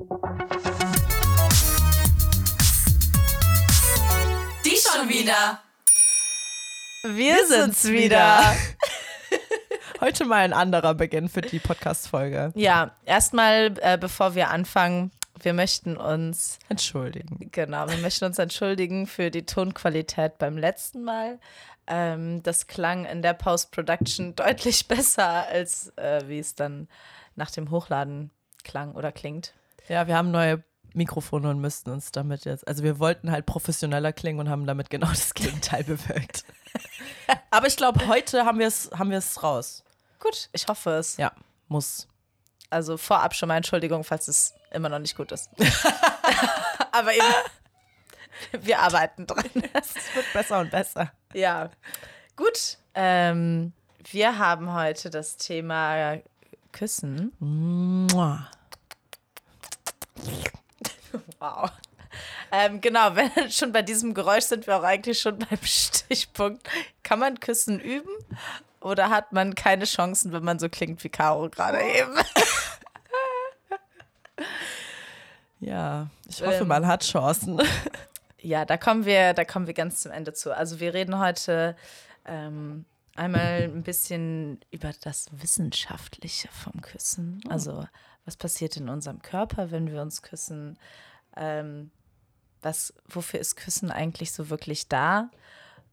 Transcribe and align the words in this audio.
Die 0.00 0.06
schon 4.76 5.08
wieder. 5.10 5.60
Wir, 7.02 7.46
sind's 7.46 7.86
wieder. 7.86 8.56
Heute 10.00 10.24
mal 10.24 10.38
ein 10.38 10.54
anderer 10.54 10.94
Beginn 10.94 11.28
für 11.28 11.42
die 11.42 11.58
Podcast-Folge. 11.58 12.52
Ja, 12.54 12.96
erstmal, 13.04 13.74
äh, 13.82 13.98
bevor 13.98 14.34
wir 14.34 14.48
anfangen, 14.48 15.10
wir 15.38 15.52
möchten 15.52 15.98
uns 15.98 16.58
Entschuldigen. 16.70 17.50
Genau, 17.52 17.86
wir 17.90 17.98
möchten 17.98 18.24
uns 18.24 18.38
entschuldigen 18.38 19.06
für 19.06 19.30
die 19.30 19.44
Tonqualität 19.44 20.38
beim 20.38 20.56
letzten 20.56 21.04
Mal. 21.04 21.38
Ähm, 21.86 22.42
das 22.42 22.68
klang 22.68 23.04
in 23.04 23.20
der 23.20 23.34
Post-Production 23.34 24.34
deutlich 24.36 24.88
besser, 24.88 25.46
als 25.48 25.92
äh, 25.96 26.22
wie 26.26 26.38
es 26.38 26.54
dann 26.54 26.88
nach 27.36 27.50
dem 27.50 27.70
Hochladen 27.70 28.30
klang 28.64 28.94
oder 28.94 29.12
klingt. 29.12 29.52
Ja, 29.90 30.06
wir 30.06 30.16
haben 30.16 30.30
neue 30.30 30.62
Mikrofone 30.94 31.50
und 31.50 31.60
müssten 31.60 31.90
uns 31.90 32.12
damit 32.12 32.44
jetzt, 32.44 32.66
also 32.68 32.84
wir 32.84 33.00
wollten 33.00 33.32
halt 33.32 33.44
professioneller 33.44 34.12
klingen 34.12 34.38
und 34.38 34.48
haben 34.48 34.64
damit 34.64 34.88
genau 34.88 35.08
das 35.08 35.34
Gegenteil 35.34 35.82
bewirkt. 35.82 36.44
Aber 37.50 37.66
ich 37.66 37.76
glaube, 37.76 38.06
heute 38.06 38.44
haben 38.44 38.60
wir 38.60 38.68
es 38.68 38.88
haben 38.96 39.12
raus. 39.42 39.82
Gut, 40.20 40.48
ich 40.52 40.68
hoffe 40.68 40.90
es. 40.90 41.16
Ja, 41.16 41.32
muss. 41.66 42.06
Also 42.70 42.96
vorab 42.96 43.34
schon 43.34 43.48
mal 43.48 43.56
Entschuldigung, 43.56 44.04
falls 44.04 44.28
es 44.28 44.54
immer 44.70 44.88
noch 44.88 45.00
nicht 45.00 45.16
gut 45.16 45.32
ist. 45.32 45.50
Aber 46.92 47.12
eben, 47.12 48.62
wir 48.64 48.78
arbeiten 48.78 49.26
dran. 49.26 49.50
Es 49.72 49.94
wird 50.14 50.32
besser 50.32 50.60
und 50.60 50.70
besser. 50.70 51.10
Ja, 51.34 51.68
gut. 52.36 52.78
Ähm, 52.94 53.72
wir 54.08 54.38
haben 54.38 54.72
heute 54.72 55.10
das 55.10 55.36
Thema 55.36 56.20
Küssen. 56.70 57.32
Mua. 57.40 58.46
Wow. 61.38 61.70
Ähm, 62.52 62.80
genau, 62.80 63.14
wenn 63.14 63.30
schon 63.50 63.72
bei 63.72 63.82
diesem 63.82 64.14
Geräusch 64.14 64.44
sind 64.44 64.66
wir 64.66 64.76
auch 64.76 64.82
eigentlich 64.82 65.20
schon 65.20 65.38
beim 65.50 65.58
Stichpunkt. 65.62 66.68
Kann 67.02 67.18
man 67.18 67.40
Küssen 67.40 67.80
üben 67.80 68.10
oder 68.80 69.10
hat 69.10 69.32
man 69.32 69.54
keine 69.54 69.84
Chancen, 69.84 70.32
wenn 70.32 70.44
man 70.44 70.58
so 70.58 70.68
klingt 70.68 71.02
wie 71.04 71.08
Caro 71.08 71.48
gerade 71.48 71.80
eben? 71.80 72.14
Ja, 75.60 76.08
ich 76.28 76.42
hoffe, 76.42 76.62
Ähm. 76.62 76.68
man 76.68 76.86
hat 76.86 77.04
Chancen. 77.04 77.60
Ja, 78.40 78.64
da 78.64 78.76
kommen 78.78 79.04
wir, 79.04 79.34
da 79.34 79.44
kommen 79.44 79.66
wir 79.66 79.74
ganz 79.74 80.00
zum 80.02 80.12
Ende 80.12 80.32
zu. 80.32 80.56
Also 80.56 80.80
wir 80.80 80.94
reden 80.94 81.18
heute 81.18 81.76
ähm, 82.24 82.86
einmal 83.14 83.64
ein 83.64 83.82
bisschen 83.82 84.60
über 84.70 84.92
das 85.02 85.26
Wissenschaftliche 85.32 86.48
vom 86.48 86.80
Küssen. 86.80 87.42
Also 87.50 87.86
was 88.30 88.36
passiert 88.36 88.76
in 88.76 88.88
unserem 88.88 89.22
Körper, 89.22 89.72
wenn 89.72 89.90
wir 89.90 90.00
uns 90.00 90.22
küssen? 90.22 90.78
Ähm, 91.36 91.90
was, 92.62 92.94
wofür 93.08 93.40
ist 93.40 93.56
Küssen 93.56 93.90
eigentlich 93.90 94.30
so 94.30 94.50
wirklich 94.50 94.88
da? 94.88 95.30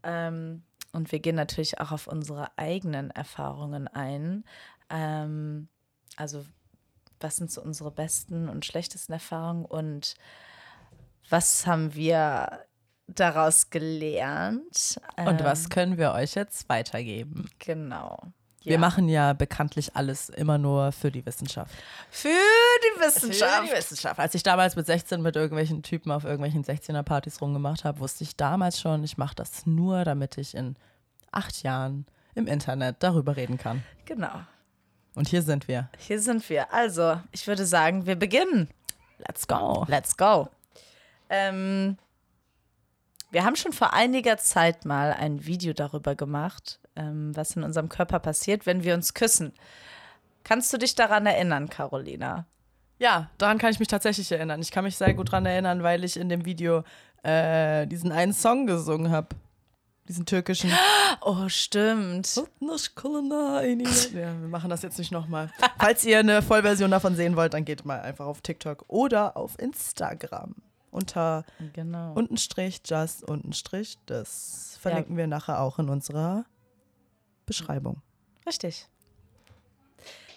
Ähm, 0.04 0.62
und 0.92 1.12
wir 1.12 1.20
gehen 1.20 1.36
natürlich 1.36 1.80
auch 1.82 1.92
auf 1.92 2.06
unsere 2.06 2.56
eigenen 2.56 3.10
Erfahrungen 3.10 3.88
ein. 3.88 4.44
Ähm, 4.92 5.68
also 6.16 6.46
was 7.20 7.38
sind 7.38 7.52
so 7.52 7.60
unsere 7.60 7.90
besten 7.90 8.50
und 8.50 8.66
schlechtesten 8.66 9.14
Erfahrungen 9.14 9.66
und 9.66 10.14
was 11.32 11.66
haben 11.66 11.96
wir 11.96 12.66
daraus 13.08 13.72
gelernt? 13.72 15.02
Und 15.18 15.40
Ähm, 15.40 15.44
was 15.44 15.70
können 15.70 15.98
wir 15.98 16.12
euch 16.12 16.36
jetzt 16.36 16.70
weitergeben? 16.70 17.50
Genau. 17.58 18.20
Wir 18.68 18.80
machen 18.80 19.10
ja 19.10 19.34
bekanntlich 19.34 19.96
alles 19.96 20.30
immer 20.30 20.58
nur 20.58 20.92
für 20.92 21.12
die 21.12 21.26
Wissenschaft. 21.26 21.74
für 22.10 22.28
die 22.28 23.00
Für 23.00 23.08
Wissenschaft. 23.08 23.64
die 23.68 23.76
Wissenschaft. 23.76 24.20
Als 24.20 24.36
ich 24.36 24.44
damals 24.44 24.76
mit 24.76 24.86
16 24.86 25.22
mit 25.22 25.36
irgendwelchen 25.36 25.84
Typen 25.84 26.12
auf 26.12 26.24
irgendwelchen 26.24 26.64
16er-Partys 26.64 27.42
rumgemacht 27.42 27.84
habe, 27.86 28.00
wusste 28.00 28.24
ich 28.24 28.36
damals 28.36 28.80
schon, 28.80 29.04
ich 29.04 29.18
mache 29.18 29.36
das 29.36 29.66
nur, 29.66 30.04
damit 30.04 30.38
ich 30.38 30.56
in 30.56 30.76
acht 31.32 31.64
Jahren 31.64 32.06
im 32.36 32.48
Internet 32.48 32.98
darüber 33.00 33.36
reden 33.36 33.58
kann. 33.58 33.84
Genau. 34.06 34.42
Und 35.16 35.28
hier 35.28 35.42
sind 35.42 35.68
wir. 35.68 35.90
Hier 35.98 36.22
sind 36.22 36.48
wir. 36.50 36.72
Also, 36.72 37.20
ich 37.32 37.48
würde 37.48 37.66
sagen, 37.66 38.06
wir 38.06 38.16
beginnen. 38.16 38.70
Let's 39.18 39.48
go. 39.48 39.86
Let's 39.88 40.16
go. 40.16 40.48
Ähm, 41.30 41.98
wir 43.32 43.44
haben 43.44 43.56
schon 43.56 43.74
vor 43.74 43.94
einiger 43.94 44.38
Zeit 44.38 44.86
mal 44.86 45.12
ein 45.14 45.46
Video 45.46 45.74
darüber 45.74 46.16
gemacht, 46.16 46.80
ähm, 46.98 47.36
was 47.36 47.56
in 47.56 47.64
unserem 47.64 47.88
Körper 47.90 48.20
passiert, 48.20 48.66
wenn 48.66 48.84
wir 48.84 48.94
uns 48.96 49.14
küssen. 49.14 49.54
Kannst 50.44 50.74
du 50.74 50.78
dich 50.78 50.96
daran 50.96 51.26
erinnern, 51.26 51.70
Carolina? 51.70 52.46
Ja, 53.00 53.30
daran 53.38 53.58
kann 53.60 53.72
ich 53.72 53.80
mich 53.80 53.88
tatsächlich 53.88 54.32
erinnern. 54.32 54.60
Ich 54.62 54.72
kann 54.72 54.84
mich 54.84 54.98
sehr 54.98 55.14
gut 55.14 55.28
daran 55.30 55.46
erinnern, 55.46 55.84
weil 55.84 56.04
ich 56.04 56.18
in 56.18 56.30
dem 56.30 56.46
Video 56.46 56.84
äh, 57.24 57.86
diesen 57.86 58.12
einen 58.12 58.34
Song 58.34 58.66
gesungen 58.66 59.12
habe. 59.12 59.30
Diesen 60.08 60.26
türkischen. 60.26 60.72
Oh, 61.22 61.48
stimmt. 61.50 62.28
ja, 64.14 64.40
wir 64.40 64.48
machen 64.50 64.70
das 64.70 64.82
jetzt 64.82 65.00
nicht 65.00 65.12
nochmal. 65.12 65.50
Falls 65.80 66.04
ihr 66.06 66.20
eine 66.20 66.42
Vollversion 66.42 66.92
davon 66.92 67.16
sehen 67.16 67.36
wollt, 67.36 67.54
dann 67.54 67.66
geht 67.66 67.86
mal 67.86 68.02
einfach 68.02 68.26
auf 68.26 68.42
TikTok 68.42 68.86
oder 68.88 69.36
auf 69.38 69.58
Instagram. 69.60 70.56
Unter 70.92 71.44
Genau. 71.74 72.14
unten 72.14 72.38
Strich 72.38 72.82
just 72.86 73.24
unten 73.24 73.54
Strich. 73.54 73.98
Das 74.06 74.78
verlinken 74.82 75.18
wir 75.18 75.28
nachher 75.28 75.62
auch 75.62 75.80
in 75.80 75.90
unserer 75.90 76.46
Beschreibung. 77.48 78.02
Richtig. 78.46 78.88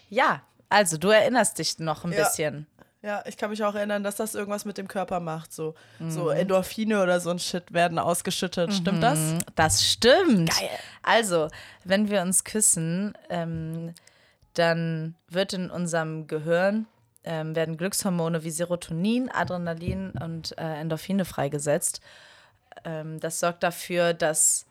Ja, 0.09 0.41
also 0.69 0.97
du 0.97 1.09
erinnerst 1.09 1.59
dich 1.59 1.77
noch 1.77 2.03
ein 2.03 2.11
Ja. 2.11 2.23
bisschen. 2.23 2.65
Ja, 3.03 3.23
ich 3.25 3.35
kann 3.35 3.49
mich 3.49 3.63
auch 3.63 3.73
erinnern, 3.73 4.03
dass 4.03 4.15
das 4.17 4.35
irgendwas 4.35 4.63
mit 4.63 4.77
dem 4.77 4.87
Körper 4.87 5.19
macht. 5.19 5.51
So, 5.51 5.73
so 6.07 6.29
Endorphine 6.29 7.01
oder 7.01 7.19
so 7.19 7.31
ein 7.31 7.39
Shit 7.39 7.73
werden 7.73 7.97
ausgeschüttet. 7.97 8.71
Stimmt 8.73 9.01
das? 9.01 9.17
Mhm, 9.17 9.39
Das 9.55 9.83
stimmt. 9.83 10.49
Geil. 10.51 10.69
Also, 11.01 11.47
wenn 11.83 12.09
wir 12.11 12.21
uns 12.21 12.43
küssen, 12.43 13.17
ähm, 13.29 13.95
dann 14.53 15.15
wird 15.29 15.53
in 15.53 15.71
unserem 15.71 16.27
Gehirn 16.27 16.85
ähm, 17.23 17.55
werden 17.55 17.75
Glückshormone 17.77 18.43
wie 18.43 18.51
Serotonin, 18.51 19.29
Adrenalin 19.31 20.11
und 20.11 20.55
äh, 20.59 20.79
Endorphine 20.79 21.25
freigesetzt. 21.25 22.01
Ähm, 22.85 23.19
das 23.19 23.39
sorgt 23.39 23.63
dafür, 23.63 24.13
dass 24.13 24.65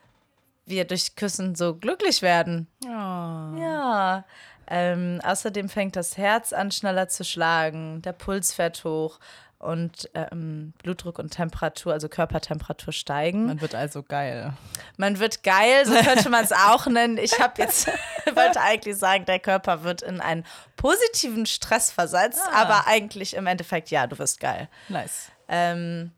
wir 0.71 0.87
durch 0.87 1.15
Küssen 1.17 1.55
so 1.55 1.75
glücklich 1.75 2.23
werden. 2.23 2.67
Ja. 2.85 4.25
Ähm, 4.67 5.21
außerdem 5.25 5.69
fängt 5.69 5.97
das 5.97 6.17
Herz 6.17 6.53
an, 6.53 6.71
schneller 6.71 7.09
zu 7.09 7.25
schlagen, 7.25 8.03
der 8.03 8.13
Puls 8.13 8.55
fährt 8.55 8.85
hoch 8.85 9.19
und 9.59 10.09
ähm, 10.15 10.73
Blutdruck 10.83 11.19
und 11.19 11.31
Temperatur, 11.33 11.93
also 11.93 12.09
Körpertemperatur 12.09 12.93
steigen. 12.93 13.47
Man 13.47 13.61
wird 13.61 13.75
also 13.75 14.03
geil. 14.05 14.53
Man 14.97 15.19
wird 15.19 15.43
geil, 15.43 15.85
so 15.85 15.95
könnte 15.95 16.31
man 16.31 16.45
es 16.45 16.53
auch 16.53 16.87
nennen. 16.87 17.19
Ich 17.19 17.39
habe 17.41 17.61
jetzt, 17.61 17.89
wollte 18.35 18.61
eigentlich 18.61 18.97
sagen, 18.97 19.25
der 19.27 19.41
Körper 19.41 19.83
wird 19.83 20.03
in 20.03 20.21
einen 20.21 20.45
positiven 20.77 21.47
Stress 21.47 21.91
versetzt, 21.91 22.41
Ah. 22.53 22.63
aber 22.63 22.87
eigentlich 22.87 23.35
im 23.35 23.47
Endeffekt, 23.49 23.91
ja, 23.91 24.07
du 24.07 24.19
wirst 24.19 24.39
geil. 24.41 24.69
Nice. 24.89 25.33
Ähm, 25.49 26.13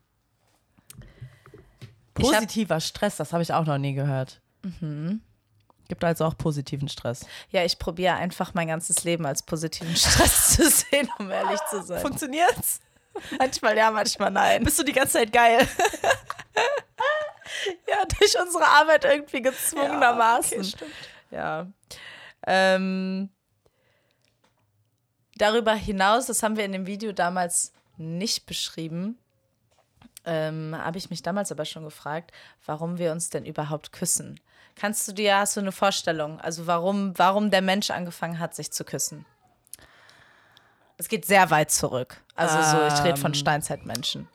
Ich 2.18 2.26
hab- 2.26 2.34
Positiver 2.34 2.80
Stress, 2.80 3.16
das 3.16 3.32
habe 3.32 3.42
ich 3.42 3.52
auch 3.54 3.64
noch 3.64 3.78
nie 3.78 3.94
gehört. 3.94 4.41
Gibt 5.88 6.04
also 6.04 6.24
auch 6.24 6.36
positiven 6.38 6.88
Stress. 6.88 7.26
ja, 7.50 7.64
ich 7.64 7.78
probiere 7.78 8.14
einfach 8.14 8.54
mein 8.54 8.68
ganzes 8.68 9.04
Leben 9.04 9.26
als 9.26 9.42
positiven 9.42 9.94
Stress 9.96 10.54
zu 10.56 10.70
sehen, 10.70 11.08
um 11.18 11.30
ehrlich 11.30 11.60
zu 11.70 11.82
sein. 11.82 12.00
Funktioniert's? 12.00 12.80
Manchmal 13.38 13.76
ja, 13.76 13.90
manchmal 13.90 14.30
nein. 14.30 14.64
Bist 14.64 14.78
du 14.78 14.84
die 14.84 14.92
ganze 14.92 15.14
Zeit 15.14 15.32
geil? 15.32 15.66
Ja, 17.86 18.04
durch 18.18 18.40
unsere 18.40 18.64
Arbeit 18.66 19.04
irgendwie 19.04 19.42
gezwungenermaßen. 19.42 20.64
stimmt. 20.64 20.90
Ja. 21.30 21.66
Ähm, 22.46 23.28
darüber 25.36 25.74
hinaus, 25.74 26.26
das 26.26 26.42
haben 26.42 26.56
wir 26.56 26.64
in 26.64 26.72
dem 26.72 26.86
Video 26.86 27.12
damals 27.12 27.72
nicht 27.98 28.46
beschrieben, 28.46 29.18
ähm, 30.24 30.74
habe 30.76 30.98
ich 30.98 31.10
mich 31.10 31.22
damals 31.22 31.52
aber 31.52 31.64
schon 31.64 31.84
gefragt, 31.84 32.32
warum 32.64 32.98
wir 32.98 33.12
uns 33.12 33.30
denn 33.30 33.44
überhaupt 33.44 33.92
küssen. 33.92 34.40
Kannst 34.74 35.06
du 35.06 35.12
dir, 35.12 35.36
hast 35.36 35.56
du 35.56 35.60
eine 35.60 35.72
Vorstellung, 35.72 36.40
also 36.40 36.66
warum, 36.66 37.12
warum 37.16 37.50
der 37.50 37.62
Mensch 37.62 37.90
angefangen 37.90 38.38
hat, 38.38 38.54
sich 38.54 38.72
zu 38.72 38.84
küssen? 38.84 39.26
Es 40.96 41.08
geht 41.08 41.24
sehr 41.24 41.50
weit 41.50 41.70
zurück. 41.70 42.22
Also 42.34 42.56
so, 42.62 42.86
ich 42.86 43.04
rede 43.04 43.18
von 43.18 43.32
Ähm. 43.32 43.34
Steinzeitmenschen. 43.34 44.28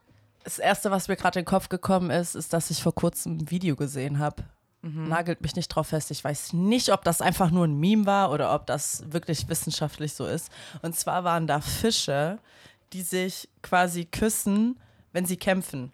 Das 0.44 0.60
erste, 0.60 0.92
was 0.92 1.08
mir 1.08 1.16
gerade 1.18 1.40
in 1.40 1.44
den 1.44 1.50
Kopf 1.50 1.70
gekommen 1.70 2.10
ist, 2.10 2.36
ist, 2.36 2.54
dass 2.54 2.70
ich 2.72 2.82
vor 2.82 2.96
kurzem 2.96 3.38
ein 3.38 3.52
Video 3.52 3.76
gesehen 3.76 4.20
habe. 4.20 4.44
Nagelt 4.84 5.42
mich 5.42 5.56
nicht 5.58 5.68
drauf 5.68 5.88
fest. 5.88 6.12
Ich 6.12 6.24
weiß 6.24 6.54
nicht, 6.54 6.94
ob 6.94 7.04
das 7.04 7.20
einfach 7.20 7.52
nur 7.52 7.66
ein 7.68 7.78
Meme 7.78 8.06
war 8.06 8.32
oder 8.32 8.54
ob 8.56 8.68
das 8.68 9.04
wirklich 9.12 9.50
wissenschaftlich 9.50 10.14
so 10.14 10.26
ist. 10.26 10.50
Und 10.82 10.96
zwar 10.96 11.26
waren 11.26 11.46
da 11.46 11.60
Fische, 11.60 12.38
die 12.94 13.02
sich 13.02 13.50
quasi 13.62 14.06
küssen, 14.06 14.80
wenn 15.12 15.26
sie 15.26 15.36
kämpfen. 15.36 15.92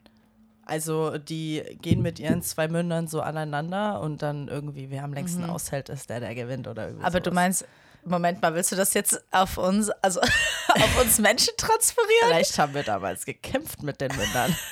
Also 0.66 1.18
die 1.18 1.62
gehen 1.82 2.02
mit 2.02 2.20
ihren 2.20 2.42
zwei 2.42 2.68
Mündern 2.68 3.08
so 3.08 3.22
aneinander 3.22 4.00
und 4.02 4.22
dann 4.22 4.48
irgendwie, 4.48 4.90
wer 4.90 5.04
am 5.04 5.14
längsten 5.14 5.44
aushält, 5.50 5.90
ist 5.90 6.10
der, 6.10 6.20
der 6.22 6.34
gewinnt 6.36 6.68
oder 6.68 6.88
irgendwie 6.88 7.06
Aber 7.06 7.20
du 7.20 7.32
sowas. 7.32 7.36
meinst, 7.36 7.66
Moment 8.06 8.42
mal, 8.42 8.54
willst 8.54 8.72
du 8.72 8.76
das 8.76 8.94
jetzt 8.94 9.24
auf 9.32 9.58
uns, 9.58 9.90
also 10.02 10.22
auf 10.70 11.02
uns 11.02 11.20
Menschen 11.20 11.54
transferieren? 11.58 12.28
Vielleicht 12.28 12.58
haben 12.58 12.74
wir 12.74 12.84
damals 12.84 13.26
gekämpft 13.26 13.84
mit 13.84 14.00
den 14.02 14.16
Männern. 14.16 14.56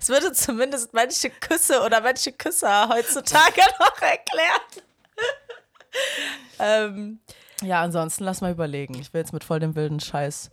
Es 0.00 0.08
würde 0.08 0.32
zumindest 0.32 0.94
manche 0.94 1.28
Küsse 1.28 1.82
oder 1.82 2.00
manche 2.00 2.32
Küsser 2.32 2.88
heutzutage 2.88 3.60
noch 3.78 4.00
erklärt. 4.00 4.82
ähm, 6.58 7.18
ja, 7.62 7.82
ansonsten 7.82 8.24
lass 8.24 8.40
mal 8.40 8.52
überlegen. 8.52 8.94
Ich 8.94 9.12
will 9.12 9.20
jetzt 9.20 9.34
mit 9.34 9.44
voll 9.44 9.60
dem 9.60 9.74
wilden 9.74 10.00
Scheiß 10.00 10.50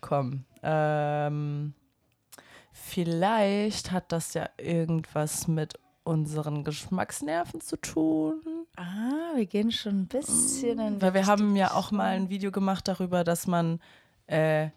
kommen. 0.00 0.44
Ähm, 0.64 1.74
vielleicht 2.74 3.92
hat 3.92 4.10
das 4.12 4.34
ja 4.34 4.48
irgendwas 4.58 5.48
mit 5.48 5.78
unseren 6.02 6.64
Geschmacksnerven 6.64 7.60
zu 7.62 7.76
tun. 7.76 8.42
Ah, 8.76 9.36
wir 9.36 9.46
gehen 9.46 9.70
schon 9.72 10.02
ein 10.02 10.06
bisschen 10.06 10.78
in 10.78 11.00
Weil 11.00 11.14
wir 11.14 11.26
haben 11.26 11.56
ja 11.56 11.72
auch 11.72 11.92
mal 11.92 12.08
ein 12.08 12.28
Video 12.28 12.50
gemacht 12.50 12.86
darüber, 12.88 13.24
dass 13.24 13.46
man 13.46 13.80
äh, 14.26 14.68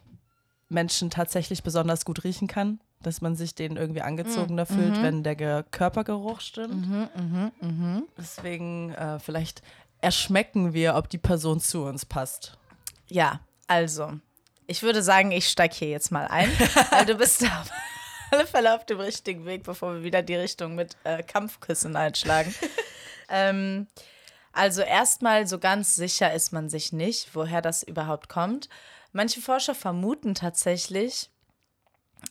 Menschen 0.69 1.09
tatsächlich 1.09 1.63
besonders 1.63 2.05
gut 2.05 2.23
riechen 2.23 2.47
kann. 2.47 2.79
Dass 3.01 3.21
man 3.21 3.35
sich 3.35 3.53
denen 3.55 3.77
irgendwie 3.77 4.01
angezogener 4.01 4.63
Mhm. 4.63 4.73
fühlt, 4.75 5.01
wenn 5.03 5.21
der 5.23 5.35
Ge 5.35 5.63
Körpergeruch 5.69 6.39
stimmt. 6.41 6.87
Mhm, 6.89 8.03
Deswegen 8.17 8.91
äh, 8.93 9.19
vielleicht 9.19 9.61
erschmecken 10.01 10.73
wir, 10.73 10.95
ob 10.95 11.07
die 11.09 11.17
Person 11.19 11.59
zu 11.59 11.83
uns 11.85 12.05
passt. 12.05 12.57
Ja, 13.07 13.39
also, 13.67 14.13
ich 14.67 14.83
würde 14.83 15.01
sagen, 15.01 15.31
ich 15.31 15.49
steige 15.49 15.75
hier 15.75 15.89
jetzt 15.89 16.11
mal 16.11 16.27
ein, 16.27 16.51
weil 16.91 17.05
du 17.05 17.15
bist 17.15 17.43
auf 17.43 17.71
alle 18.31 18.45
Fälle 18.45 18.75
auf 18.75 18.85
dem 18.85 18.99
richtigen 18.99 19.45
Weg, 19.45 19.63
bevor 19.63 19.95
wir 19.95 20.03
wieder 20.03 20.21
die 20.21 20.35
Richtung 20.35 20.75
mit 20.75 20.97
äh, 21.05 21.23
Kampfküssen 21.23 21.95
einschlagen. 21.95 22.53
ähm, 23.29 23.87
also 24.51 24.81
erstmal 24.81 25.47
so 25.47 25.59
ganz 25.59 25.95
sicher 25.95 26.33
ist 26.33 26.51
man 26.51 26.69
sich 26.69 26.91
nicht, 26.91 27.33
woher 27.35 27.61
das 27.61 27.83
überhaupt 27.83 28.27
kommt. 28.27 28.67
Manche 29.13 29.41
Forscher 29.41 29.75
vermuten 29.75 30.35
tatsächlich, 30.35 31.29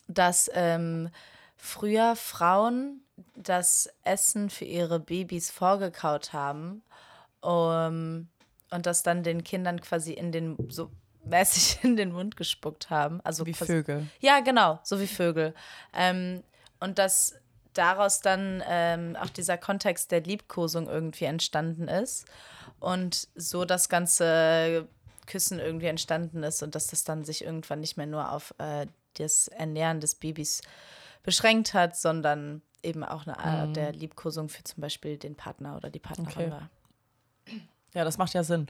dass 0.09 0.51
ähm, 0.53 1.09
früher 1.57 2.17
Frauen 2.17 3.01
das 3.35 3.89
Essen 4.05 4.51
für 4.51 4.67
ihre 4.67 5.01
Babys 5.01 5.51
vorgekaut 5.51 6.33
haben 6.33 6.83
um, 7.41 8.29
und 8.71 8.87
das 8.87 9.03
dann 9.03 9.23
den 9.23 9.45
Kindern 9.45 9.81
quasi 9.81 10.13
in 10.13 10.33
den 10.33 10.57
so 10.69 10.91
mäßig 11.27 11.79
in 11.85 11.97
den 11.97 12.13
Mund 12.13 12.37
gespuckt 12.37 12.91
haben. 12.91 13.21
Also 13.23 13.47
Wie 13.47 13.55
Vögel. 13.55 14.09
Ja, 14.21 14.41
genau, 14.41 14.79
so 14.83 15.01
wie 15.01 15.07
Vögel. 15.07 15.55
Ähm, 15.93 16.43
und 16.81 16.99
dass 16.99 17.35
daraus 17.75 18.21
dann 18.21 18.63
ähm, 18.67 19.17
auch 19.21 19.29
dieser 19.31 19.59
Kontext 19.59 20.11
der 20.11 20.23
Liebkosung 20.23 20.89
irgendwie 20.89 21.27
entstanden 21.27 21.89
ist 21.89 22.27
und 22.81 23.29
so 23.35 23.65
das 23.65 23.89
ganze 23.89 24.89
Küssen 25.27 25.59
irgendwie 25.59 25.87
entstanden 25.87 26.43
ist 26.43 26.63
und 26.63 26.75
dass 26.75 26.87
das 26.87 27.05
dann 27.05 27.25
sich 27.25 27.45
irgendwann 27.45 27.81
nicht 27.81 27.97
mehr 27.97 28.07
nur 28.07 28.33
auf 28.33 28.55
äh, 28.59 28.87
das 29.15 29.49
Ernähren 29.49 30.01
des 30.01 30.15
Babys 30.15 30.63
beschränkt 31.23 31.75
hat, 31.75 31.97
sondern 31.97 32.63
eben 32.83 33.03
auch 33.03 33.27
eine 33.27 33.39
Art 33.39 33.77
der 33.77 33.93
Liebkosung 33.93 34.49
für 34.49 34.63
zum 34.63 34.81
Beispiel 34.81 35.19
den 35.19 35.35
Partner 35.35 35.77
oder 35.77 35.91
die 35.91 35.99
Partnerin 35.99 36.31
Okay. 36.31 36.51
war. 36.51 36.71
Ja, 37.95 38.05
das 38.05 38.19
macht 38.19 38.35
ja 38.35 38.45
Sinn, 38.45 38.69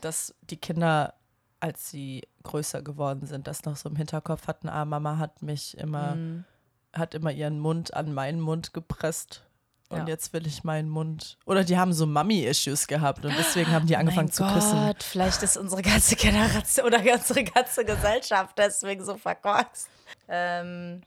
dass 0.00 0.34
die 0.42 0.56
Kinder, 0.56 1.14
als 1.60 1.90
sie 1.90 2.26
größer 2.42 2.82
geworden 2.82 3.26
sind, 3.26 3.46
das 3.46 3.64
noch 3.64 3.76
so 3.76 3.88
im 3.88 3.96
Hinterkopf 3.96 4.46
hatten, 4.46 4.68
ah, 4.68 4.84
Mama 4.84 5.18
hat 5.18 5.42
mich 5.42 5.76
immer, 5.78 6.14
Mhm. 6.16 6.44
hat 6.92 7.14
immer 7.14 7.30
ihren 7.32 7.58
Mund 7.58 7.94
an 7.94 8.12
meinen 8.14 8.40
Mund 8.40 8.72
gepresst. 8.72 9.44
Und 9.90 9.98
Ja. 9.98 10.06
jetzt 10.06 10.32
will 10.32 10.46
ich 10.46 10.62
meinen 10.62 10.88
Mund. 10.88 11.36
Oder 11.46 11.64
die 11.64 11.76
haben 11.76 11.92
so 11.92 12.06
Mummy-Issues 12.06 12.86
gehabt 12.86 13.24
und 13.24 13.36
deswegen 13.36 13.72
haben 13.72 13.86
die 13.86 13.96
angefangen 13.96 14.26
mein 14.28 14.32
zu 14.32 14.44
Gott, 14.44 14.52
küssen. 14.52 14.94
Vielleicht 15.00 15.42
ist 15.42 15.56
unsere 15.56 15.82
ganze 15.82 16.14
Generation 16.16 16.86
oder 16.86 17.00
unsere 17.12 17.42
ganze 17.44 17.84
Gesellschaft 17.84 18.56
deswegen 18.56 19.04
so 19.04 19.16
verkorkst. 19.16 19.88
Ähm, 20.28 21.02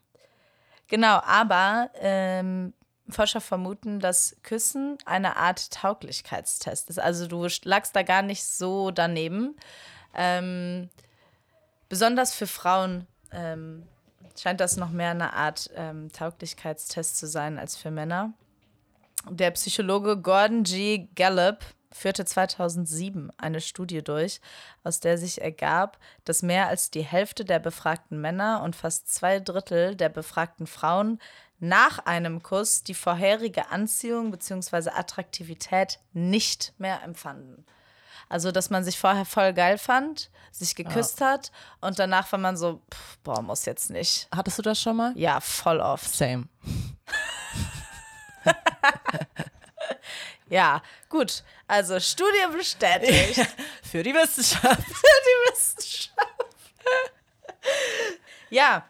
genau, 0.90 1.22
aber 1.26 1.90
ähm, 1.96 2.74
Forscher 3.10 3.40
vermuten, 3.42 4.00
dass 4.02 4.36
Küssen 4.44 4.98
eine 5.06 5.38
Art 5.38 5.72
Tauglichkeitstest 5.72 6.90
ist. 6.90 7.00
Also 7.00 7.28
du 7.28 7.48
lagst 7.64 7.96
da 7.96 8.04
gar 8.04 8.22
nicht 8.22 8.44
so 8.44 8.92
daneben. 8.92 9.56
Ähm, 10.14 10.90
besonders 11.90 12.34
für 12.34 12.48
Frauen 12.48 13.08
ähm, 13.32 13.84
scheint 14.40 14.60
das 14.60 14.78
noch 14.78 14.90
mehr 14.90 15.12
eine 15.12 15.34
Art 15.34 15.70
ähm, 15.76 16.12
Tauglichkeitstest 16.12 17.18
zu 17.18 17.28
sein 17.28 17.58
als 17.58 17.76
für 17.76 17.92
Männer. 17.92 18.34
Der 19.30 19.52
Psychologe 19.52 20.18
Gordon 20.18 20.64
G. 20.64 21.08
Gallup 21.16 21.60
führte 21.92 22.26
2007 22.26 23.32
eine 23.38 23.62
Studie 23.62 24.04
durch, 24.04 24.42
aus 24.84 25.00
der 25.00 25.18
sich 25.18 25.42
ergab, 25.42 25.98
dass 26.26 26.42
mehr 26.42 26.68
als 26.68 26.92
die 26.92 27.04
Hälfte 27.04 27.46
der 27.46 27.60
befragten 27.60 28.20
Männer 28.20 28.62
und 28.64 28.76
fast 28.76 29.14
zwei 29.14 29.40
Drittel 29.40 29.96
der 29.96 30.10
befragten 30.10 30.68
Frauen 30.68 31.20
nach 31.60 32.00
einem 32.00 32.44
Kuss 32.44 32.84
die 32.84 32.94
vorherige 32.94 33.70
Anziehung 33.70 34.32
bzw. 34.32 34.90
Attraktivität 34.90 36.00
nicht 36.12 36.74
mehr 36.78 37.02
empfanden. 37.04 37.66
Also, 38.34 38.52
dass 38.52 38.72
man 38.72 38.84
sich 38.84 38.98
vorher 38.98 39.26
voll 39.26 39.54
geil 39.54 39.78
fand, 39.78 40.32
sich 40.52 40.74
geküsst 40.74 41.22
hat 41.22 41.52
und 41.82 42.00
danach 42.00 42.32
war 42.32 42.40
man 42.40 42.58
so, 42.58 42.82
pff, 42.92 43.20
boah, 43.20 43.44
muss 43.44 43.66
jetzt 43.66 43.92
nicht. 43.92 44.28
Hattest 44.36 44.58
du 44.58 44.64
das 44.64 44.82
schon 44.82 44.96
mal? 44.96 45.14
Ja, 45.16 45.40
voll 45.40 45.80
oft. 45.80 46.12
Same. 46.12 46.48
Ja, 50.50 50.84
gut. 51.10 51.44
Also, 51.68 52.00
Studie 52.00 52.56
bestätigt. 52.56 53.40
Für 53.84 54.04
die 54.04 54.14
Wissenschaft. 54.14 54.80
die 54.88 55.52
Wissenschaft. 55.52 56.12
ja, 58.50 58.86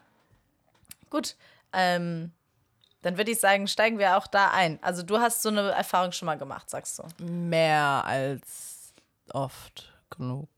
gut. 1.10 1.36
Ähm, 1.72 2.32
dann 3.02 3.18
würde 3.18 3.32
ich 3.32 3.40
sagen, 3.40 3.68
steigen 3.68 3.98
wir 4.00 4.18
auch 4.18 4.28
da 4.28 4.52
ein. 4.52 4.80
Also 4.82 5.04
du 5.04 5.20
hast 5.20 5.42
so 5.42 5.50
eine 5.50 5.72
Erfahrung 5.72 6.12
schon 6.12 6.26
mal 6.26 6.38
gemacht, 6.38 6.70
sagst 6.70 7.00
du. 7.00 7.24
Mehr 7.24 8.04
als 8.06 8.73
oft 9.32 9.94
genug. 10.10 10.50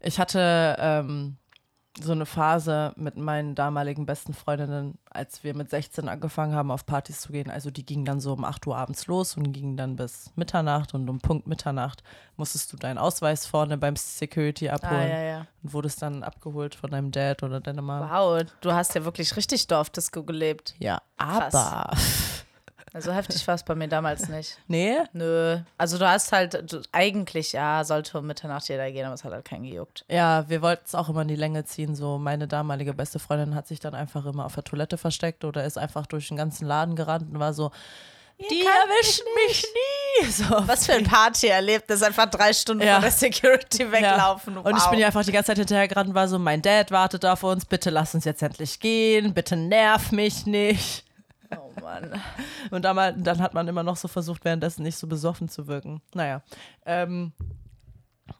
Ich 0.00 0.20
hatte 0.20 0.76
ähm, 0.78 1.36
so 2.00 2.12
eine 2.12 2.26
Phase 2.26 2.92
mit 2.96 3.16
meinen 3.16 3.56
damaligen 3.56 4.06
besten 4.06 4.32
Freundinnen, 4.32 4.96
als 5.10 5.42
wir 5.42 5.56
mit 5.56 5.70
16 5.70 6.08
angefangen 6.08 6.54
haben, 6.54 6.70
auf 6.70 6.86
Partys 6.86 7.20
zu 7.22 7.32
gehen. 7.32 7.50
Also 7.50 7.72
die 7.72 7.84
gingen 7.84 8.04
dann 8.04 8.20
so 8.20 8.32
um 8.32 8.44
8 8.44 8.64
Uhr 8.68 8.76
abends 8.76 9.08
los 9.08 9.36
und 9.36 9.52
gingen 9.52 9.76
dann 9.76 9.96
bis 9.96 10.30
Mitternacht. 10.36 10.94
Und 10.94 11.10
um 11.10 11.18
Punkt 11.18 11.48
Mitternacht 11.48 12.04
musstest 12.36 12.72
du 12.72 12.76
deinen 12.76 12.98
Ausweis 12.98 13.46
vorne 13.46 13.76
beim 13.76 13.96
Security 13.96 14.68
abholen 14.68 15.10
Ah, 15.10 15.22
ja. 15.22 15.46
und 15.64 15.72
wurdest 15.72 16.00
dann 16.00 16.22
abgeholt 16.22 16.76
von 16.76 16.90
deinem 16.90 17.10
Dad 17.10 17.42
oder 17.42 17.60
deiner 17.60 17.82
Mom. 17.82 18.08
Wow, 18.08 18.44
du 18.60 18.72
hast 18.72 18.94
ja 18.94 19.04
wirklich 19.04 19.34
richtig 19.36 19.66
Dorfdisco 19.66 20.22
gelebt. 20.22 20.76
Ja, 20.78 21.02
Krass. 21.16 21.54
aber. 21.56 21.96
Also 22.98 23.12
heftig 23.12 23.46
war 23.46 23.54
es 23.54 23.62
bei 23.62 23.76
mir 23.76 23.86
damals 23.86 24.28
nicht. 24.28 24.58
Nee? 24.66 24.96
Nö. 25.12 25.58
Also 25.76 25.98
du 25.98 26.08
hast 26.08 26.32
halt, 26.32 26.72
du, 26.72 26.82
eigentlich, 26.90 27.52
ja, 27.52 27.84
sollte 27.84 28.18
um 28.18 28.26
Mitternacht 28.26 28.68
jeder 28.68 28.90
gehen, 28.90 29.04
aber 29.06 29.14
es 29.14 29.22
hat 29.22 29.32
halt 29.32 29.44
keinen 29.44 29.62
gejuckt. 29.62 30.04
Ja, 30.08 30.48
wir 30.48 30.62
wollten 30.62 30.82
es 30.84 30.96
auch 30.96 31.08
immer 31.08 31.22
in 31.22 31.28
die 31.28 31.36
Länge 31.36 31.64
ziehen. 31.64 31.94
So, 31.94 32.18
meine 32.18 32.48
damalige 32.48 32.92
beste 32.94 33.20
Freundin 33.20 33.54
hat 33.54 33.68
sich 33.68 33.78
dann 33.78 33.94
einfach 33.94 34.26
immer 34.26 34.44
auf 34.46 34.54
der 34.56 34.64
Toilette 34.64 34.98
versteckt 34.98 35.44
oder 35.44 35.64
ist 35.64 35.78
einfach 35.78 36.06
durch 36.06 36.26
den 36.26 36.36
ganzen 36.36 36.66
Laden 36.66 36.96
gerannt 36.96 37.32
und 37.32 37.38
war 37.38 37.54
so, 37.54 37.70
die 38.50 38.64
erwischen 38.64 39.26
mich 39.46 39.62
nie. 39.62 40.26
So, 40.32 40.44
Was 40.66 40.86
für 40.86 40.94
ein 40.94 41.04
Party-Erlebnis, 41.04 42.02
einfach 42.02 42.26
drei 42.26 42.52
Stunden 42.52 42.84
Ja. 42.84 42.94
von 42.94 43.02
der 43.02 43.12
Security 43.12 43.90
weglaufen. 43.92 44.54
Ja. 44.54 44.60
Und 44.62 44.76
ich 44.76 44.82
Wow. 44.82 44.90
bin 44.90 44.98
ja 44.98 45.06
einfach 45.06 45.24
die 45.24 45.30
ganze 45.30 45.48
Zeit 45.48 45.58
hinterhergerannt 45.58 46.08
und 46.08 46.14
war 46.16 46.26
so, 46.26 46.38
mein 46.40 46.60
Dad 46.60 46.90
wartet 46.90 47.24
auf 47.24 47.44
uns, 47.44 47.64
bitte 47.64 47.90
lass 47.90 48.14
uns 48.16 48.24
jetzt 48.24 48.42
endlich 48.42 48.80
gehen, 48.80 49.32
bitte 49.34 49.54
nerv 49.56 50.10
mich 50.10 50.44
nicht. 50.46 51.04
Oh 51.56 51.72
Mann. 51.80 52.20
Und 52.70 52.84
dann, 52.84 52.96
mal- 52.96 53.14
dann 53.16 53.40
hat 53.40 53.54
man 53.54 53.66
immer 53.68 53.82
noch 53.82 53.96
so 53.96 54.08
versucht, 54.08 54.44
währenddessen 54.44 54.82
nicht 54.82 54.98
so 54.98 55.06
besoffen 55.06 55.48
zu 55.48 55.66
wirken. 55.66 56.02
Naja. 56.14 56.42
Ähm, 56.84 57.32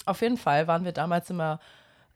auf 0.04 0.20
jeden 0.20 0.36
Fall 0.36 0.66
waren 0.66 0.84
wir 0.84 0.92
damals 0.92 1.30
immer 1.30 1.60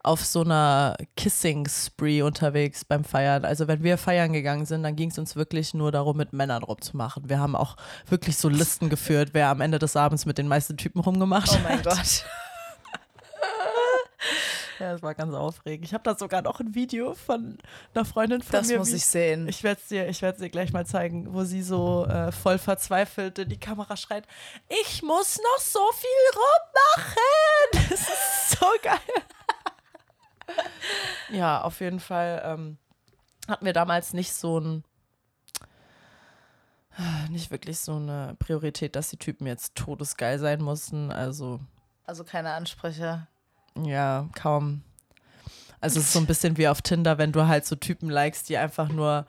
auf 0.04 0.24
so 0.24 0.40
einer 0.42 0.96
Kissing-Spree 1.16 2.22
unterwegs 2.22 2.84
beim 2.84 3.04
Feiern. 3.04 3.44
Also 3.44 3.68
wenn 3.68 3.84
wir 3.84 3.96
feiern 3.98 4.32
gegangen 4.32 4.66
sind, 4.66 4.82
dann 4.82 4.96
ging 4.96 5.10
es 5.10 5.18
uns 5.18 5.36
wirklich 5.36 5.74
nur 5.74 5.92
darum, 5.92 6.16
mit 6.16 6.32
Männern 6.32 6.64
rumzumachen. 6.64 7.28
Wir 7.28 7.38
haben 7.38 7.54
auch 7.54 7.76
wirklich 8.08 8.36
so 8.36 8.48
Listen 8.48 8.88
geführt, 8.90 9.30
wer 9.32 9.48
am 9.48 9.60
Ende 9.60 9.78
des 9.78 9.94
Abends 9.94 10.26
mit 10.26 10.38
den 10.38 10.48
meisten 10.48 10.76
Typen 10.76 11.00
rumgemacht 11.00 11.48
Oh 11.50 11.54
hat. 11.54 11.62
mein 11.62 11.82
Gott. 11.82 12.24
Ja, 14.82 14.90
das 14.94 15.02
war 15.02 15.14
ganz 15.14 15.32
aufregend. 15.32 15.84
Ich 15.86 15.94
habe 15.94 16.02
da 16.02 16.16
sogar 16.18 16.42
noch 16.42 16.58
ein 16.58 16.74
Video 16.74 17.14
von 17.14 17.56
einer 17.94 18.04
Freundin 18.04 18.42
von 18.42 18.50
Das 18.50 18.66
mir. 18.66 18.78
muss 18.78 18.90
wie- 18.90 18.96
ich 18.96 19.06
sehen. 19.06 19.46
Ich 19.46 19.62
werde 19.62 19.80
es 19.80 19.86
dir, 19.86 20.08
ich 20.08 20.18
dir 20.18 20.50
gleich 20.50 20.72
mal 20.72 20.84
zeigen, 20.84 21.32
wo 21.32 21.44
sie 21.44 21.62
so 21.62 22.04
äh, 22.06 22.32
voll 22.32 22.58
verzweifelt 22.58 23.38
in 23.38 23.48
die 23.48 23.60
Kamera 23.60 23.96
schreit: 23.96 24.26
Ich 24.82 25.02
muss 25.04 25.38
noch 25.38 25.60
so 25.62 25.80
viel 25.92 26.10
rummachen! 26.34 27.22
Das 27.90 28.00
ist 28.00 28.58
so 28.58 28.66
geil. 28.82 28.98
ja, 31.30 31.62
auf 31.62 31.78
jeden 31.80 32.00
Fall 32.00 32.42
ähm, 32.44 32.78
hatten 33.48 33.64
wir 33.64 33.72
damals 33.72 34.12
nicht 34.14 34.32
so 34.32 34.58
ein 34.58 34.84
nicht 37.30 37.50
wirklich 37.50 37.78
so 37.78 37.94
eine 37.96 38.34
Priorität, 38.38 38.96
dass 38.96 39.08
die 39.10 39.16
Typen 39.16 39.46
jetzt 39.46 39.74
todesgeil 39.76 40.38
sein 40.38 40.60
mussten. 40.60 41.10
Also, 41.10 41.60
Also 42.04 42.24
keine 42.24 42.52
Ansprüche. 42.52 43.26
Ja, 43.84 44.28
kaum. 44.34 44.82
Also 45.80 45.98
es 45.98 46.06
ist 46.06 46.12
so 46.12 46.18
ein 46.20 46.26
bisschen 46.26 46.56
wie 46.58 46.68
auf 46.68 46.82
Tinder, 46.82 47.18
wenn 47.18 47.32
du 47.32 47.46
halt 47.48 47.66
so 47.66 47.74
Typen 47.74 48.08
likest, 48.08 48.48
die 48.48 48.56
einfach 48.56 48.88
nur 48.88 49.26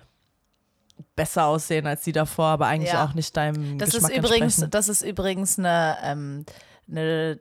besser 1.15 1.45
aussehen 1.47 1.87
als 1.87 2.03
die 2.03 2.11
davor, 2.11 2.47
aber 2.47 2.67
eigentlich 2.67 2.93
Ja. 2.93 3.03
auch 3.05 3.13
nicht 3.13 3.35
deinem 3.35 3.79
Das 3.79 3.91
Geschmack 3.91 4.11
ist 4.11 4.17
übrigens, 4.17 4.41
entsprechen. 4.59 4.71
das 4.71 4.87
ist 4.89 5.01
übrigens 5.01 5.57
eine, 5.57 5.97
ähm, 6.03 6.45
eine 6.89 7.39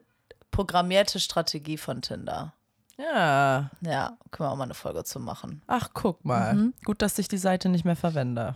programmierte 0.49 1.19
Strategie 1.19 1.77
von 1.77 2.01
Tinder. 2.01 2.53
Ja. 2.97 3.69
Ja, 3.81 4.17
können 4.31 4.49
wir 4.49 4.51
auch 4.51 4.55
mal 4.57 4.63
eine 4.65 4.73
Folge 4.73 5.03
zu 5.03 5.19
machen. 5.19 5.61
Ach, 5.67 5.89
guck 5.93 6.23
mal. 6.25 6.53
Mhm. 6.55 6.73
Gut, 6.83 7.01
dass 7.01 7.17
ich 7.19 7.27
die 7.27 7.37
Seite 7.37 7.69
nicht 7.69 7.85
mehr 7.85 7.95
verwende. 7.95 8.55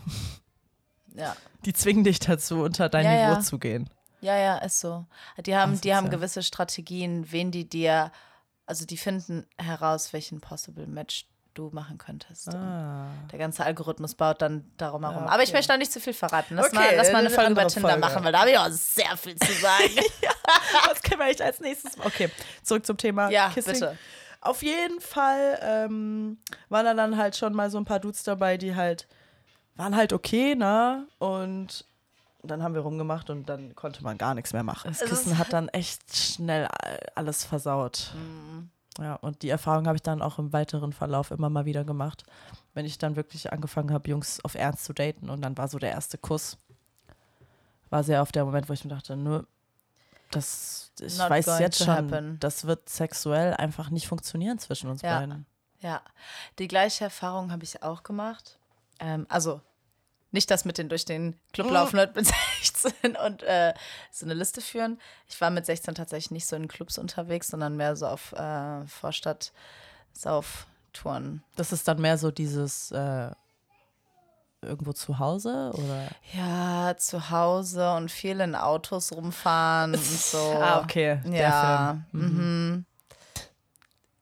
Ja. 1.16 1.36
Die 1.66 1.74
zwingen 1.74 2.04
dich 2.04 2.20
dazu, 2.20 2.62
unter 2.62 2.90
dein 2.90 3.06
Ja, 3.06 3.12
Niveau 3.12 3.34
ja. 3.34 3.40
zu 3.42 3.58
gehen. 3.60 3.90
Ja, 4.22 4.36
ja, 4.38 4.58
ist 4.58 4.80
so. 4.80 5.06
Die 5.46 5.56
haben, 5.56 5.80
die 5.82 5.94
haben 5.96 6.10
gewisse 6.10 6.42
Strategien, 6.44 7.32
wen 7.32 7.52
die 7.52 7.68
dir, 7.70 8.12
also 8.68 8.86
die 8.86 8.98
finden 8.98 9.48
heraus, 9.58 10.14
welchen 10.14 10.40
Possible 10.42 10.86
Match 10.86 11.26
du 11.56 11.72
machen 11.72 11.98
könntest. 11.98 12.54
Ah. 12.54 13.08
Der 13.32 13.40
ganze 13.40 13.66
Algorithmus 13.66 14.14
baut 14.14 14.44
dann 14.44 14.70
darum 14.78 15.04
herum. 15.04 15.24
Ja, 15.24 15.32
Aber 15.32 15.42
ich 15.42 15.50
okay. 15.50 15.58
möchte 15.58 15.72
noch 15.74 15.80
nicht 15.80 15.92
zu 15.92 16.00
viel 16.00 16.14
verraten. 16.14 16.56
Lass, 16.56 16.68
Okay, 16.68 16.76
mal, 16.76 16.96
lass 16.96 17.12
mal 17.12 17.20
eine 17.20 17.30
Folge 17.32 17.52
über 17.52 17.68
Tinder 17.68 17.90
Folge. 17.90 18.00
machen, 18.06 18.24
weil 18.24 18.32
da 18.32 18.42
habe 18.42 18.52
ich 18.52 18.58
auch 18.60 18.70
sehr 18.70 19.18
viel 19.18 19.36
zu 19.36 19.52
sagen. 19.54 19.90
Was 20.88 21.02
können 21.02 21.20
wir 21.20 21.26
eigentlich 21.26 21.44
als 21.44 21.60
nächstes? 21.60 21.98
Okay, 22.00 22.30
zurück 22.62 22.86
zum 22.86 22.98
Thema 22.98 23.32
ja, 23.32 23.50
Kissing. 23.50 23.74
bitte. 23.74 23.98
Auf 24.42 24.62
jeden 24.62 25.02
Fall 25.02 25.58
ähm, 25.64 26.38
waren 26.70 26.86
da 26.86 26.94
dann 26.94 27.18
halt 27.18 27.36
schon 27.36 27.54
mal 27.54 27.72
so 27.72 27.80
ein 27.80 27.86
paar 27.86 28.00
Dudes 28.00 28.22
dabei, 28.24 28.58
die 28.58 28.76
halt 28.76 29.08
waren 29.76 29.96
halt 29.96 30.14
okay, 30.14 30.54
ne? 30.56 31.08
Und 31.18 31.86
dann 32.44 32.64
haben 32.64 32.74
wir 32.76 32.82
rumgemacht 32.82 33.30
und 33.30 33.48
dann 33.50 33.76
konnte 33.76 34.04
man 34.04 34.18
gar 34.18 34.34
nichts 34.36 34.54
mehr 34.54 34.64
machen. 34.64 34.90
Das 34.90 35.02
Es 35.02 35.10
Kissen 35.10 35.38
hat 35.38 35.54
dann 35.54 35.70
echt 35.70 36.16
schnell 36.16 36.66
all- 36.68 37.00
alles 37.16 37.44
versaut. 37.44 38.12
Mhm. 38.16 38.70
Ja, 39.00 39.16
und 39.16 39.44
die 39.44 39.50
Erfahrung 39.50 39.86
habe 39.86 39.96
ich 39.96 40.02
dann 40.02 40.22
auch 40.24 40.40
im 40.40 40.54
weiteren 40.54 40.92
Verlauf 40.92 41.30
immer 41.32 41.50
mal 41.50 41.66
wieder 41.66 41.84
gemacht, 41.84 42.24
wenn 42.74 42.86
ich 42.86 42.98
dann 42.98 43.16
wirklich 43.16 43.52
angefangen 43.54 43.92
habe, 43.92 44.10
Jungs 44.10 44.44
auf 44.44 44.56
Ernst 44.56 44.86
zu 44.86 44.94
daten 44.94 45.30
und 45.30 45.42
dann 45.42 45.56
war 45.58 45.68
so 45.68 45.78
der 45.78 45.92
erste 45.92 46.18
Kuss. 46.18 46.58
War 47.90 48.04
sehr 48.04 48.22
auf 48.22 48.32
der 48.32 48.44
Moment, 48.46 48.68
wo 48.70 48.74
ich 48.74 48.84
mir 48.84 48.90
dachte, 48.90 49.16
nö, 49.16 49.44
das, 50.32 50.92
ich 51.00 51.18
Not 51.18 51.30
weiß 51.30 51.60
jetzt 51.60 51.78
schon, 51.78 51.88
happen. 51.94 52.40
das 52.40 52.66
wird 52.66 52.90
sexuell 52.90 53.54
einfach 53.54 53.90
nicht 53.92 54.08
funktionieren 54.08 54.60
zwischen 54.60 54.90
uns 54.90 55.02
Ja. 55.02 55.20
beiden. 55.20 55.46
Ja, 55.80 56.02
die 56.60 56.68
gleiche 56.68 57.04
Erfahrung 57.06 57.52
habe 57.52 57.64
ich 57.64 57.84
auch 57.84 58.02
gemacht. 58.04 58.58
Ähm, 59.00 59.26
also 59.30 59.62
nicht 60.32 60.52
das 60.52 60.66
mit 60.66 60.78
den 60.78 60.90
durch 60.90 61.06
den 61.06 61.40
Club 61.54 61.72
laufen 61.72 62.00
und 62.00 62.16
mit 62.16 62.28
16 62.62 63.16
und 63.26 63.44
äh, 63.44 63.74
so 64.12 64.26
eine 64.26 64.34
Liste 64.34 64.62
führen. 64.62 65.00
Ich 65.28 65.40
war 65.40 65.50
mit 65.50 65.66
16 65.66 65.96
tatsächlich 65.96 66.32
nicht 66.32 66.48
so 66.48 66.56
in 66.56 66.68
Clubs 66.68 66.98
unterwegs, 66.98 67.48
sondern 67.48 67.78
mehr 67.78 67.96
so 67.96 68.08
auf 68.08 68.34
äh, 68.34 68.86
Vorstadt-Sauftouren. 68.88 71.44
Das 71.56 71.72
ist 71.72 71.88
dann 71.88 72.02
mehr 72.02 72.18
so 72.18 72.32
dieses 72.32 72.92
äh, 72.92 73.32
irgendwo 74.62 74.94
zu 74.94 75.20
Hause 75.20 75.72
oder? 75.74 76.08
Ja, 76.34 76.96
zu 76.98 77.30
Hause 77.30 77.92
und 77.94 78.12
viel 78.12 78.40
in 78.40 78.56
Autos 78.56 79.12
rumfahren 79.12 79.94
und 79.94 80.04
so. 80.04 80.38
Ah, 80.38 80.82
okay. 80.82 81.20
Ja. 81.26 82.00
Mhm. 82.12 82.86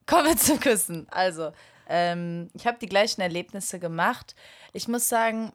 Kommen 0.06 0.28
wir 0.28 0.38
zum 0.38 0.60
Küssen. 0.60 1.08
Also, 1.10 1.52
ähm, 1.88 2.50
ich 2.54 2.68
habe 2.68 2.78
die 2.80 2.88
gleichen 2.88 3.22
Erlebnisse 3.22 3.80
gemacht. 3.80 4.36
Ich 4.74 4.88
muss 4.88 5.10
sagen, 5.10 5.52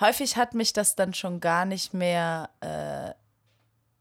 häufig 0.00 0.36
hat 0.36 0.54
mich 0.54 0.72
das 0.72 0.94
dann 0.94 1.14
schon 1.14 1.40
gar 1.40 1.64
nicht 1.64 1.94
mehr, 1.94 2.50
äh, 2.60 3.10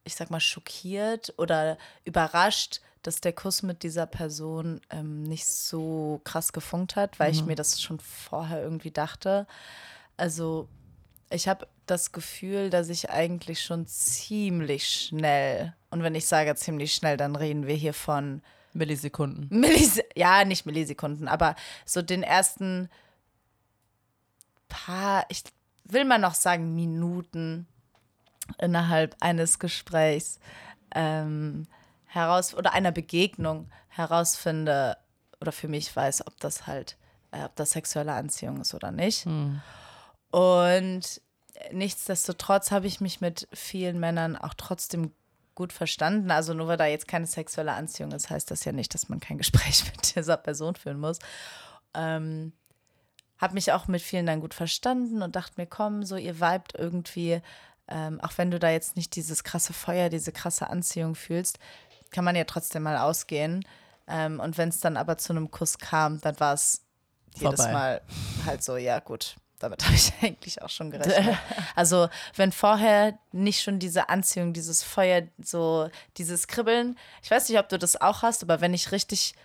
ich 0.03 0.15
sag 0.15 0.29
mal, 0.29 0.39
schockiert 0.39 1.33
oder 1.38 1.77
überrascht, 2.03 2.81
dass 3.03 3.19
der 3.19 3.33
Kuss 3.33 3.63
mit 3.63 3.83
dieser 3.83 4.05
Person 4.05 4.81
ähm, 4.89 5.23
nicht 5.23 5.45
so 5.45 6.21
krass 6.23 6.53
gefunkt 6.53 6.95
hat, 6.95 7.19
weil 7.19 7.31
ich 7.31 7.43
mir 7.43 7.55
das 7.55 7.81
schon 7.81 8.00
vorher 8.00 8.62
irgendwie 8.62 8.91
dachte. 8.91 9.45
Also, 10.15 10.69
ich 11.29 11.47
habe 11.47 11.67
das 11.85 12.13
Gefühl, 12.13 12.69
dass 12.69 12.89
ich 12.89 13.09
eigentlich 13.09 13.62
schon 13.62 13.88
ziemlich 13.88 14.88
schnell, 14.88 15.73
und 15.89 16.01
wenn 16.01 16.15
ich 16.15 16.27
sage 16.27 16.55
ziemlich 16.55 16.93
schnell, 16.93 17.17
dann 17.17 17.35
reden 17.35 17.67
wir 17.67 17.75
hier 17.75 17.93
von 17.93 18.41
Millisekunden. 18.71 19.47
Millis 19.50 20.00
ja, 20.15 20.45
nicht 20.45 20.65
Millisekunden, 20.65 21.27
aber 21.27 21.55
so 21.85 22.01
den 22.01 22.23
ersten 22.23 22.89
paar, 24.69 25.25
ich 25.29 25.43
will 25.85 26.05
mal 26.05 26.19
noch 26.19 26.35
sagen, 26.35 26.75
Minuten 26.75 27.67
innerhalb 28.57 29.15
eines 29.19 29.59
Gesprächs 29.59 30.39
ähm, 30.93 31.67
heraus 32.05 32.53
oder 32.53 32.73
einer 32.73 32.91
Begegnung 32.91 33.69
herausfinde 33.87 34.97
oder 35.39 35.51
für 35.51 35.67
mich 35.67 35.95
weiß, 35.95 36.27
ob 36.27 36.39
das 36.39 36.67
halt, 36.67 36.97
äh, 37.31 37.43
ob 37.43 37.55
das 37.55 37.71
sexuelle 37.71 38.13
Anziehung 38.13 38.61
ist 38.61 38.73
oder 38.73 38.91
nicht. 38.91 39.25
Und 40.31 41.21
nichtsdestotrotz 41.71 42.71
habe 42.71 42.87
ich 42.87 43.01
mich 43.01 43.21
mit 43.21 43.47
vielen 43.53 43.99
Männern 43.99 44.35
auch 44.35 44.53
trotzdem 44.53 45.11
gut 45.55 45.73
verstanden. 45.73 46.31
Also 46.31 46.53
nur 46.53 46.67
weil 46.67 46.77
da 46.77 46.85
jetzt 46.85 47.07
keine 47.07 47.27
sexuelle 47.27 47.73
Anziehung 47.73 48.11
ist, 48.11 48.29
heißt 48.29 48.49
das 48.49 48.65
ja 48.65 48.71
nicht, 48.71 48.93
dass 48.93 49.09
man 49.09 49.19
kein 49.19 49.37
Gespräch 49.39 49.85
mit 49.85 50.15
dieser 50.15 50.37
Person 50.37 50.75
führen 50.75 50.99
muss. 50.99 51.19
Ähm, 51.93 52.53
habe 53.43 53.55
mich 53.55 53.73
auch 53.73 53.88
mit 53.88 54.01
vielen 54.01 54.25
dann 54.25 54.39
gut 54.39 54.53
verstanden 54.53 55.21
und 55.21 55.35
dachte 55.35 55.55
mir, 55.57 55.67
komm, 55.67 56.03
so 56.03 56.15
ihr 56.15 56.39
vibet 56.39 56.73
irgendwie, 56.77 57.41
ähm, 57.89 58.21
auch 58.21 58.31
wenn 58.38 58.50
du 58.50 58.57
da 58.57 58.69
jetzt 58.69 58.95
nicht 58.95 59.17
dieses 59.17 59.43
krasse 59.43 59.73
Feuer, 59.73 60.07
diese 60.07 60.31
krasse 60.31 60.69
Anziehung 60.69 61.13
fühlst, 61.13 61.59
kann 62.09 62.23
man 62.23 62.38
ja 62.38 62.45
trotzdem 62.45 62.83
mal 62.83 62.97
ausgehen. 62.97 63.65
Ähm, 64.07 64.39
und 64.39 64.57
wenn 64.57 64.69
es 64.69 64.79
dann 64.79 64.95
aber 64.95 65.17
zu 65.17 65.33
einem 65.33 65.51
Kuss 65.51 65.77
kam, 65.77 66.21
dann 66.21 66.39
war 66.39 66.53
es 66.53 66.83
jedes. 67.35 67.59
Mal 67.59 68.01
halt 68.45 68.63
so, 68.63 68.77
ja 68.77 69.00
gut, 69.00 69.35
damit 69.59 69.83
habe 69.83 69.95
ich 69.95 70.13
eigentlich 70.21 70.62
auch 70.62 70.69
schon 70.69 70.89
gerechnet. 70.89 71.38
Also 71.75 72.07
wenn 72.38 72.53
vorher 72.53 73.19
nicht 73.33 73.62
schon 73.62 73.77
diese 73.77 74.07
Anziehung, 74.07 74.53
dieses 74.53 74.83
Feuer, 74.83 75.23
so 75.43 75.89
dieses 76.15 76.47
Kribbeln, 76.47 76.97
ich 77.21 77.29
weiß 77.29 77.50
nicht, 77.50 77.59
ob 77.59 77.67
du 77.67 77.77
das 77.77 78.00
auch 78.00 78.21
hast, 78.21 78.41
aber 78.41 78.62
wenn 78.62 78.73
ich 78.73 78.93
richtig, 78.93 79.35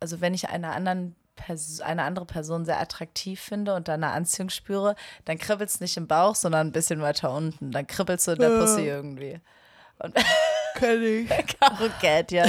also 0.00 0.20
wenn 0.20 0.34
ich 0.34 0.50
einer 0.50 0.72
anderen 0.72 1.16
Pers 1.44 1.80
eine 1.80 2.02
andere 2.04 2.24
Person 2.26 2.64
sehr 2.64 2.80
attraktiv 2.80 3.40
finde 3.40 3.74
und 3.74 3.88
da 3.88 3.94
eine 3.94 4.08
Anziehung 4.10 4.50
spüre, 4.50 4.94
dann 5.24 5.38
kribbelt 5.38 5.68
es 5.70 5.80
nicht 5.80 5.96
im 5.96 6.06
Bauch, 6.06 6.34
sondern 6.34 6.68
ein 6.68 6.72
bisschen 6.72 7.00
weiter 7.02 7.32
unten. 7.32 7.70
Dann 7.72 7.86
kribbelt 7.86 8.20
so 8.20 8.32
in 8.32 8.38
der 8.38 8.58
Pussy 8.58 8.82
irgendwie. 8.86 9.40
Und 9.98 10.14
Kenn 10.76 11.02
ich. 11.02 11.28
Cat, 12.00 12.30
ja. 12.32 12.46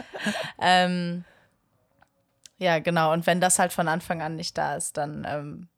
ähm, 0.60 1.24
ja, 2.58 2.78
genau. 2.78 3.12
Und 3.12 3.26
wenn 3.26 3.40
das 3.40 3.58
halt 3.58 3.72
von 3.72 3.88
Anfang 3.88 4.22
an 4.22 4.36
nicht 4.36 4.56
da 4.56 4.76
ist, 4.76 4.96
dann 4.96 5.26
ähm, 5.28 5.68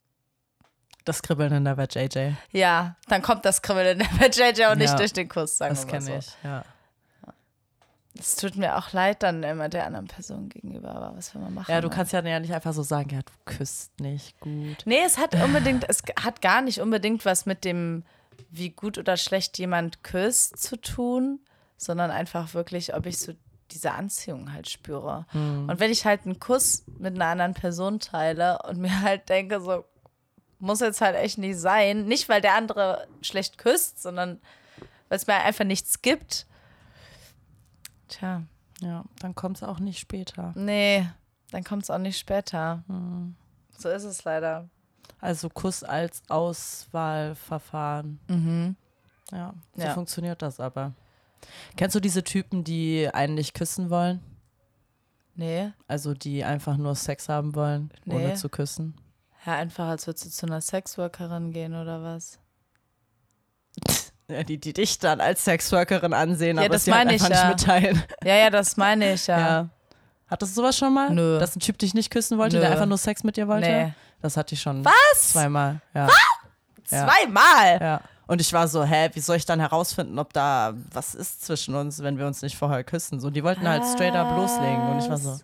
Das 1.04 1.22
Kribbeln 1.22 1.52
in 1.52 1.64
der 1.64 1.76
Wet 1.76 1.94
JJ. 1.94 2.32
ja, 2.52 2.96
dann 3.08 3.22
kommt 3.22 3.44
das 3.44 3.62
Kribbeln 3.62 4.00
in 4.00 4.18
der 4.18 4.30
JJ 4.30 4.66
auch 4.66 4.74
nicht 4.76 4.90
Ja, 4.90 4.96
durch 4.96 5.12
den 5.12 5.28
Kuss, 5.28 5.58
sagen 5.58 5.74
Das 5.74 5.86
wir 5.86 5.92
mal 5.94 5.98
kenne 6.06 6.20
so. 6.22 6.28
ich, 6.28 6.44
ja. 6.44 6.64
Es 8.18 8.36
tut 8.36 8.56
mir 8.56 8.76
auch 8.76 8.92
leid 8.92 9.22
dann 9.22 9.42
immer 9.42 9.68
der 9.68 9.86
anderen 9.86 10.06
Person 10.06 10.48
gegenüber, 10.48 10.90
aber 10.94 11.16
was 11.16 11.34
will 11.34 11.42
man 11.42 11.54
machen? 11.54 11.70
Ja, 11.70 11.80
du 11.80 11.88
ne? 11.88 11.94
kannst 11.94 12.12
ja 12.12 12.22
nicht 12.22 12.52
einfach 12.52 12.72
so 12.72 12.82
sagen, 12.82 13.10
ja, 13.10 13.20
du 13.20 13.32
küsst 13.44 14.00
nicht 14.00 14.38
gut. 14.40 14.78
Nee, 14.84 15.00
es 15.04 15.18
hat 15.18 15.34
unbedingt, 15.34 15.88
es 15.88 16.02
hat 16.20 16.42
gar 16.42 16.60
nicht 16.60 16.80
unbedingt 16.80 17.24
was 17.24 17.46
mit 17.46 17.64
dem, 17.64 18.04
wie 18.50 18.70
gut 18.70 18.98
oder 18.98 19.16
schlecht 19.16 19.58
jemand 19.58 20.02
küsst 20.02 20.58
zu 20.58 20.76
tun, 20.80 21.40
sondern 21.76 22.10
einfach 22.10 22.54
wirklich, 22.54 22.94
ob 22.94 23.06
ich 23.06 23.18
so 23.18 23.32
diese 23.70 23.92
Anziehung 23.92 24.52
halt 24.52 24.68
spüre. 24.68 25.26
Und 25.32 25.78
wenn 25.78 25.90
ich 25.90 26.06
halt 26.06 26.24
einen 26.24 26.40
Kuss 26.40 26.84
mit 26.98 27.14
einer 27.14 27.26
anderen 27.26 27.54
Person 27.54 28.00
teile 28.00 28.58
und 28.62 28.78
mir 28.78 29.02
halt 29.02 29.28
denke, 29.28 29.60
so 29.60 29.84
muss 30.58 30.80
jetzt 30.80 31.00
halt 31.00 31.16
echt 31.16 31.38
nicht 31.38 31.58
sein, 31.58 32.06
nicht 32.06 32.28
weil 32.28 32.40
der 32.40 32.54
andere 32.54 33.06
schlecht 33.20 33.58
küsst, 33.58 34.02
sondern 34.02 34.40
weil 35.08 35.16
es 35.16 35.26
mir 35.26 35.36
einfach 35.36 35.64
nichts 35.64 36.02
gibt. 36.02 36.46
Tja, 38.08 38.42
Ja, 38.80 39.04
dann 39.20 39.34
kommt 39.34 39.56
es 39.58 39.62
auch 39.62 39.78
nicht 39.80 39.98
später. 39.98 40.52
nee, 40.56 41.06
dann 41.50 41.64
kommt 41.64 41.82
es 41.84 41.90
auch 41.90 41.98
nicht 41.98 42.18
später. 42.18 42.82
So 43.76 43.88
ist 43.88 44.04
es 44.04 44.24
leider. 44.24 44.68
Also 45.20 45.48
Kuss 45.48 45.82
als 45.82 46.22
Auswahlverfahren. 46.28 48.20
Mhm. 48.28 48.76
Ja, 49.32 49.54
so 49.74 49.82
Ja. 49.82 49.94
funktioniert 49.94 50.42
das 50.42 50.60
aber. 50.60 50.92
Kennst 51.76 51.94
du 51.96 52.00
diese 52.00 52.24
Typen, 52.24 52.64
die 52.64 53.08
einen 53.12 53.34
nicht 53.34 53.54
küssen 53.54 53.90
wollen? 53.90 54.20
Nee. 55.34 55.72
Also 55.86 56.14
die 56.14 56.44
einfach 56.44 56.76
nur 56.76 56.94
Sex 56.96 57.28
haben 57.28 57.54
wollen, 57.54 57.90
ohne 58.06 58.28
Nee. 58.28 58.34
zu 58.34 58.48
küssen? 58.48 58.94
Ja, 59.46 59.54
einfach 59.54 59.86
als 59.88 60.06
würdest 60.06 60.24
du 60.26 60.30
zu 60.30 60.46
einer 60.46 60.60
Sexworkerin 60.60 61.52
gehen 61.52 61.74
oder 61.74 62.02
was? 62.02 62.40
Die, 64.28 64.58
die 64.58 64.72
dich 64.74 64.98
dann 64.98 65.20
als 65.22 65.44
Sexworkerin 65.44 66.12
ansehen, 66.12 66.58
Ja, 66.58 66.64
aber 66.64 66.74
das 66.74 66.84
dir 66.84 66.94
halt 66.94 67.06
meine 67.06 67.16
ich 67.16 67.22
einfach 67.24 67.36
ja. 67.36 67.48
nicht 67.48 67.66
mitteilen. 67.66 68.02
Ja, 68.24 68.34
ja, 68.34 68.50
das 68.50 68.76
meine 68.76 69.14
ich 69.14 69.26
ja. 69.26 69.38
Ja. 69.38 69.68
Hattest 70.28 70.54
du 70.56 70.60
sowas 70.60 70.76
schon 70.76 70.92
mal? 70.92 71.10
Nö. 71.10 71.38
Dass 71.38 71.56
ein 71.56 71.60
Typ 71.60 71.78
dich 71.78 71.94
nicht 71.94 72.10
küssen 72.10 72.36
wollte, 72.36 72.56
Nö. 72.56 72.60
der 72.62 72.72
einfach 72.72 72.84
nur 72.84 72.98
Sex 72.98 73.24
mit 73.24 73.38
dir 73.38 73.48
wollte? 73.48 73.66
Nee. 73.68 73.92
Das 74.20 74.36
hatte 74.36 74.54
ich 74.54 74.60
schon 74.60 74.84
Was? 74.84 75.32
zweimal. 75.32 75.80
Ja. 75.94 76.08
Ja. 76.90 77.06
Zweimal. 77.06 77.80
Ja. 77.80 78.00
Und 78.26 78.42
ich 78.42 78.52
war 78.52 78.68
so, 78.68 78.84
hä, 78.84 79.08
wie 79.14 79.20
soll 79.20 79.36
ich 79.36 79.46
dann 79.46 79.60
herausfinden, 79.60 80.18
ob 80.18 80.34
da 80.34 80.74
was 80.92 81.14
ist 81.14 81.46
zwischen 81.46 81.74
uns, 81.74 82.02
wenn 82.02 82.18
wir 82.18 82.26
uns 82.26 82.42
nicht 82.42 82.58
vorher 82.58 82.84
küssen? 82.84 83.20
So, 83.20 83.30
die 83.30 83.42
wollten 83.42 83.66
halt 83.66 83.84
straight 83.86 84.14
up 84.14 84.36
loslegen. 84.36 84.88
Und 84.88 84.98
ich 84.98 85.08
war 85.08 85.16
so. 85.16 85.38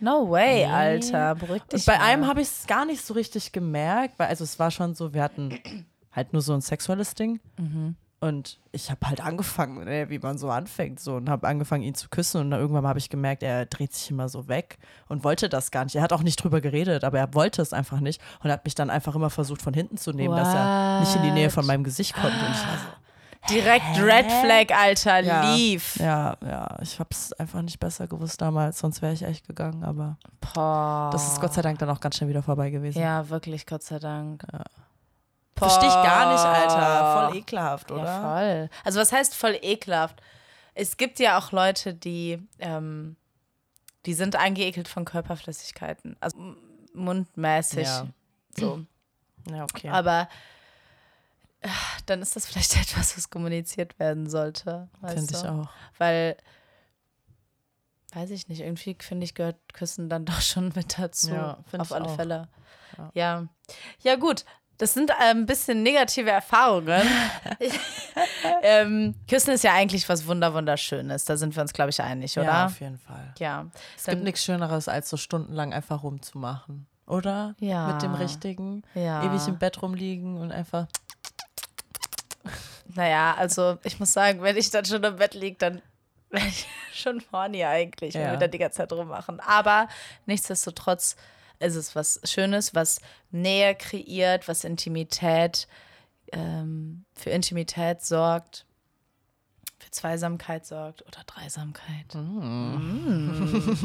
No 0.00 0.28
way, 0.28 0.64
Alter. 0.64 1.36
Beruhig 1.36 1.62
dich. 1.64 1.80
Und 1.80 1.86
bei 1.86 1.98
mal. 1.98 2.04
einem 2.06 2.26
habe 2.26 2.40
ich 2.40 2.48
es 2.48 2.66
gar 2.66 2.84
nicht 2.84 3.04
so 3.04 3.14
richtig 3.14 3.52
gemerkt, 3.52 4.14
weil 4.18 4.28
also 4.28 4.42
es 4.42 4.58
war 4.58 4.72
schon 4.72 4.94
so, 4.96 5.14
wir 5.14 5.22
hatten 5.22 5.60
halt 6.12 6.32
nur 6.32 6.42
so 6.42 6.52
ein 6.52 6.60
sexuelles 6.60 7.14
Ding. 7.14 7.40
Mhm. 7.58 7.96
Und 8.22 8.58
ich 8.72 8.90
habe 8.90 9.06
halt 9.06 9.22
angefangen, 9.22 9.84
ne, 9.84 10.10
wie 10.10 10.18
man 10.18 10.36
so 10.36 10.50
anfängt, 10.50 11.00
so 11.00 11.16
und 11.16 11.30
habe 11.30 11.48
angefangen, 11.48 11.82
ihn 11.82 11.94
zu 11.94 12.10
küssen. 12.10 12.42
Und 12.42 12.50
dann 12.50 12.60
irgendwann 12.60 12.86
habe 12.86 12.98
ich 12.98 13.08
gemerkt, 13.08 13.42
er 13.42 13.64
dreht 13.64 13.94
sich 13.94 14.10
immer 14.10 14.28
so 14.28 14.46
weg 14.46 14.76
und 15.08 15.24
wollte 15.24 15.48
das 15.48 15.70
gar 15.70 15.84
nicht. 15.84 15.96
Er 15.96 16.02
hat 16.02 16.12
auch 16.12 16.22
nicht 16.22 16.36
drüber 16.36 16.60
geredet, 16.60 17.02
aber 17.02 17.18
er 17.18 17.32
wollte 17.32 17.62
es 17.62 17.72
einfach 17.72 18.00
nicht 18.00 18.20
und 18.42 18.50
hat 18.50 18.66
mich 18.66 18.74
dann 18.74 18.90
einfach 18.90 19.14
immer 19.14 19.30
versucht, 19.30 19.62
von 19.62 19.72
hinten 19.72 19.96
zu 19.96 20.12
nehmen, 20.12 20.36
dass 20.36 20.54
er 20.54 21.00
nicht 21.00 21.16
in 21.16 21.22
die 21.22 21.30
Nähe 21.30 21.48
von 21.48 21.64
meinem 21.64 21.82
Gesicht 21.82 22.14
konnte. 22.14 22.36
Und 22.36 22.52
ich 22.52 22.66
war 22.66 22.76
so, 22.76 23.00
Direkt 23.48 23.98
Red 23.98 24.30
Flag, 24.30 24.78
Alter. 24.78 25.20
Ja. 25.20 25.54
Lief. 25.54 25.96
ja, 25.96 26.36
ja, 26.44 26.76
ich 26.82 26.98
habe 27.00 27.08
es 27.10 27.32
einfach 27.32 27.62
nicht 27.62 27.80
besser 27.80 28.06
gewusst 28.06 28.40
damals, 28.40 28.78
sonst 28.78 29.00
wäre 29.00 29.14
ich 29.14 29.22
echt 29.22 29.46
gegangen. 29.48 29.82
Aber 29.82 30.18
Boah. 30.52 31.08
das 31.10 31.32
ist 31.32 31.40
Gott 31.40 31.54
sei 31.54 31.62
Dank 31.62 31.78
dann 31.78 31.88
auch 31.88 32.00
ganz 32.00 32.16
schnell 32.16 32.28
wieder 32.28 32.42
vorbei 32.42 32.68
gewesen. 32.68 33.00
Ja, 33.00 33.28
wirklich, 33.30 33.66
Gott 33.66 33.82
sei 33.82 33.98
Dank. 33.98 34.44
Verstehe 35.56 35.88
ich 35.88 35.94
gar 35.94 36.32
nicht. 36.32 36.42
Alter. 36.42 37.28
Voll 37.28 37.36
ekelhaft, 37.38 37.90
oder? 37.90 38.04
Ja, 38.04 38.20
voll. 38.20 38.70
Also 38.84 39.00
was 39.00 39.12
heißt 39.12 39.34
voll 39.34 39.58
ekelhaft? 39.60 40.22
Es 40.74 40.96
gibt 40.96 41.18
ja 41.18 41.38
auch 41.38 41.52
Leute, 41.52 41.92
die, 41.92 42.42
ähm, 42.58 43.16
die 44.06 44.14
sind 44.14 44.36
angeekelt 44.36 44.88
von 44.88 45.04
Körperflüssigkeiten. 45.04 46.16
Also 46.20 46.38
mundmäßig. 46.94 47.86
Ja. 47.86 48.06
So. 48.56 48.84
Ja, 49.50 49.64
okay. 49.64 49.88
Aber 49.88 50.28
äh, 51.60 51.68
dann 52.06 52.22
ist 52.22 52.36
das 52.36 52.46
vielleicht 52.46 52.76
etwas, 52.80 53.16
was 53.16 53.30
kommuniziert 53.30 53.98
werden 53.98 54.28
sollte. 54.28 54.88
Finde 55.06 55.34
ich 55.34 55.46
auch. 55.46 55.68
Weil, 55.98 56.36
weiß 58.12 58.30
ich 58.30 58.48
nicht, 58.48 58.60
irgendwie 58.60 58.96
finde 58.98 59.24
ich, 59.24 59.34
gehört 59.34 59.72
Küssen 59.72 60.08
dann 60.08 60.24
doch 60.26 60.40
schon 60.40 60.72
mit 60.74 60.98
dazu. 60.98 61.32
Ja, 61.32 61.58
Auf 61.78 61.92
alle 61.92 62.06
auch. 62.06 62.16
Fälle. 62.16 62.48
Ja. 63.14 63.48
ja. 64.02 64.16
gut. 64.16 64.44
Das 64.80 64.94
sind 64.94 65.10
äh, 65.10 65.14
ein 65.18 65.44
bisschen 65.44 65.82
negative 65.82 66.30
Erfahrungen. 66.30 67.02
ähm, 68.62 69.14
Küssen 69.28 69.50
ist 69.52 69.62
ja 69.62 69.74
eigentlich 69.74 70.08
was 70.08 70.26
Wunder 70.26 70.54
wunderschönes. 70.54 71.26
Da 71.26 71.36
sind 71.36 71.54
wir 71.54 71.60
uns, 71.60 71.74
glaube 71.74 71.90
ich, 71.90 72.00
einig, 72.00 72.38
oder? 72.38 72.46
Ja, 72.46 72.66
auf 72.66 72.80
jeden 72.80 72.98
Fall. 72.98 73.34
Ja. 73.38 73.66
Es 73.98 74.06
gibt 74.06 74.22
nichts 74.22 74.42
Schöneres, 74.42 74.88
als 74.88 75.10
so 75.10 75.18
stundenlang 75.18 75.74
einfach 75.74 76.02
rumzumachen. 76.02 76.86
Oder? 77.06 77.54
Ja. 77.58 77.88
Mit 77.88 78.00
dem 78.02 78.14
Richtigen. 78.14 78.82
Ja. 78.94 79.22
Ewig 79.22 79.46
im 79.48 79.58
Bett 79.58 79.82
rumliegen 79.82 80.38
und 80.38 80.50
einfach. 80.50 80.86
Naja, 82.94 83.34
also 83.36 83.76
ich 83.84 84.00
muss 84.00 84.14
sagen, 84.14 84.40
wenn 84.42 84.56
ich 84.56 84.70
dann 84.70 84.86
schon 84.86 85.04
im 85.04 85.16
Bett 85.16 85.34
liege, 85.34 85.56
dann 85.58 85.82
bin 86.30 86.42
ich 86.46 86.66
schon 86.94 87.22
horny 87.32 87.64
eigentlich, 87.66 88.14
wenn 88.14 88.22
Ja. 88.22 88.30
wir 88.30 88.38
dann 88.38 88.50
die 88.50 88.58
ganze 88.58 88.78
Zeit 88.78 88.92
rummachen. 88.92 89.40
Aber 89.40 89.88
nichtsdestotrotz 90.24 91.16
ist 91.60 91.76
es 91.76 91.94
was 91.94 92.20
Schönes, 92.24 92.74
was 92.74 93.00
Nähe 93.30 93.74
kreiert, 93.74 94.48
was 94.48 94.64
Intimität, 94.64 95.68
ähm, 96.32 97.04
für 97.14 97.30
Intimität 97.30 98.02
sorgt, 98.02 98.66
für 99.78 99.90
Zweisamkeit 99.90 100.66
sorgt 100.66 101.02
oder 101.02 101.22
Dreisamkeit. 101.26 102.14
Mm. 102.14 103.74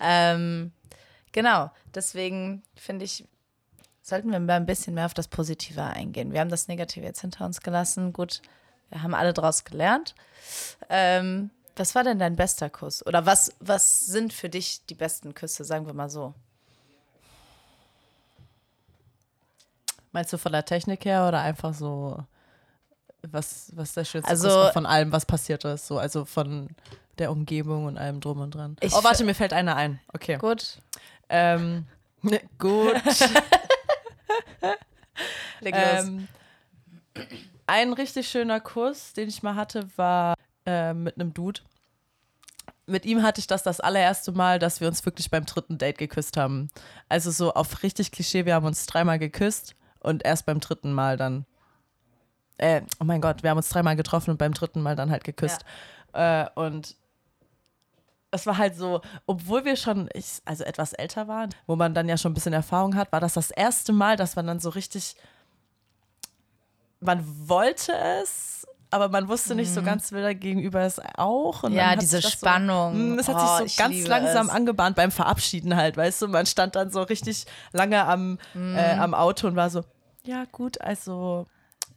ähm, 0.00 0.72
genau, 1.32 1.70
deswegen 1.94 2.62
finde 2.74 3.04
ich, 3.06 3.24
sollten 4.02 4.30
wir 4.30 4.40
mal 4.40 4.54
ein 4.54 4.66
bisschen 4.66 4.94
mehr 4.94 5.06
auf 5.06 5.14
das 5.14 5.28
Positive 5.28 5.82
eingehen. 5.82 6.32
Wir 6.32 6.40
haben 6.40 6.50
das 6.50 6.68
Negative 6.68 7.04
jetzt 7.04 7.22
hinter 7.22 7.46
uns 7.46 7.60
gelassen. 7.60 8.12
Gut, 8.12 8.42
wir 8.90 9.02
haben 9.02 9.14
alle 9.14 9.32
draus 9.32 9.64
gelernt. 9.64 10.14
Ähm, 10.90 11.50
was 11.76 11.94
war 11.94 12.04
denn 12.04 12.18
dein 12.18 12.36
bester 12.36 12.70
Kuss? 12.70 13.04
Oder 13.06 13.26
was, 13.26 13.52
was 13.60 14.06
sind 14.06 14.32
für 14.32 14.48
dich 14.48 14.84
die 14.86 14.94
besten 14.94 15.34
Küsse, 15.34 15.64
sagen 15.64 15.86
wir 15.86 15.94
mal 15.94 16.08
so? 16.08 16.34
Meinst 20.12 20.32
du 20.32 20.38
von 20.38 20.52
der 20.52 20.64
Technik 20.64 21.04
her 21.04 21.26
oder 21.26 21.40
einfach 21.40 21.74
so, 21.74 22.22
was, 23.22 23.72
was 23.74 23.94
der 23.94 24.04
schönste 24.04 24.30
Also- 24.30 24.48
Kuss 24.48 24.56
war 24.56 24.72
von 24.72 24.86
allem, 24.86 25.10
was 25.12 25.26
passiert 25.26 25.64
ist? 25.64 25.86
So, 25.86 25.98
also 25.98 26.24
von 26.24 26.68
der 27.18 27.30
Umgebung 27.32 27.86
und 27.86 27.98
allem 27.98 28.20
drum 28.20 28.40
und 28.40 28.54
dran. 28.54 28.76
Ich 28.80 28.92
oh, 28.94 29.02
warte, 29.02 29.24
mir 29.24 29.34
fällt 29.34 29.52
einer 29.52 29.76
ein. 29.76 30.00
Okay. 30.12 30.36
Gut, 30.38 30.78
Ähm, 31.28 31.86
ne, 32.22 32.40
gut. 32.58 32.94
leg 35.60 35.74
los. 35.74 36.04
ähm, 36.06 36.28
ein 37.66 37.92
richtig 37.92 38.28
schöner 38.28 38.60
Kuss, 38.60 39.12
den 39.14 39.28
ich 39.28 39.42
mal 39.42 39.54
hatte, 39.56 39.88
war 39.96 40.34
äh, 40.66 40.94
mit 40.94 41.16
einem 41.16 41.34
Dude. 41.34 41.60
Mit 42.86 43.06
ihm 43.06 43.22
hatte 43.22 43.40
ich 43.40 43.46
das 43.46 43.62
das 43.62 43.80
allererste 43.80 44.32
Mal, 44.32 44.58
dass 44.58 44.80
wir 44.80 44.88
uns 44.88 45.04
wirklich 45.06 45.30
beim 45.30 45.46
dritten 45.46 45.78
Date 45.78 45.98
geküsst 45.98 46.36
haben. 46.36 46.70
Also 47.08 47.30
so 47.30 47.54
auf 47.54 47.82
richtig 47.82 48.12
Klischee, 48.12 48.44
wir 48.44 48.54
haben 48.54 48.66
uns 48.66 48.86
dreimal 48.86 49.18
geküsst 49.18 49.74
und 50.00 50.24
erst 50.24 50.44
beim 50.46 50.60
dritten 50.60 50.92
Mal 50.92 51.16
dann. 51.16 51.46
Äh, 52.58 52.82
oh 53.00 53.04
mein 53.04 53.20
Gott, 53.20 53.42
wir 53.42 53.50
haben 53.50 53.56
uns 53.56 53.70
dreimal 53.70 53.96
getroffen 53.96 54.30
und 54.30 54.38
beim 54.38 54.52
dritten 54.52 54.82
Mal 54.82 54.96
dann 54.96 55.10
halt 55.10 55.24
geküsst. 55.24 55.64
Äh, 56.12 56.46
und 56.54 56.96
es 58.34 58.46
war 58.46 58.58
halt 58.58 58.76
so, 58.76 59.00
obwohl 59.26 59.64
wir 59.64 59.76
schon, 59.76 60.08
ich, 60.12 60.42
also 60.44 60.64
etwas 60.64 60.92
älter 60.92 61.28
waren, 61.28 61.50
wo 61.66 61.76
man 61.76 61.94
dann 61.94 62.08
ja 62.08 62.16
schon 62.16 62.32
ein 62.32 62.34
bisschen 62.34 62.52
Erfahrung 62.52 62.96
hat, 62.96 63.12
war 63.12 63.20
das 63.20 63.34
das 63.34 63.50
erste 63.50 63.92
Mal, 63.92 64.16
dass 64.16 64.36
man 64.36 64.46
dann 64.46 64.60
so 64.60 64.70
richtig, 64.70 65.16
man 67.00 67.24
wollte 67.48 67.92
es, 67.94 68.53
aber 68.94 69.08
man 69.08 69.28
wusste 69.28 69.54
nicht 69.54 69.72
so 69.72 69.82
ganz, 69.82 70.12
will 70.12 70.22
der 70.22 70.34
Gegenüber 70.34 70.80
es 70.82 71.00
auch. 71.16 71.62
Und 71.64 71.72
Mhm. 71.72 71.78
Ja, 71.78 71.96
diese 71.96 72.16
sich 72.16 72.24
das 72.24 72.32
Spannung. 72.32 72.92
So, 72.94 72.98
mm, 73.14 73.18
es 73.18 73.28
hat 73.28 73.36
Oh, 73.38 73.56
sich 73.58 73.66
ich 73.66 73.76
so 73.76 73.82
ganz 73.82 74.06
langsam 74.06 74.46
es. 74.46 74.52
angebahnt 74.52 74.96
beim 74.96 75.10
Verabschieden 75.10 75.76
halt, 75.76 75.96
weißt 75.96 76.22
du, 76.22 76.28
man 76.28 76.46
stand 76.46 76.76
dann 76.76 76.90
so 76.90 77.02
richtig 77.02 77.44
lange 77.72 78.04
am, 78.04 78.38
Mhm. 78.54 78.76
äh, 78.76 78.94
am 78.94 79.12
Auto 79.14 79.46
und 79.48 79.56
war 79.56 79.68
so, 79.70 79.82
ja 80.24 80.44
gut, 80.52 80.80
also 80.80 81.46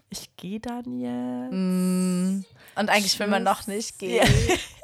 ich 0.10 0.36
gehe 0.38 0.60
dann 0.60 1.00
jetzt. 1.00 2.46
Und 2.76 2.90
eigentlich 2.90 3.20
will 3.20 3.28
man 3.28 3.44
noch 3.44 3.60
Tschüss. 3.60 3.68
nicht 3.68 4.00
gehen. 4.00 4.26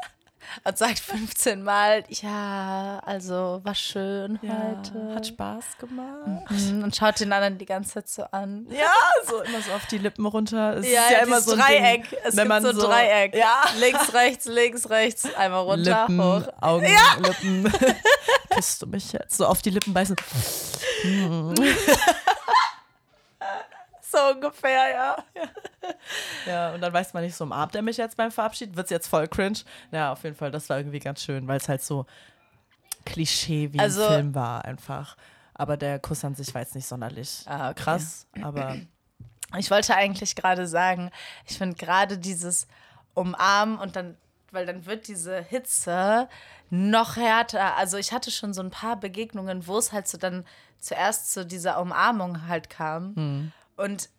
Und 0.64 0.78
sagt 0.78 1.00
15 1.00 1.64
Mal, 1.64 2.04
ja, 2.10 3.00
also 3.06 3.62
war 3.64 3.76
schön 3.76 4.40
Ja, 4.42 4.76
heute. 4.78 5.16
hat 5.16 5.28
Spaß 5.28 5.78
gemacht. 5.80 6.50
Mhm, 6.50 6.84
Und 6.84 6.96
schaut 6.96 7.20
den 7.20 7.32
anderen 7.34 7.58
die 7.58 7.66
ganze 7.66 7.94
Zeit 7.96 8.10
so 8.10 8.24
an. 8.32 8.68
Ja, 8.70 8.92
so 9.28 9.42
immer 9.42 9.62
so 9.62 9.72
auf 9.74 9.86
die 9.88 9.98
Lippen 9.98 10.26
runter. 10.26 10.78
Es 10.78 10.90
Ja, 10.92 11.02
ist 11.04 11.12
ja 11.12 11.18
immer 11.20 11.38
dieses 11.38 11.46
so 11.46 11.52
ein 11.54 11.60
Dreieck. 11.60 12.10
Ding, 12.10 12.20
es 12.24 12.36
wenn 12.36 12.44
gibt 12.44 12.48
man 12.50 12.64
so 12.64 12.70
ein 12.70 12.78
Dreieck. 12.78 13.36
Ja. 13.36 13.64
Links, 13.80 14.14
rechts, 14.14 14.46
links, 14.46 14.90
rechts. 14.90 15.28
Einmal 15.36 15.62
runter, 15.64 16.02
Lippen, 16.08 16.22
hoch. 16.24 16.48
Augen, 16.62 16.88
Lippen. 17.20 17.74
Küsst 18.50 18.82
du 18.82 18.88
mich 18.88 19.12
jetzt? 19.14 19.38
So 19.38 19.48
auf 19.48 19.62
die 19.62 19.72
Lippen 19.72 19.94
beißen. 19.94 20.16
So 24.14 24.34
ungefähr, 24.36 24.92
ja. 24.92 25.16
Ja, 26.46 26.74
und 26.74 26.82
dann 26.82 26.94
weiß 26.94 27.14
man 27.14 27.24
nicht, 27.24 27.36
so 27.36 27.44
umarmt 27.44 27.76
er 27.76 27.82
mich 27.82 27.98
jetzt 27.98 28.16
beim 28.16 28.32
Verabschied? 28.32 28.76
Wird 28.76 28.86
es 28.86 28.92
jetzt 28.92 29.08
voll 29.08 29.28
cringe? 29.28 29.60
Ja, 29.92 30.12
auf 30.14 30.24
jeden 30.24 30.36
Fall, 30.36 30.52
das 30.52 30.70
war 30.70 30.78
irgendwie 30.78 31.00
ganz 31.00 31.24
schön, 31.24 31.48
weil 31.48 31.58
es 31.58 31.68
halt 31.68 31.82
so 31.82 32.06
Klischee 33.06 33.74
wie 33.74 33.80
Also- 33.80 34.06
ein 34.06 34.14
Film 34.14 34.36
war 34.36 34.64
einfach. 34.66 35.18
Aber 35.56 35.78
der 35.78 36.00
Kuss 36.00 36.24
an 36.26 36.36
sich 36.36 36.54
war 36.54 36.62
jetzt 36.62 36.74
nicht 36.76 36.88
sonderlich 36.88 37.44
Ah, 37.48 37.70
okay. 37.72 37.82
krass, 37.84 38.28
aber 38.42 38.76
Ich 39.58 39.70
wollte 39.70 39.96
eigentlich 39.96 40.36
gerade 40.36 40.66
sagen, 40.68 41.12
ich 41.46 41.58
finde 41.60 41.76
gerade 41.76 42.18
dieses 42.18 42.68
Umarmen 43.14 43.78
und 43.78 43.96
dann, 43.96 44.18
weil 44.52 44.66
dann 44.66 44.88
wird 44.88 45.08
diese 45.08 45.42
Hitze 45.42 46.28
noch 46.72 47.18
härter. 47.18 47.78
Also 47.78 47.98
ich 47.98 48.14
hatte 48.14 48.32
schon 48.32 48.54
so 48.56 48.62
ein 48.64 48.72
paar 48.72 48.96
Begegnungen, 48.96 49.68
wo 49.68 49.78
es 49.78 49.92
halt 49.92 50.08
so 50.08 50.18
dann 50.18 50.44
zuerst 50.80 51.32
zu 51.32 51.46
dieser 51.46 51.80
Umarmung 51.80 52.48
halt 52.48 52.72
kam. 52.72 53.52
Und 53.76 54.10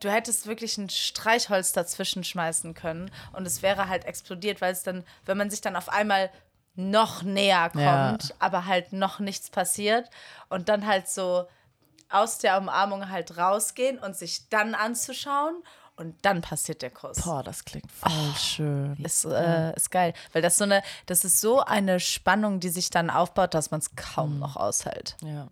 du 0.00 0.10
hättest 0.10 0.46
wirklich 0.46 0.78
ein 0.78 0.88
Streichholz 0.88 1.72
dazwischen 1.72 2.24
schmeißen 2.24 2.74
können 2.74 3.10
und 3.32 3.46
es 3.46 3.62
wäre 3.62 3.88
halt 3.88 4.04
explodiert, 4.06 4.60
weil 4.60 4.72
es 4.72 4.82
dann, 4.82 5.04
wenn 5.26 5.36
man 5.36 5.50
sich 5.50 5.60
dann 5.60 5.76
auf 5.76 5.88
einmal 5.88 6.30
noch 6.74 7.22
näher 7.22 7.68
kommt, 7.70 7.82
Ja. 7.82 8.34
aber 8.38 8.64
halt 8.66 8.92
noch 8.92 9.18
nichts 9.18 9.50
passiert 9.50 10.08
und 10.48 10.68
dann 10.68 10.86
halt 10.86 11.08
so 11.08 11.46
aus 12.08 12.38
der 12.38 12.56
Umarmung 12.58 13.10
halt 13.10 13.36
rausgehen 13.36 13.98
und 13.98 14.16
sich 14.16 14.48
dann 14.48 14.74
anzuschauen 14.74 15.62
und 15.96 16.16
dann 16.24 16.40
passiert 16.40 16.80
der 16.80 16.90
Kuss. 16.90 17.18
boah, 17.22 17.42
das 17.42 17.64
klingt 17.66 17.90
voll 17.92 18.34
schön. 18.38 18.96
Ist, 19.04 19.26
äh, 19.26 19.74
ist 19.76 19.90
geil, 19.90 20.14
weil 20.32 20.40
das 20.40 20.56
so 20.56 20.64
eine, 20.64 20.82
das 21.06 21.24
ist 21.24 21.40
so 21.40 21.60
eine 21.60 22.00
Spannung, 22.00 22.58
die 22.60 22.70
sich 22.70 22.88
dann 22.88 23.10
aufbaut, 23.10 23.52
dass 23.52 23.70
man 23.70 23.80
es 23.80 23.94
kaum 23.96 24.38
noch 24.38 24.56
aushält. 24.56 25.16
Ja. 25.22 25.48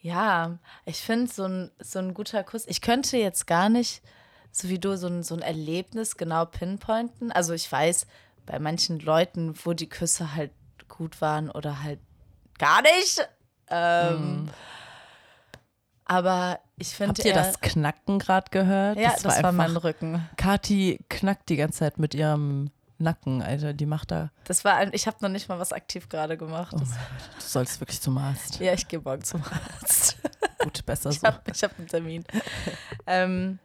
Ja, 0.00 0.58
ich 0.84 0.98
finde 1.00 1.30
so 1.32 1.44
ein, 1.44 1.70
so 1.80 1.98
ein 1.98 2.14
guter 2.14 2.44
Kuss. 2.44 2.64
Ich 2.66 2.80
könnte 2.80 3.16
jetzt 3.16 3.46
gar 3.46 3.68
nicht, 3.68 4.02
so 4.52 4.68
wie 4.68 4.78
du, 4.78 4.96
so 4.96 5.08
ein, 5.08 5.22
so 5.22 5.34
ein 5.34 5.42
Erlebnis 5.42 6.16
genau 6.16 6.44
pinpointen. 6.44 7.32
Also 7.32 7.52
ich 7.52 7.70
weiß, 7.70 8.06
bei 8.46 8.58
manchen 8.58 9.00
Leuten, 9.00 9.54
wo 9.64 9.72
die 9.72 9.88
Küsse 9.88 10.34
halt 10.34 10.52
gut 10.88 11.20
waren 11.20 11.50
oder 11.50 11.82
halt 11.82 11.98
gar 12.58 12.80
nicht. 12.82 13.28
Ähm, 13.68 14.48
Aber 16.04 16.58
ich 16.76 16.88
finde. 16.88 17.10
Habt 17.10 17.24
ihr 17.24 17.34
das 17.34 17.60
Knacken 17.60 18.18
gerade 18.18 18.50
gehört? 18.50 18.98
Ja, 18.98 19.10
das, 19.12 19.24
war, 19.24 19.34
einfach- 19.36 19.52
mein 19.52 19.76
Rücken. 19.76 20.26
Kati 20.36 21.00
knackt 21.10 21.48
die 21.50 21.56
ganze 21.56 21.80
Zeit 21.80 21.98
mit 21.98 22.14
ihrem 22.14 22.70
Nacken, 22.98 23.42
Alter. 23.42 23.72
Die 23.72 23.86
macht 23.86 24.10
da. 24.10 24.30
Das 24.44 24.64
war 24.64 24.74
ein, 24.74 24.90
ich 24.92 25.06
habe 25.06 25.16
noch 25.20 25.28
nicht 25.28 25.48
mal 25.48 25.58
was 25.58 25.72
aktiv 25.72 26.08
gerade 26.08 26.36
gemacht. 26.36 26.72
Oh 26.74 26.78
Du 26.80 26.86
sollst 27.38 27.80
wirklich 27.80 28.00
zum 28.00 28.18
Arzt. 28.18 28.58
ja, 28.60 28.72
ich 28.72 28.88
gehe 28.88 28.98
morgen 29.00 29.22
zum 29.22 29.42
Arzt. 29.44 30.16
Gut, 30.58 30.84
besser 30.84 31.10
Ich 31.10 31.20
so. 31.20 31.26
habe 31.28 31.40
ich 31.52 31.62
hab 31.62 31.78
einen 31.78 31.86
Termin. 31.88 32.24
ähm, 33.06 33.58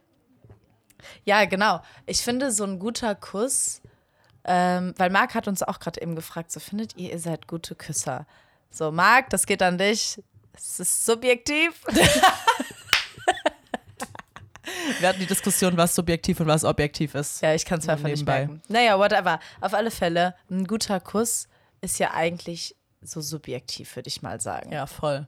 ja, 1.25 1.45
genau. 1.45 1.81
Ich 2.05 2.21
finde 2.21 2.51
so 2.51 2.63
ein 2.63 2.77
guter 2.79 3.15
Kuss, 3.15 3.81
ähm, 4.45 4.93
weil 4.97 5.09
Marc 5.09 5.33
hat 5.35 5.47
uns 5.47 5.63
auch 5.63 5.79
gerade 5.79 6.01
eben 6.01 6.15
gefragt, 6.15 6.51
so 6.51 6.59
findet 6.59 6.95
ihr, 6.95 7.11
ihr 7.11 7.19
seid 7.19 7.47
gute 7.47 7.75
Küsser? 7.75 8.25
So, 8.69 8.91
Marc, 8.91 9.29
das 9.31 9.45
geht 9.45 9.61
an 9.63 9.77
dich. 9.77 10.21
Es 10.55 10.79
ist 10.79 11.05
subjektiv. 11.05 11.81
Wir 14.99 15.09
hatten 15.09 15.19
die 15.19 15.25
Diskussion, 15.25 15.77
was 15.77 15.95
subjektiv 15.95 16.39
und 16.39 16.47
was 16.47 16.63
objektiv 16.63 17.15
ist. 17.15 17.41
Ja, 17.41 17.53
ich 17.53 17.65
kann 17.65 17.79
es 17.79 17.87
einfach 17.87 18.07
nicht 18.07 18.25
merken. 18.25 18.61
Naja, 18.67 18.97
whatever. 18.97 19.39
Auf 19.61 19.73
alle 19.73 19.91
Fälle, 19.91 20.35
ein 20.49 20.65
guter 20.65 20.99
Kuss 20.99 21.47
ist 21.81 21.99
ja 21.99 22.13
eigentlich 22.13 22.75
so 23.01 23.21
subjektiv, 23.21 23.95
würde 23.95 24.07
ich 24.07 24.21
mal 24.21 24.39
sagen. 24.39 24.71
Ja, 24.71 24.85
voll. 24.85 25.27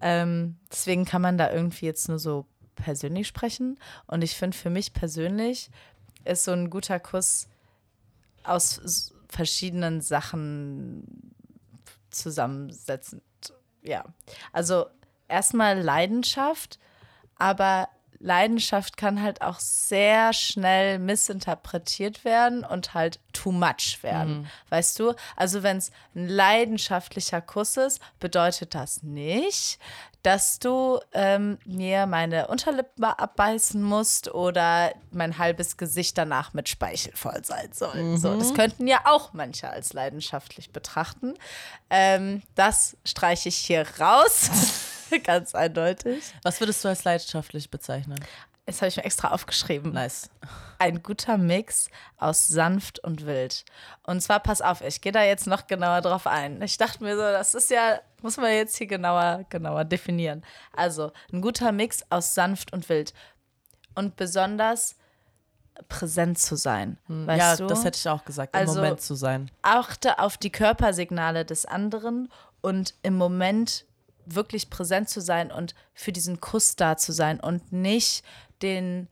Ähm, 0.00 0.56
deswegen 0.70 1.04
kann 1.04 1.22
man 1.22 1.38
da 1.38 1.50
irgendwie 1.50 1.86
jetzt 1.86 2.08
nur 2.08 2.18
so 2.18 2.46
persönlich 2.76 3.26
sprechen. 3.26 3.78
Und 4.06 4.22
ich 4.22 4.36
finde, 4.36 4.56
für 4.56 4.70
mich 4.70 4.92
persönlich 4.92 5.70
ist 6.24 6.44
so 6.44 6.52
ein 6.52 6.70
guter 6.70 7.00
Kuss 7.00 7.48
aus 8.44 9.12
verschiedenen 9.28 10.00
Sachen 10.00 11.34
zusammensetzend. 12.10 13.22
Ja. 13.82 14.04
Also 14.52 14.86
erstmal 15.28 15.80
Leidenschaft, 15.80 16.78
aber 17.36 17.88
Leidenschaft 18.20 18.96
kann 18.96 19.22
halt 19.22 19.42
auch 19.42 19.60
sehr 19.60 20.32
schnell 20.32 20.98
missinterpretiert 20.98 22.24
werden 22.24 22.64
und 22.64 22.94
halt 22.94 23.20
too 23.32 23.52
much 23.52 23.98
werden. 24.02 24.48
Weißt 24.70 24.98
du? 24.98 25.14
Also, 25.36 25.62
wenn 25.62 25.76
es 25.78 25.92
ein 26.14 26.28
leidenschaftlicher 26.28 27.40
Kuss 27.40 27.76
ist, 27.76 28.00
bedeutet 28.18 28.74
das 28.74 29.02
nicht, 29.02 29.78
dass 30.28 30.58
du 30.58 31.00
ähm, 31.14 31.56
mir 31.64 32.04
meine 32.04 32.48
Unterlippe 32.48 33.18
abbeißen 33.18 33.82
musst 33.82 34.28
oder 34.34 34.92
mein 35.10 35.38
halbes 35.38 35.78
Gesicht 35.78 36.18
danach 36.18 36.52
mit 36.52 36.68
Speichel 36.68 37.14
voll 37.16 37.42
sein 37.44 37.70
soll. 37.72 38.18
So, 38.18 38.38
das 38.38 38.52
könnten 38.52 38.86
ja 38.86 39.00
auch 39.06 39.32
manche 39.32 39.70
als 39.70 39.94
leidenschaftlich 39.94 40.70
betrachten. 40.70 41.32
Ähm, 41.88 42.42
das 42.56 42.98
streiche 43.06 43.48
ich 43.48 43.56
hier 43.56 43.86
raus. 43.98 44.50
Ganz 45.24 45.54
eindeutig. 45.54 46.22
Was 46.42 46.60
würdest 46.60 46.84
du 46.84 46.88
als 46.88 47.04
leidenschaftlich 47.04 47.70
bezeichnen? 47.70 48.22
Das 48.68 48.82
habe 48.82 48.88
ich 48.88 48.96
mir 48.98 49.04
extra 49.04 49.28
aufgeschrieben. 49.28 49.92
Nice. 49.94 50.28
Ein 50.78 51.02
guter 51.02 51.38
Mix 51.38 51.88
aus 52.18 52.48
sanft 52.48 52.98
und 52.98 53.24
wild. 53.24 53.64
Und 54.02 54.20
zwar, 54.20 54.40
pass 54.40 54.60
auf, 54.60 54.82
ich 54.82 55.00
gehe 55.00 55.10
da 55.10 55.22
jetzt 55.22 55.46
noch 55.46 55.66
genauer 55.66 56.02
drauf 56.02 56.26
ein. 56.26 56.60
Ich 56.60 56.76
dachte 56.76 57.02
mir 57.02 57.16
so, 57.16 57.22
das 57.22 57.54
ist 57.54 57.70
ja, 57.70 57.98
muss 58.20 58.36
man 58.36 58.52
jetzt 58.52 58.76
hier 58.76 58.86
genauer, 58.86 59.46
genauer 59.48 59.86
definieren. 59.86 60.44
Also, 60.76 61.12
ein 61.32 61.40
guter 61.40 61.72
Mix 61.72 62.04
aus 62.10 62.34
sanft 62.34 62.74
und 62.74 62.86
wild. 62.90 63.14
Und 63.94 64.16
besonders 64.16 64.96
präsent 65.88 66.38
zu 66.38 66.54
sein. 66.54 66.98
Weißt 67.08 67.40
ja, 67.40 67.56
du? 67.56 67.68
das 67.68 67.84
hätte 67.84 67.96
ich 67.96 68.06
auch 68.08 68.26
gesagt, 68.26 68.54
im 68.54 68.60
Also- 68.60 68.74
Moment 68.74 69.00
zu 69.00 69.14
sein. 69.14 69.50
achte 69.62 70.18
auf 70.18 70.36
die 70.36 70.50
Körpersignale 70.50 71.46
des 71.46 71.64
anderen 71.64 72.30
und 72.60 72.92
im 73.02 73.16
Moment 73.16 73.86
wirklich 74.26 74.68
präsent 74.68 75.08
zu 75.08 75.22
sein 75.22 75.50
und 75.50 75.74
für 75.94 76.12
diesen 76.12 76.38
Kuss 76.40 76.76
da 76.76 76.98
zu 76.98 77.12
sein 77.12 77.40
und 77.40 77.72
nicht 77.72 78.22
den 78.62 79.08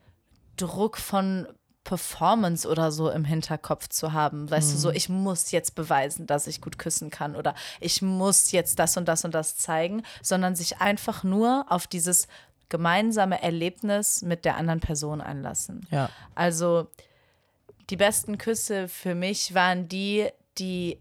Druck 0.57 0.97
von 0.97 1.47
Performance 1.87 2.69
oder 2.69 2.91
so 2.91 3.11
im 3.11 3.25
Hinterkopf 3.25 3.89
zu 3.89 4.13
haben. 4.13 4.51
Weißt 4.51 4.73
du, 4.73 4.77
so, 4.77 4.91
ich 4.91 5.09
muss 5.09 5.53
jetzt 5.53 5.77
beweisen, 5.77 6.27
dass 6.27 6.49
ich 6.49 6.61
gut 6.61 6.79
küssen 6.79 7.11
kann 7.11 7.37
oder 7.37 7.55
ich 7.79 8.03
muss 8.03 8.51
jetzt 8.51 8.81
das 8.81 8.97
und 8.97 9.07
das 9.07 9.25
und 9.25 9.35
das 9.35 9.57
zeigen, 9.57 10.03
sondern 10.21 10.57
sich 10.57 10.79
einfach 10.79 11.23
nur 11.23 11.65
auf 11.69 11.87
dieses 11.87 12.27
gemeinsame 12.69 13.41
Erlebnis 13.41 14.23
mit 14.23 14.45
der 14.45 14.57
anderen 14.57 14.81
Person 14.81 15.21
einlassen. 15.21 15.87
Ja. 15.93 16.11
Also 16.35 16.89
die 17.89 17.97
besten 17.97 18.37
Küsse 18.37 18.89
für 18.89 19.15
mich 19.15 19.55
waren 19.55 19.89
die, 19.89 20.29
die 20.59 20.99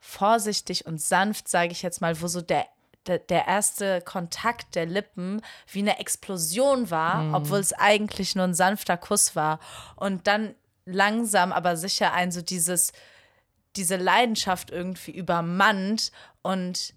vorsichtig 0.00 0.84
und 0.84 1.00
sanft, 1.00 1.46
sage 1.46 1.70
ich 1.70 1.82
jetzt 1.82 2.00
mal, 2.00 2.20
wo 2.20 2.26
so 2.26 2.42
der, 2.42 2.66
der, 3.06 3.18
der 3.18 3.46
erste 3.46 4.00
Kontakt 4.00 4.74
der 4.74 4.86
Lippen 4.86 5.42
wie 5.70 5.80
eine 5.80 5.98
Explosion 5.98 6.90
war, 6.90 7.34
obwohl 7.34 7.58
es 7.58 7.72
eigentlich 7.72 8.34
nur 8.34 8.44
ein 8.44 8.54
sanfter 8.54 8.96
Kuss 8.96 9.36
war. 9.36 9.60
Und 9.96 10.26
dann 10.26 10.54
langsam, 10.86 11.52
aber 11.52 11.76
sicher 11.76 12.12
ein 12.12 12.32
so 12.32 12.42
dieses, 12.42 12.92
diese 13.76 13.96
Leidenschaft 13.96 14.70
irgendwie 14.70 15.12
übermannt 15.12 16.12
und 16.42 16.94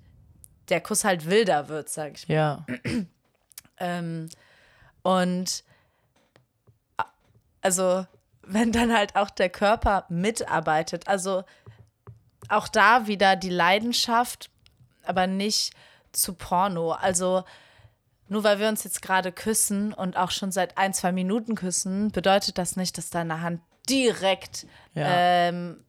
der 0.70 0.82
Kuss 0.82 1.04
halt 1.04 1.26
wilder 1.26 1.70
wird, 1.70 1.90
sage 1.90 2.14
ich 2.16 2.28
mal. 2.28 2.36
Ja. 2.36 2.66
Ähm, 3.80 4.28
und 5.04 5.64
also, 7.62 8.08
wenn 8.42 8.72
dann 8.72 8.92
halt 8.92 9.16
auch 9.16 9.30
der 9.30 9.50
Körper 9.50 10.06
mitarbeitet, 10.10 11.08
also 11.08 11.44
auch 12.50 12.68
da 12.68 13.06
wieder 13.06 13.36
die 13.36 13.52
Leidenschaft, 13.52 14.50
aber 15.06 15.28
nicht 15.28 15.76
zu 16.12 16.34
Porno. 16.34 16.92
Also, 16.92 17.44
nur 18.28 18.44
weil 18.44 18.60
wir 18.60 18.68
uns 18.68 18.84
jetzt 18.84 19.02
gerade 19.02 19.32
küssen 19.32 19.94
und 19.94 20.18
auch 20.18 20.32
schon 20.32 20.52
seit 20.52 20.78
ein, 20.78 20.94
zwei 20.94 21.12
Minuten 21.12 21.56
küssen, 21.56 22.12
bedeutet 22.12 22.58
das 22.58 22.76
nicht, 22.76 22.98
dass 22.98 23.10
deine 23.10 23.42
Hand 23.42 23.62
direkt, 23.90 24.68
Ja. 24.94 25.06
ähm, 25.08 25.84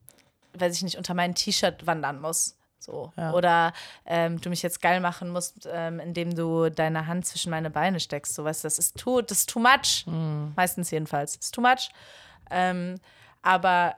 weiß 0.55 0.75
ich 0.77 0.83
nicht, 0.83 0.97
unter 0.97 1.15
mein 1.15 1.35
T-Shirt 1.35 1.87
wandern 1.87 2.21
muss. 2.21 2.57
So. 2.79 3.13
Ja. 3.17 3.33
Oder 3.33 3.73
ähm, 4.07 4.41
du 4.41 4.49
mich 4.51 4.63
jetzt 4.63 4.81
geil 4.81 5.01
machen 5.01 5.29
musst, 5.31 5.69
ähm, 5.71 6.01
indem 6.01 6.35
du 6.35 6.71
deine 6.71 7.07
Hand 7.07 7.27
zwischen 7.27 7.51
meine 7.51 7.71
Beine 7.71 8.01
steckst. 8.01 8.35
So, 8.35 8.45
weißt 8.45 8.65
das 8.65 8.79
ist 8.79 8.97
too, 8.99 9.21
das 9.21 9.39
ist 9.41 9.51
too 9.51 9.59
much. 9.59 10.07
Meistens 10.57 10.91
jedenfalls. 10.91 11.37
Ist 11.37 11.55
too 11.55 11.61
much. 11.61 11.91
Ähm, 12.51 12.99
aber 13.43 13.95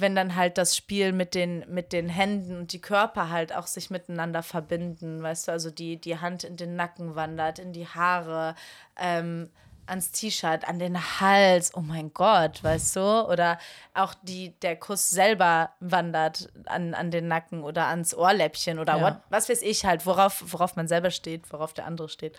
wenn 0.00 0.14
dann 0.14 0.36
halt 0.36 0.58
das 0.58 0.76
Spiel 0.76 1.12
mit 1.12 1.34
den, 1.34 1.64
mit 1.68 1.92
den 1.92 2.08
Händen 2.08 2.56
und 2.56 2.72
die 2.72 2.80
Körper 2.80 3.30
halt 3.30 3.54
auch 3.54 3.66
sich 3.66 3.90
miteinander 3.90 4.42
verbinden, 4.42 5.22
weißt 5.22 5.48
du, 5.48 5.52
also 5.52 5.70
die, 5.70 6.00
die 6.00 6.18
Hand 6.18 6.44
in 6.44 6.56
den 6.56 6.76
Nacken 6.76 7.14
wandert, 7.14 7.58
in 7.58 7.72
die 7.72 7.86
Haare, 7.86 8.54
ähm, 8.96 9.50
ans 9.86 10.12
T-Shirt, 10.12 10.66
an 10.66 10.78
den 10.78 11.20
Hals, 11.20 11.74
oh 11.74 11.80
mein 11.80 12.12
Gott, 12.14 12.62
weißt 12.62 12.96
du? 12.96 13.28
Oder 13.28 13.58
auch 13.92 14.14
die, 14.22 14.58
der 14.60 14.76
Kuss 14.76 15.10
selber 15.10 15.70
wandert 15.80 16.48
an, 16.66 16.94
an 16.94 17.10
den 17.10 17.28
Nacken 17.28 17.62
oder 17.64 17.86
ans 17.88 18.14
Ohrläppchen 18.14 18.78
oder 18.78 18.98
Ja. 18.98 19.02
what, 19.02 19.16
was 19.28 19.48
weiß 19.48 19.62
ich 19.62 19.84
halt, 19.84 20.06
worauf, 20.06 20.44
worauf 20.46 20.76
man 20.76 20.86
selber 20.88 21.10
steht, 21.10 21.52
worauf 21.52 21.74
der 21.74 21.86
andere 21.86 22.08
steht. 22.08 22.38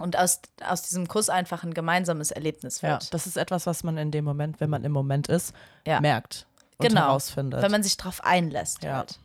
Und 0.00 0.16
aus, 0.16 0.40
aus 0.66 0.82
diesem 0.82 1.06
Kuss 1.06 1.28
einfach 1.28 1.62
ein 1.64 1.74
gemeinsames 1.74 2.30
Erlebnis 2.30 2.80
ja. 2.80 2.90
wird. 2.90 3.12
Das 3.14 3.26
ist 3.26 3.36
etwas, 3.36 3.66
was 3.66 3.84
man 3.84 3.98
in 3.98 4.10
dem 4.10 4.24
Moment, 4.24 4.60
wenn 4.60 4.70
man 4.70 4.84
im 4.84 4.92
Moment 4.92 5.28
ist, 5.28 5.54
Ja. 5.86 6.00
merkt 6.00 6.46
und 6.78 6.88
genau. 6.88 7.02
herausfindet. 7.02 7.62
Wenn 7.62 7.70
man 7.70 7.82
sich 7.82 7.96
drauf 7.96 8.24
einlässt. 8.24 8.82
Ja. 8.82 8.96
Halt. 8.98 9.18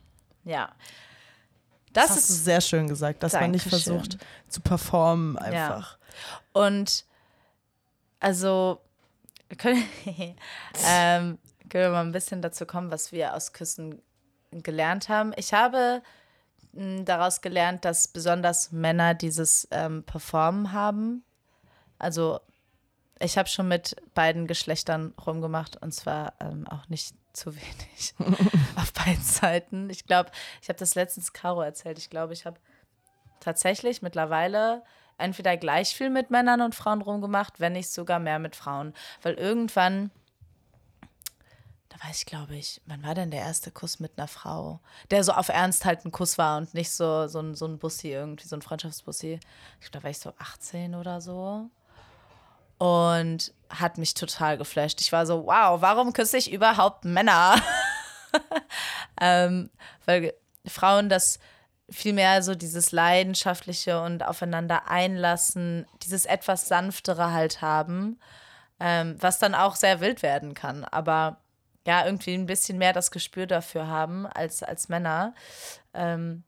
Ja. 0.44 0.70
das 1.92 2.08
Das, 2.08 2.16
hast 2.16 2.28
du 2.28 2.32
ist. 2.34 2.44
sehr 2.44 2.60
schön 2.60 2.86
gesagt, 2.88 3.22
dass 3.22 3.32
man 3.32 3.50
nicht 3.50 3.64
Dankeschön. 3.64 3.98
versucht 3.98 4.18
zu 4.48 4.60
performen 4.60 5.36
einfach. 5.38 5.98
Und 6.52 7.04
also 8.20 8.80
können, 9.56 9.82
ähm, 10.86 11.38
können 11.70 11.84
wir 11.84 11.90
mal 11.90 12.04
ein 12.04 12.12
bisschen 12.12 12.42
dazu 12.42 12.66
kommen, 12.66 12.90
was 12.90 13.10
wir 13.12 13.34
aus 13.34 13.52
Küssen 13.52 14.00
gelernt 14.50 15.08
haben. 15.08 15.32
Ich 15.36 15.52
habe 15.52 16.02
daraus 17.04 17.40
gelernt, 17.40 17.84
dass 17.84 18.08
besonders 18.08 18.72
Männer 18.72 19.14
dieses 19.14 19.66
ähm, 19.70 20.04
Performen 20.04 20.72
haben. 20.72 21.24
Also 21.98 22.40
ich 23.18 23.36
habe 23.36 23.48
schon 23.48 23.68
mit 23.68 23.96
beiden 24.14 24.46
Geschlechtern 24.46 25.12
rumgemacht 25.26 25.76
und 25.82 25.92
zwar 25.92 26.34
ähm, 26.40 26.66
auch 26.68 26.88
nicht 26.88 27.14
zu 27.32 27.54
wenig 27.54 28.14
auf 28.76 28.92
beiden 28.92 29.22
Seiten. 29.22 29.90
Ich 29.90 30.06
glaube, 30.06 30.30
ich 30.62 30.68
habe 30.68 30.78
das 30.78 30.94
letztens 30.94 31.32
Caro 31.32 31.62
erzählt. 31.62 31.98
Ich 31.98 32.10
glaube, 32.10 32.32
ich 32.32 32.46
habe 32.46 32.58
tatsächlich 33.40 34.02
mittlerweile 34.02 34.82
entweder 35.18 35.56
gleich 35.56 35.96
viel 35.96 36.10
mit 36.10 36.30
Männern 36.30 36.60
und 36.60 36.74
Frauen 36.74 37.02
rumgemacht, 37.02 37.60
wenn 37.60 37.72
nicht 37.72 37.90
sogar 37.90 38.20
mehr 38.20 38.38
mit 38.38 38.54
Frauen. 38.54 38.94
Weil 39.22 39.34
irgendwann, 39.34 40.10
da 41.98 42.08
weiß 42.08 42.18
ich, 42.18 42.26
glaube 42.26 42.56
ich, 42.56 42.80
wann 42.86 43.02
war 43.02 43.14
denn 43.14 43.30
der 43.30 43.40
erste 43.40 43.70
Kuss 43.70 44.00
mit 44.00 44.12
einer 44.16 44.28
Frau? 44.28 44.80
Der 45.10 45.24
so 45.24 45.32
auf 45.32 45.48
Ernst 45.48 45.84
halt 45.84 46.04
ein 46.04 46.12
Kuss 46.12 46.38
war 46.38 46.58
und 46.58 46.74
nicht 46.74 46.90
so, 46.90 47.26
so, 47.26 47.40
ein, 47.40 47.54
so 47.54 47.66
ein 47.66 47.78
Bussi, 47.78 48.08
irgendwie 48.08 48.46
so 48.46 48.56
ein 48.56 48.62
Freundschaftsbussi. 48.62 49.40
Ich 49.80 49.90
glaube, 49.90 49.98
da 49.98 50.02
war 50.04 50.10
ich 50.10 50.18
so 50.18 50.32
18 50.38 50.94
oder 50.94 51.20
so. 51.20 51.70
Und 52.78 53.52
hat 53.70 53.98
mich 53.98 54.14
total 54.14 54.56
geflasht. 54.56 55.00
Ich 55.00 55.10
war 55.10 55.26
so, 55.26 55.46
wow, 55.46 55.80
warum 55.80 56.12
küsse 56.12 56.36
ich 56.36 56.52
überhaupt 56.52 57.04
Männer? 57.04 57.60
ähm, 59.20 59.70
weil 60.04 60.34
Frauen 60.66 61.08
das 61.08 61.40
vielmehr 61.90 62.42
so 62.42 62.54
dieses 62.54 62.92
leidenschaftliche 62.92 64.00
und 64.02 64.22
aufeinander 64.22 64.88
einlassen, 64.88 65.86
dieses 66.02 66.26
etwas 66.26 66.68
sanftere 66.68 67.32
halt 67.32 67.62
haben, 67.62 68.20
ähm, 68.78 69.16
was 69.18 69.38
dann 69.38 69.54
auch 69.54 69.74
sehr 69.74 70.00
wild 70.00 70.22
werden 70.22 70.54
kann. 70.54 70.84
Aber 70.84 71.38
ja, 71.88 72.04
irgendwie 72.04 72.34
ein 72.34 72.44
bisschen 72.44 72.76
mehr 72.76 72.92
das 72.92 73.10
Gespür 73.10 73.46
dafür 73.46 73.86
haben 73.86 74.26
als, 74.26 74.62
als 74.62 74.90
Männer. 74.90 75.32
Ähm, 75.94 76.44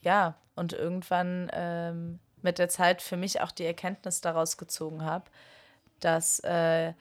ja, 0.00 0.34
und 0.56 0.72
irgendwann 0.72 1.48
ähm, 1.52 2.18
mit 2.42 2.58
der 2.58 2.68
Zeit 2.68 3.02
für 3.02 3.16
mich 3.16 3.40
auch 3.40 3.52
die 3.52 3.64
Erkenntnis 3.64 4.20
daraus 4.20 4.56
gezogen 4.56 5.04
habe, 5.04 5.26
dass 6.00 6.40
äh, 6.40 6.92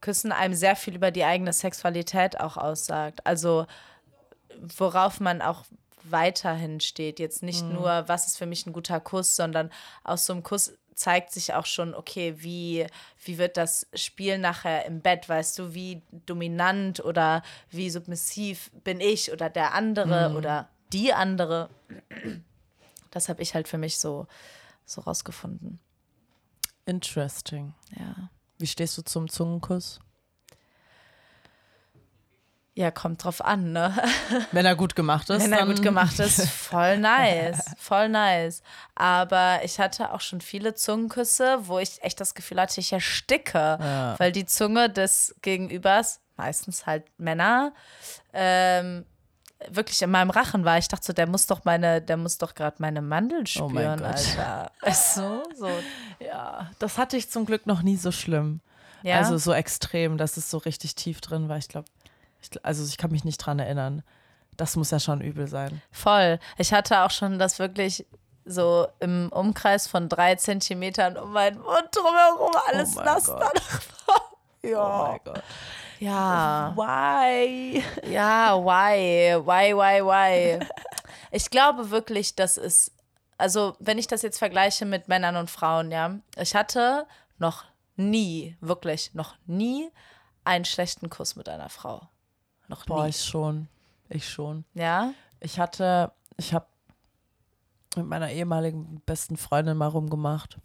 Küssen 0.00 0.32
einem 0.32 0.54
sehr 0.54 0.74
viel 0.74 0.94
über 0.94 1.10
die 1.10 1.24
eigene 1.24 1.52
Sexualität 1.52 2.40
auch 2.40 2.56
aussagt. 2.56 3.26
Also 3.26 3.66
worauf 4.78 5.20
man 5.20 5.42
auch 5.42 5.66
weiterhin 6.04 6.80
steht. 6.80 7.20
Jetzt 7.20 7.42
nicht 7.42 7.62
mhm. 7.62 7.74
nur, 7.74 8.08
was 8.08 8.26
ist 8.26 8.38
für 8.38 8.46
mich 8.46 8.64
ein 8.64 8.72
guter 8.72 9.00
Kuss, 9.00 9.36
sondern 9.36 9.70
aus 10.02 10.24
so 10.24 10.32
einem 10.32 10.42
Kuss 10.42 10.72
zeigt 10.94 11.32
sich 11.32 11.54
auch 11.54 11.66
schon, 11.66 11.94
okay, 11.94 12.34
wie, 12.38 12.86
wie 13.24 13.38
wird 13.38 13.56
das 13.56 13.86
Spiel 13.94 14.38
nachher 14.38 14.84
im 14.86 15.00
Bett, 15.00 15.28
weißt 15.28 15.58
du, 15.58 15.74
wie 15.74 16.02
dominant 16.26 17.04
oder 17.04 17.42
wie 17.70 17.90
submissiv 17.90 18.70
bin 18.84 19.00
ich 19.00 19.32
oder 19.32 19.50
der 19.50 19.74
andere 19.74 20.30
mhm. 20.30 20.36
oder 20.36 20.68
die 20.92 21.12
andere. 21.12 21.70
Das 23.10 23.28
habe 23.28 23.42
ich 23.42 23.54
halt 23.54 23.68
für 23.68 23.78
mich 23.78 23.98
so, 23.98 24.26
so 24.84 25.00
rausgefunden. 25.00 25.80
Interesting. 26.86 27.74
Ja. 27.98 28.30
Wie 28.58 28.66
stehst 28.66 28.96
du 28.98 29.02
zum 29.02 29.28
Zungenkuss? 29.28 30.00
Ja, 32.74 32.90
kommt 32.90 33.22
drauf 33.22 33.44
an, 33.44 33.72
ne? 33.72 33.94
Wenn 34.52 34.64
er 34.64 34.74
gut 34.76 34.96
gemacht 34.96 35.28
ist. 35.28 35.42
Wenn 35.42 35.52
er 35.52 35.66
gut 35.66 35.82
gemacht 35.82 36.18
ist, 36.18 36.48
voll 36.48 36.96
nice. 36.96 37.62
voll 37.78 38.08
nice. 38.08 38.62
Aber 38.94 39.60
ich 39.62 39.78
hatte 39.78 40.12
auch 40.12 40.22
schon 40.22 40.40
viele 40.40 40.74
Zungenküsse, 40.74 41.58
wo 41.62 41.78
ich 41.78 42.02
echt 42.02 42.18
das 42.18 42.34
Gefühl 42.34 42.60
hatte, 42.60 42.80
ich 42.80 42.92
ersticke. 42.92 43.78
Ja. 43.78 44.14
Weil 44.18 44.32
die 44.32 44.46
Zunge 44.46 44.88
des 44.88 45.34
Gegenübers, 45.42 46.20
meistens 46.38 46.86
halt 46.86 47.04
Männer, 47.18 47.74
ähm, 48.32 49.04
wirklich 49.68 50.00
in 50.00 50.10
meinem 50.10 50.30
Rachen 50.30 50.64
war. 50.64 50.78
Ich 50.78 50.88
dachte 50.88 51.04
so, 51.04 51.12
der 51.12 51.26
muss 51.26 51.46
doch 51.46 51.64
meine, 51.64 52.00
der 52.00 52.16
muss 52.16 52.38
doch 52.38 52.54
gerade 52.54 52.76
meine 52.78 53.02
Mandeln 53.02 53.42
oh 53.42 53.68
spüren, 53.68 54.00
oh 54.00 54.04
Alter. 54.04 54.72
Weißt 54.80 55.18
du? 55.18 55.42
So. 55.54 55.68
Ja, 56.20 56.70
das 56.78 56.96
hatte 56.96 57.18
ich 57.18 57.30
zum 57.30 57.44
Glück 57.44 57.66
noch 57.66 57.82
nie 57.82 57.96
so 57.96 58.12
schlimm. 58.12 58.60
Ja? 59.02 59.18
Also 59.18 59.36
so 59.36 59.52
extrem, 59.52 60.16
dass 60.16 60.36
es 60.36 60.50
so 60.50 60.58
richtig 60.58 60.94
tief 60.94 61.20
drin 61.20 61.48
war. 61.48 61.58
Ich 61.58 61.68
glaube, 61.68 61.88
ich, 62.42 62.64
also 62.64 62.84
ich 62.84 62.98
kann 62.98 63.10
mich 63.10 63.24
nicht 63.24 63.38
dran 63.38 63.58
erinnern. 63.58 64.02
Das 64.56 64.76
muss 64.76 64.90
ja 64.90 65.00
schon 65.00 65.20
übel 65.20 65.46
sein. 65.46 65.80
Voll. 65.90 66.38
Ich 66.58 66.72
hatte 66.72 67.00
auch 67.00 67.10
schon 67.10 67.38
das 67.38 67.58
wirklich 67.58 68.06
so 68.44 68.88
im 69.00 69.30
Umkreis 69.32 69.86
von 69.86 70.08
drei 70.08 70.34
Zentimetern 70.34 71.16
um 71.16 71.32
meinen 71.32 71.58
Mund 71.58 71.88
drumherum 71.92 72.52
alles 72.68 72.96
oh 72.96 73.02
nass 73.02 73.32
Ja. 74.62 75.04
Oh 75.04 75.08
mein 75.08 75.20
Gott. 75.24 75.42
Ja. 75.98 76.72
Why? 76.76 77.82
Ja, 78.10 78.56
why? 78.56 79.36
Why, 79.44 79.74
why, 79.74 80.04
why? 80.04 80.66
Ich 81.30 81.50
glaube 81.50 81.90
wirklich, 81.90 82.34
dass 82.34 82.56
es, 82.56 82.92
also 83.38 83.76
wenn 83.78 83.98
ich 83.98 84.08
das 84.08 84.22
jetzt 84.22 84.38
vergleiche 84.38 84.84
mit 84.84 85.08
Männern 85.08 85.36
und 85.36 85.50
Frauen, 85.50 85.90
ja, 85.90 86.16
ich 86.36 86.54
hatte 86.54 87.06
noch 87.38 87.64
nie, 87.96 88.56
wirklich 88.60 89.14
noch 89.14 89.36
nie 89.46 89.90
einen 90.44 90.64
schlechten 90.64 91.08
Kuss 91.08 91.36
mit 91.36 91.48
einer 91.48 91.68
Frau. 91.68 92.08
Noch 92.72 92.86
Boah, 92.86 93.04
nie. 93.04 93.10
ich 93.10 93.22
schon. 93.22 93.68
Ich 94.08 94.26
schon. 94.26 94.64
Ja? 94.72 95.12
Ich 95.40 95.60
hatte, 95.60 96.10
ich 96.38 96.54
habe 96.54 96.64
mit 97.96 98.06
meiner 98.06 98.30
ehemaligen 98.30 99.02
besten 99.04 99.36
Freundin 99.36 99.76
mal 99.76 99.88
rumgemacht. 99.88 100.58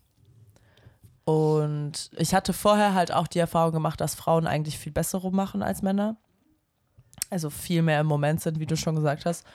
Und 1.25 2.09
ich 2.15 2.33
hatte 2.33 2.53
vorher 2.53 2.93
halt 2.93 3.11
auch 3.11 3.27
die 3.27 3.39
Erfahrung 3.39 3.73
gemacht, 3.73 3.99
dass 3.99 4.15
Frauen 4.15 4.47
eigentlich 4.47 4.79
viel 4.79 4.93
besser 4.93 5.17
rummachen 5.17 5.61
als 5.61 5.81
Männer. 5.81 6.15
Also 7.29 7.49
viel 7.49 7.81
mehr 7.81 7.99
im 7.99 8.07
Moment 8.07 8.39
sind, 8.39 8.61
wie 8.61 8.65
du 8.65 8.77
schon 8.77 8.95
gesagt 8.95 9.25
hast. 9.25 9.45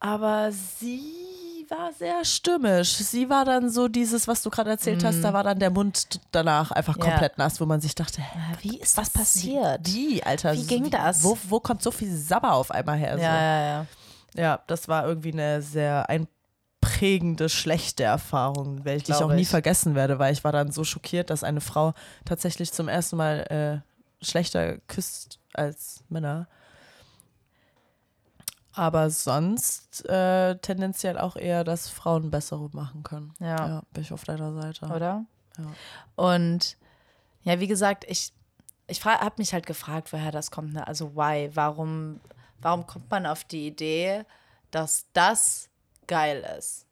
Aber 0.00 0.50
sie 0.50 1.27
war 1.70 1.92
sehr 1.92 2.24
stürmisch. 2.24 2.94
Sie 2.94 3.28
war 3.28 3.44
dann 3.44 3.70
so 3.70 3.88
dieses, 3.88 4.28
was 4.28 4.42
du 4.42 4.50
gerade 4.50 4.70
erzählt 4.70 5.02
mm. 5.02 5.06
hast, 5.06 5.22
da 5.22 5.30
mhm. 5.30 5.34
war 5.34 5.44
dann 5.44 5.58
der 5.58 5.70
Mund 5.70 6.20
danach 6.32 6.70
einfach 6.70 6.96
ja. 6.98 7.04
komplett 7.04 7.38
nass, 7.38 7.60
wo 7.60 7.66
man 7.66 7.80
sich 7.80 7.94
dachte, 7.94 8.20
hä, 8.20 8.56
wie 8.62 8.78
ist 8.78 8.96
was 8.96 9.10
passiert? 9.10 9.86
Die, 9.86 10.22
Alter. 10.24 10.54
Wie 10.54 10.66
ging 10.66 10.90
das? 10.90 11.22
Wo, 11.24 11.38
wo 11.48 11.60
kommt 11.60 11.82
so 11.82 11.90
viel 11.90 12.14
Sabber 12.14 12.54
auf 12.54 12.70
einmal 12.70 12.98
her? 12.98 13.16
Ja, 13.18 13.40
ja, 13.40 13.60
ja. 13.60 13.86
Ja, 14.34 14.60
das 14.66 14.88
war 14.88 15.06
irgendwie 15.06 15.32
eine 15.32 15.62
sehr 15.62 16.08
einprägende, 16.08 17.48
schlechte 17.48 18.04
Erfahrung, 18.04 18.84
welche 18.84 19.12
ich 19.12 19.18
auch 19.18 19.32
nie 19.32 19.44
vergessen 19.44 19.94
werde, 19.94 20.18
weil 20.18 20.32
ich 20.32 20.44
war 20.44 20.52
dann 20.52 20.70
so 20.70 20.84
schockiert, 20.84 21.30
dass 21.30 21.44
eine 21.44 21.60
Frau 21.60 21.94
tatsächlich 22.24 22.72
zum 22.72 22.88
ersten 22.88 23.16
Mal 23.16 23.82
äh, 24.22 24.24
schlechter 24.24 24.78
küsst 24.86 25.40
als 25.54 26.04
Männer. 26.08 26.46
Aber 28.78 29.10
sonst 29.10 30.08
äh, 30.08 30.56
tendenziell 30.58 31.18
auch 31.18 31.34
eher, 31.34 31.64
dass 31.64 31.88
Frauen 31.88 32.30
bessere 32.30 32.70
machen 32.72 33.02
können. 33.02 33.34
Ja. 33.40 33.56
ja. 33.66 33.82
Bin 33.92 34.04
ich 34.04 34.12
auf 34.12 34.22
deiner 34.22 34.52
Seite. 34.52 34.86
Oder? 34.86 35.24
Ja. 35.58 35.66
Und 36.14 36.76
ja, 37.42 37.58
wie 37.58 37.66
gesagt, 37.66 38.04
ich, 38.06 38.32
ich 38.86 39.04
habe 39.04 39.34
mich 39.38 39.52
halt 39.52 39.66
gefragt, 39.66 40.12
woher 40.12 40.30
das 40.30 40.52
kommt. 40.52 40.74
Ne? 40.74 40.86
Also, 40.86 41.16
why? 41.16 41.50
Warum, 41.54 42.20
warum 42.60 42.86
kommt 42.86 43.10
man 43.10 43.26
auf 43.26 43.42
die 43.42 43.66
Idee, 43.66 44.24
dass 44.70 45.06
das 45.12 45.68
geil 46.06 46.46
ist? 46.56 46.86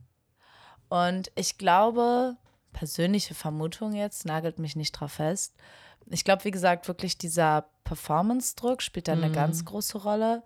Und 0.89 1.31
ich 1.37 1.57
glaube, 1.57 2.37
persönliche 2.73 3.35
Vermutung 3.35 3.95
jetzt, 3.95 4.27
nagelt 4.27 4.59
mich 4.59 4.75
nicht 4.75 4.91
drauf 4.91 5.13
fest. 5.13 5.55
Ich 6.07 6.25
glaube, 6.25 6.43
wie 6.43 6.51
gesagt, 6.51 6.89
wirklich 6.89 7.17
dieser 7.17 7.67
Performance-Druck 7.85 8.83
spielt 8.83 9.07
da 9.07 9.13
eine 9.13 9.29
mhm. 9.29 9.35
ganz 9.35 9.65
große 9.65 9.99
Rolle. 9.99 10.43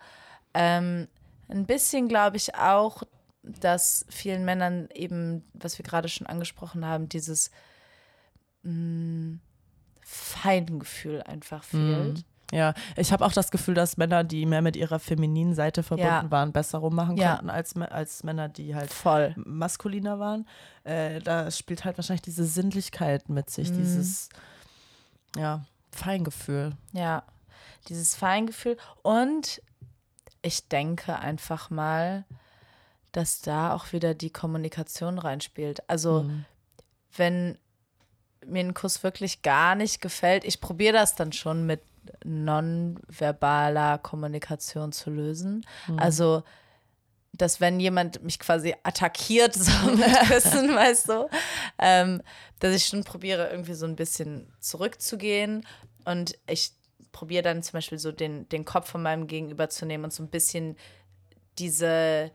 Ähm, 0.53 1.09
ein 1.51 1.67
bisschen 1.67 2.09
glaube 2.09 2.37
ich 2.37 2.55
auch, 2.55 3.03
dass 3.43 4.05
vielen 4.09 4.45
Männern 4.45 4.89
eben, 4.95 5.45
was 5.55 5.79
wir 5.79 5.85
gerade 5.85 6.09
schon 6.09 6.27
angesprochen 6.27 6.85
haben, 6.85 7.09
dieses 7.09 7.51
mh, 8.63 8.73
mm, 8.73 9.41
Feingefühl 10.03 11.23
einfach 11.23 11.63
fehlt. 11.63 12.19
Mm. 12.19 12.25
Ja, 12.53 12.75
ich 12.97 13.13
habe 13.13 13.25
auch 13.25 13.33
das 13.33 13.53
Gefühl, 13.53 13.75
dass 13.75 13.97
Männer, 13.97 14.25
die 14.25 14.45
mehr 14.45 14.61
mit 14.61 14.75
ihrer 14.75 14.99
femininen 14.99 15.55
Seite 15.55 15.85
verbunden 15.85 16.25
ja. 16.25 16.31
waren, 16.31 16.53
besser 16.53 16.79
rummachen 16.79 17.17
ja. 17.17 17.37
konnten 17.37 17.49
als, 17.49 17.77
als 17.77 18.25
Männer, 18.25 18.49
die 18.49 18.75
halt 18.75 18.93
voll 18.93 19.35
maskuliner 19.37 20.19
waren. 20.19 20.49
Äh, 20.83 21.21
da 21.21 21.49
spielt 21.53 21.85
halt 21.85 21.97
wahrscheinlich 21.97 22.23
diese 22.23 22.45
Sinnlichkeit 22.45 23.29
mit 23.29 23.51
sich, 23.51 23.71
mm. 23.71 23.77
dieses 23.77 24.31
ja, 25.37 25.65
Feingefühl. 25.93 26.73
Ja, 26.93 27.23
dieses 27.89 28.17
Feingefühl. 28.17 28.77
Und 29.03 29.63
ich 30.43 30.69
denke 30.69 31.19
einfach 31.19 31.71
mal, 31.71 32.25
dass 33.13 33.41
da 33.41 33.75
auch 33.75 33.93
wieder 33.93 34.15
die 34.15 34.31
Kommunikation 34.31 35.19
reinspielt. 35.19 35.89
Also, 35.89 36.23
mhm. 36.25 36.45
wenn 37.17 37.59
mir 38.47 38.61
ein 38.61 38.75
Kuss 38.75 39.03
wirklich 39.03 39.43
gar 39.43 39.75
nicht 39.75 40.01
gefällt, 40.01 40.45
ich 40.45 40.61
probiere 40.61 40.95
das 40.95 41.15
dann 41.15 41.33
schon 41.33 41.67
mit 41.67 41.83
nonverbaler 42.25 43.99
Kommunikation 43.99 44.93
zu 44.93 45.11
lösen. 45.11 45.67
Mhm. 45.87 45.99
Also, 45.99 46.43
dass 47.33 47.61
wenn 47.61 47.81
jemand 47.81 48.23
mich 48.23 48.39
quasi 48.39 48.75
attackiert, 48.83 49.55
so 49.57 49.73
mit 49.91 50.13
Küssen, 50.29 50.69
weißt 50.75 51.09
du, 51.09 51.29
ähm, 51.79 52.23
dass 52.61 52.75
ich 52.75 52.87
schon 52.87 53.05
probiere, 53.05 53.51
irgendwie 53.51 53.75
so 53.75 53.87
ein 53.87 53.97
bisschen 53.97 54.53
zurückzugehen. 54.61 55.67
Und 56.05 56.39
ich 56.47 56.73
probiere 57.13 57.43
dann 57.43 57.63
zum 57.63 57.73
Beispiel 57.73 57.99
so 57.99 58.13
den, 58.13 58.49
den 58.49 58.65
Kopf 58.65 58.91
von 58.91 59.03
meinem 59.03 59.27
Gegenüber 59.27 59.69
zu 59.69 59.87
nehmen 59.87 60.05
und 60.05 60.13
so 60.13 60.23
ein 60.23 60.31
bisschen 60.31 60.77
diese, 61.59 62.31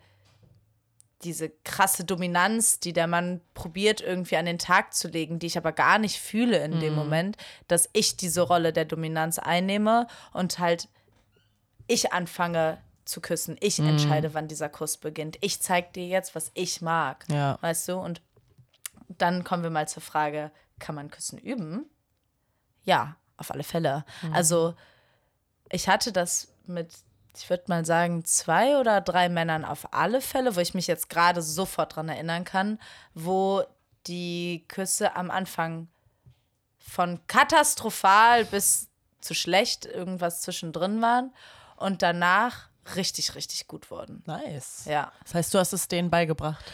diese 1.24 1.50
krasse 1.64 2.04
Dominanz, 2.04 2.80
die 2.80 2.94
der 2.94 3.08
Mann 3.08 3.42
probiert 3.54 4.02
irgendwie 4.02 4.38
an 4.38 4.46
den 4.46 4.60
Tag 4.60 4.94
zu 4.94 5.08
legen, 5.08 5.40
die 5.40 5.48
ich 5.48 5.58
aber 5.58 5.72
gar 5.72 5.98
nicht 5.98 6.20
fühle 6.20 6.64
in 6.64 6.76
mhm. 6.76 6.80
dem 6.80 6.96
Moment, 6.96 7.38
dass 7.68 7.90
ich 7.94 8.18
diese 8.18 8.42
Rolle 8.42 8.74
der 8.74 8.86
Dominanz 8.86 9.40
einnehme 9.40 10.08
und 10.34 10.60
halt 10.60 10.90
ich 11.88 12.14
anfange 12.14 12.80
zu 13.06 13.22
küssen. 13.22 13.58
Ich 13.60 13.80
mhm. 13.80 13.90
entscheide, 13.90 14.34
wann 14.34 14.48
dieser 14.48 14.70
Kuss 14.70 14.98
beginnt. 14.98 15.38
Ich 15.42 15.62
zeige 15.62 15.92
dir 15.94 16.08
jetzt, 16.08 16.36
was 16.36 16.52
ich 16.54 16.82
mag. 16.82 17.26
Ja. 17.30 17.58
Weißt 17.62 17.88
du? 17.88 17.98
Und 17.98 18.22
dann 19.08 19.44
kommen 19.44 19.64
wir 19.64 19.70
mal 19.70 19.88
zur 19.88 20.02
Frage, 20.02 20.52
kann 20.80 20.96
man 20.96 21.12
Küssen 21.12 21.38
üben? 21.38 21.86
Ja, 22.84 23.16
auf 23.38 23.52
alle 23.52 23.64
Fälle. 23.64 24.06
Mhm. 24.22 24.34
Also 24.34 24.76
ich 25.72 25.88
hatte 25.88 26.12
das 26.12 26.48
mit, 26.66 26.90
ich 27.36 27.50
würde 27.50 27.66
mal 27.68 27.86
sagen, 27.86 28.26
zwei 28.26 28.78
oder 28.78 29.02
drei 29.02 29.30
Männern 29.30 29.66
auf 29.66 29.94
alle 29.94 30.22
Fälle, 30.22 30.56
wo 30.56 30.60
ich 30.60 30.74
mich 30.74 30.88
jetzt 30.88 31.10
gerade 31.10 31.42
sofort 31.42 31.96
dran 31.96 32.10
erinnern 32.10 32.44
kann, 32.44 32.80
wo 33.14 33.64
die 34.08 34.66
Küsse 34.68 35.16
am 35.16 35.32
Anfang 35.32 35.88
von 36.80 37.20
katastrophal 37.28 38.46
bis 38.46 38.90
zu 39.20 39.34
schlecht 39.34 39.86
irgendwas 39.86 40.42
zwischendrin 40.42 41.02
waren 41.02 41.34
und 41.78 42.02
danach 42.02 42.70
richtig, 42.96 43.36
richtig 43.36 43.68
gut 43.68 43.90
wurden. 43.92 44.24
Nice. 44.26 44.86
Ja. 44.86 45.12
Das 45.24 45.34
heißt, 45.34 45.54
du 45.54 45.60
hast 45.60 45.74
es 45.74 45.88
denen 45.88 46.10
beigebracht. 46.10 46.64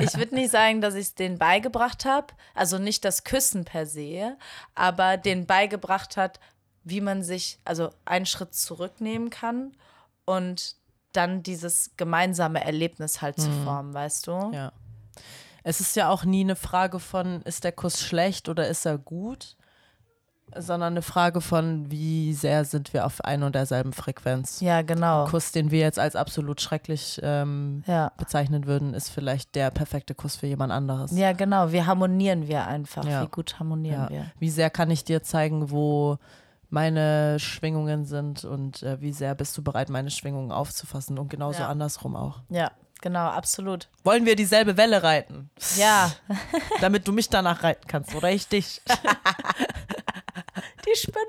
Ich 0.00 0.16
würde 0.16 0.36
nicht 0.36 0.52
sagen, 0.52 0.80
dass 0.80 0.94
ich 0.94 1.06
es 1.06 1.14
denen 1.16 1.36
beigebracht 1.36 2.04
habe, 2.04 2.28
also 2.54 2.78
nicht 2.78 3.04
das 3.04 3.24
Küssen 3.24 3.64
per 3.64 3.84
se, 3.84 4.36
aber 4.76 5.16
denen 5.16 5.46
beigebracht 5.46 6.16
hat, 6.16 6.38
wie 6.84 7.00
man 7.00 7.24
sich, 7.24 7.58
also 7.64 7.90
einen 8.04 8.24
Schritt 8.24 8.54
zurücknehmen 8.54 9.28
kann 9.28 9.76
und 10.26 10.76
dann 11.12 11.42
dieses 11.42 11.90
gemeinsame 11.96 12.64
Erlebnis 12.64 13.20
halt 13.20 13.40
zu 13.40 13.50
formen, 13.64 13.92
weißt 13.92 14.28
du? 14.28 14.52
Ja. 14.54 14.72
Es 15.62 15.80
ist 15.80 15.96
ja 15.96 16.08
auch 16.08 16.24
nie 16.24 16.42
eine 16.42 16.56
Frage 16.56 17.00
von, 17.00 17.42
ist 17.42 17.64
der 17.64 17.72
Kuss 17.72 18.00
schlecht 18.00 18.48
oder 18.48 18.68
ist 18.68 18.86
er 18.86 18.96
gut, 18.96 19.56
sondern 20.58 20.92
eine 20.94 21.02
Frage 21.02 21.40
von, 21.40 21.90
wie 21.90 22.32
sehr 22.34 22.64
sind 22.64 22.92
wir 22.92 23.06
auf 23.06 23.22
ein 23.24 23.42
und 23.42 23.54
derselben 23.54 23.92
Frequenz. 23.92 24.60
Ja, 24.60 24.82
genau. 24.82 25.26
Kuss, 25.26 25.52
den 25.52 25.70
wir 25.70 25.80
jetzt 25.80 25.98
als 25.98 26.16
absolut 26.16 26.60
schrecklich 26.60 27.20
ähm, 27.22 27.82
Ja. 27.86 28.12
bezeichnen 28.16 28.66
würden, 28.66 28.94
ist 28.94 29.10
vielleicht 29.10 29.54
der 29.54 29.70
perfekte 29.70 30.14
Kuss 30.14 30.36
für 30.36 30.46
jemand 30.46 30.72
anderes. 30.72 31.12
Ja, 31.12 31.32
genau. 31.32 31.72
Wir 31.72 31.86
harmonieren 31.86 32.48
wir 32.48 32.66
einfach. 32.66 33.04
Ja. 33.04 33.22
Wie 33.22 33.28
gut 33.28 33.58
harmonieren 33.58 34.04
Ja. 34.04 34.10
wir. 34.10 34.26
Wie 34.38 34.50
sehr 34.50 34.70
kann 34.70 34.90
ich 34.90 35.04
dir 35.04 35.22
zeigen, 35.22 35.70
wo 35.70 36.18
meine 36.68 37.38
Schwingungen 37.40 38.04
sind 38.04 38.44
und 38.44 38.82
äh, 38.84 39.00
wie 39.00 39.12
sehr 39.12 39.34
bist 39.34 39.56
du 39.58 39.62
bereit, 39.62 39.88
meine 39.90 40.10
Schwingungen 40.10 40.52
aufzufassen 40.52 41.18
und 41.18 41.28
genauso 41.28 41.64
andersrum 41.64 42.14
auch. 42.14 42.42
Ja, 42.48 42.70
genau, 43.00 43.26
absolut. 43.26 43.88
Wollen 44.04 44.24
wir 44.24 44.36
dieselbe 44.36 44.76
Welle 44.76 45.02
reiten, 45.02 45.50
Ja, 45.76 46.12
damit 46.80 47.08
du 47.08 47.12
mich 47.12 47.28
danach 47.28 47.64
reiten 47.64 47.88
kannst 47.88 48.14
oder 48.14 48.30
ich 48.30 48.46
dich? 48.46 48.80
die 50.86 50.96
Spinne. 50.96 51.24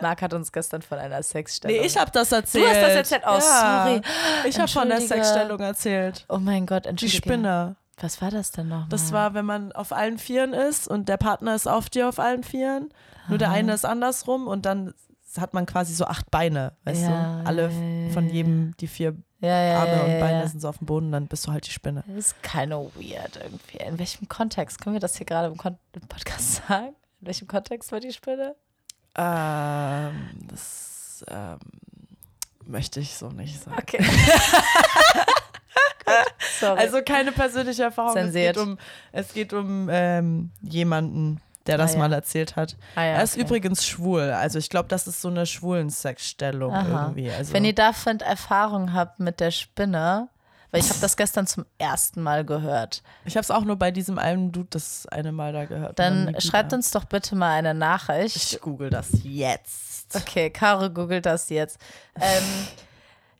Marc 0.00 0.22
hat 0.22 0.34
uns 0.34 0.52
gestern 0.52 0.82
von 0.82 0.98
einer 0.98 1.22
Sexstellung. 1.22 1.76
Nee, 1.78 1.86
ich 1.86 1.96
habe 1.96 2.10
das 2.10 2.32
erzählt. 2.32 2.64
Du 2.64 2.68
hast 2.70 2.80
das 2.80 2.94
erzählt? 2.94 3.22
Oh, 3.26 3.40
sorry. 3.40 4.00
Ich 4.48 4.58
habe 4.58 4.68
von 4.68 4.88
der. 4.88 5.00
Sexstellung 5.00 5.60
erzählt. 5.60 6.24
Oh 6.28 6.38
mein 6.38 6.66
Gott, 6.66 6.84
Die 6.84 6.90
entschuldige. 6.90 7.18
Spinne. 7.18 7.76
Was 7.98 8.20
war 8.20 8.30
das 8.30 8.50
denn 8.50 8.68
noch? 8.68 8.88
Das 8.88 9.12
war, 9.12 9.32
wenn 9.32 9.46
man 9.46 9.72
auf 9.72 9.92
allen 9.92 10.18
Vieren 10.18 10.52
ist 10.52 10.86
und 10.86 11.08
der 11.08 11.16
Partner 11.16 11.54
ist 11.54 11.66
auf 11.66 11.88
dir 11.88 12.08
auf 12.08 12.18
allen 12.18 12.44
Vieren. 12.44 12.90
Nur 13.28 13.38
der 13.38 13.50
eine 13.50 13.72
ist 13.72 13.84
andersrum 13.86 14.46
und 14.46 14.66
dann 14.66 14.94
hat 15.38 15.54
man 15.54 15.66
quasi 15.66 15.94
so 15.94 16.04
acht 16.04 16.30
Beine, 16.30 16.72
weißt 16.84 17.02
Ja, 17.04 17.40
du? 17.42 17.46
Alle 17.46 17.62
ja, 17.70 18.06
ja, 18.06 18.12
von 18.12 18.28
jedem, 18.28 18.76
die 18.78 18.86
vier 18.86 19.16
ja, 19.40 19.62
ja, 19.62 19.80
Arme 19.80 19.92
ja, 19.92 20.02
und 20.02 20.10
ja, 20.12 20.20
Beine 20.20 20.40
ja. 20.40 20.48
sind 20.48 20.60
so 20.60 20.68
auf 20.68 20.78
dem 20.78 20.86
Boden, 20.86 21.12
dann 21.12 21.26
bist 21.26 21.46
du 21.46 21.52
halt 21.52 21.66
die 21.66 21.70
Spinne. 21.72 22.04
Das 22.06 22.16
ist 22.16 22.42
keine 22.42 22.76
weird 22.76 23.38
irgendwie. 23.42 23.78
In 23.78 23.98
welchem 23.98 24.28
Kontext? 24.28 24.80
Können 24.80 24.94
wir 24.94 25.00
das 25.00 25.16
hier 25.16 25.26
gerade 25.26 25.48
im 25.48 26.08
Podcast 26.08 26.62
sagen? 26.68 26.94
In 27.20 27.26
welchem 27.26 27.48
Kontext 27.48 27.92
war 27.92 28.00
die 28.00 28.12
Spinne? 28.12 28.54
Ähm, 29.16 30.30
das 30.48 31.24
ähm, 31.28 31.58
möchte 32.66 33.00
ich 33.00 33.14
so 33.14 33.28
nicht 33.30 33.62
sagen. 33.62 33.76
Okay. 33.80 34.04
Also 36.62 37.02
keine 37.02 37.32
persönliche 37.32 37.82
Erfahrung. 37.82 38.12
Zensiert. 38.12 38.56
Es 38.56 38.62
geht 38.62 38.68
um, 38.68 38.78
es 39.12 39.32
geht 39.34 39.52
um 39.52 39.88
ähm, 39.90 40.50
jemanden, 40.62 41.40
der 41.66 41.78
das 41.78 41.90
Ah, 41.90 41.94
ja. 41.94 41.98
mal 42.00 42.12
erzählt 42.12 42.54
hat. 42.56 42.76
Ah, 42.94 43.02
ja, 43.02 43.06
er 43.14 43.22
ist 43.24 43.34
okay. 43.34 43.42
übrigens 43.42 43.84
schwul. 43.84 44.22
Also 44.30 44.58
ich 44.58 44.70
glaube, 44.70 44.88
das 44.88 45.06
ist 45.08 45.20
so 45.20 45.28
eine 45.28 45.46
schwulen 45.46 45.90
Sexstellung 45.90 46.72
irgendwie. 46.72 47.30
Also, 47.30 47.52
Wenn 47.52 47.64
ihr 47.64 47.74
davon 47.74 48.20
Erfahrung 48.20 48.92
habt 48.92 49.18
mit 49.18 49.40
der 49.40 49.50
Spinne, 49.50 50.28
weil 50.70 50.80
ich 50.80 50.88
habe 50.88 51.00
das 51.00 51.16
gestern 51.16 51.46
zum 51.46 51.64
ersten 51.78 52.22
Mal 52.22 52.44
gehört, 52.44 53.02
ich 53.24 53.36
habe 53.36 53.42
es 53.42 53.50
auch 53.50 53.64
nur 53.64 53.76
bei 53.76 53.90
diesem 53.90 54.18
einen 54.18 54.52
Dude 54.52 54.68
das 54.70 55.06
eine 55.06 55.32
Mal 55.32 55.52
da 55.52 55.64
gehört. 55.64 55.98
dann 55.98 56.34
schreibt 56.40 56.72
uns 56.72 56.90
doch 56.90 57.04
bitte 57.04 57.36
mal 57.36 57.52
eine 57.52 57.74
Nachricht. 57.74 58.36
Ich 58.36 58.60
google 58.60 58.90
das 58.90 59.08
jetzt. 59.22 60.14
Okay, 60.14 60.50
Caro 60.50 60.90
googelt 60.90 61.26
das 61.26 61.48
jetzt. 61.48 61.78
Ähm, 62.20 62.44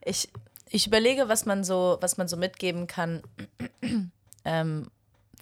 ich, 0.04 0.28
ich 0.68 0.86
überlege, 0.86 1.28
was 1.28 1.46
man 1.46 1.64
so, 1.64 1.98
was 2.00 2.16
man 2.16 2.28
so 2.28 2.36
mitgeben 2.36 2.86
kann, 2.86 3.22
ähm, 4.44 4.90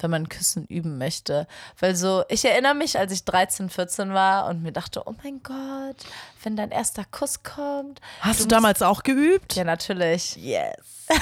wenn 0.00 0.11
man 0.11 0.28
Küssen 0.28 0.66
üben 0.66 0.98
möchte. 0.98 1.46
Weil 1.80 1.94
so, 1.96 2.24
ich 2.28 2.44
erinnere 2.44 2.74
mich, 2.74 2.98
als 2.98 3.12
ich 3.12 3.24
13, 3.24 3.70
14 3.70 4.12
war 4.14 4.46
und 4.46 4.62
mir 4.62 4.72
dachte, 4.72 5.02
oh 5.07 5.14
mein 5.22 5.42
Gott, 5.42 5.96
wenn 6.42 6.57
dein 6.57 6.70
erster 6.70 7.04
Kuss 7.11 7.42
kommt. 7.42 8.00
Hast 8.20 8.40
du, 8.40 8.44
musst- 8.44 8.52
damals 8.52 8.83
auch 8.83 9.02
geübt? 9.02 9.54
Ja, 9.54 9.64
natürlich. 9.64 10.37
Yes. 10.37 10.76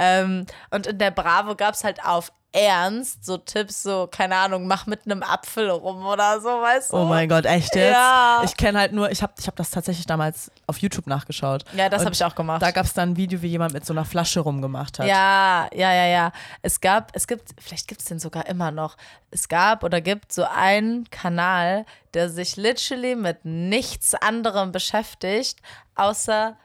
Ähm, 0.00 0.46
und 0.70 0.86
in 0.86 0.98
der 0.98 1.10
Bravo 1.10 1.54
gab 1.56 1.74
es 1.74 1.82
halt 1.84 2.04
auf 2.04 2.32
Ernst 2.52 3.26
so 3.26 3.36
Tipps, 3.36 3.82
so, 3.82 4.08
keine 4.10 4.36
Ahnung, 4.36 4.66
mach 4.66 4.86
mit 4.86 5.00
einem 5.04 5.22
Apfel 5.22 5.68
rum 5.68 6.06
oder 6.06 6.40
so, 6.40 6.48
weißt 6.48 6.92
du? 6.92 6.96
Oh 6.96 7.04
mein 7.04 7.28
Gott, 7.28 7.44
echt 7.44 7.74
jetzt? 7.74 7.92
Ja. 7.92 8.40
Ich 8.42 8.56
kenne 8.56 8.78
halt 8.78 8.92
nur, 8.92 9.10
ich 9.10 9.22
habe 9.22 9.34
ich 9.38 9.46
hab 9.46 9.54
das 9.56 9.70
tatsächlich 9.70 10.06
damals 10.06 10.50
auf 10.66 10.78
YouTube 10.78 11.06
nachgeschaut. 11.06 11.64
Ja, 11.74 11.90
das 11.90 12.04
habe 12.04 12.14
ich 12.14 12.24
auch 12.24 12.34
gemacht. 12.34 12.62
Da 12.62 12.70
gab 12.70 12.86
es 12.86 12.94
dann 12.94 13.10
ein 13.10 13.16
Video, 13.18 13.42
wie 13.42 13.48
jemand 13.48 13.74
mit 13.74 13.84
so 13.84 13.92
einer 13.92 14.06
Flasche 14.06 14.40
rumgemacht 14.40 14.98
hat. 14.98 15.06
Ja, 15.06 15.68
ja, 15.74 15.92
ja, 15.92 16.06
ja. 16.06 16.32
Es 16.62 16.80
gab, 16.80 17.10
es 17.14 17.26
gibt, 17.26 17.50
vielleicht 17.60 17.86
gibt 17.86 18.00
es 18.00 18.06
den 18.06 18.18
sogar 18.18 18.46
immer 18.46 18.70
noch. 18.70 18.96
Es 19.30 19.48
gab 19.48 19.84
oder 19.84 20.00
gibt 20.00 20.32
so 20.32 20.44
einen 20.44 21.10
Kanal, 21.10 21.84
der 22.14 22.30
sich 22.30 22.56
literally 22.56 23.14
mit 23.14 23.44
nichts 23.44 24.14
anderem 24.14 24.72
beschäftigt, 24.72 25.58
außer. 25.96 26.56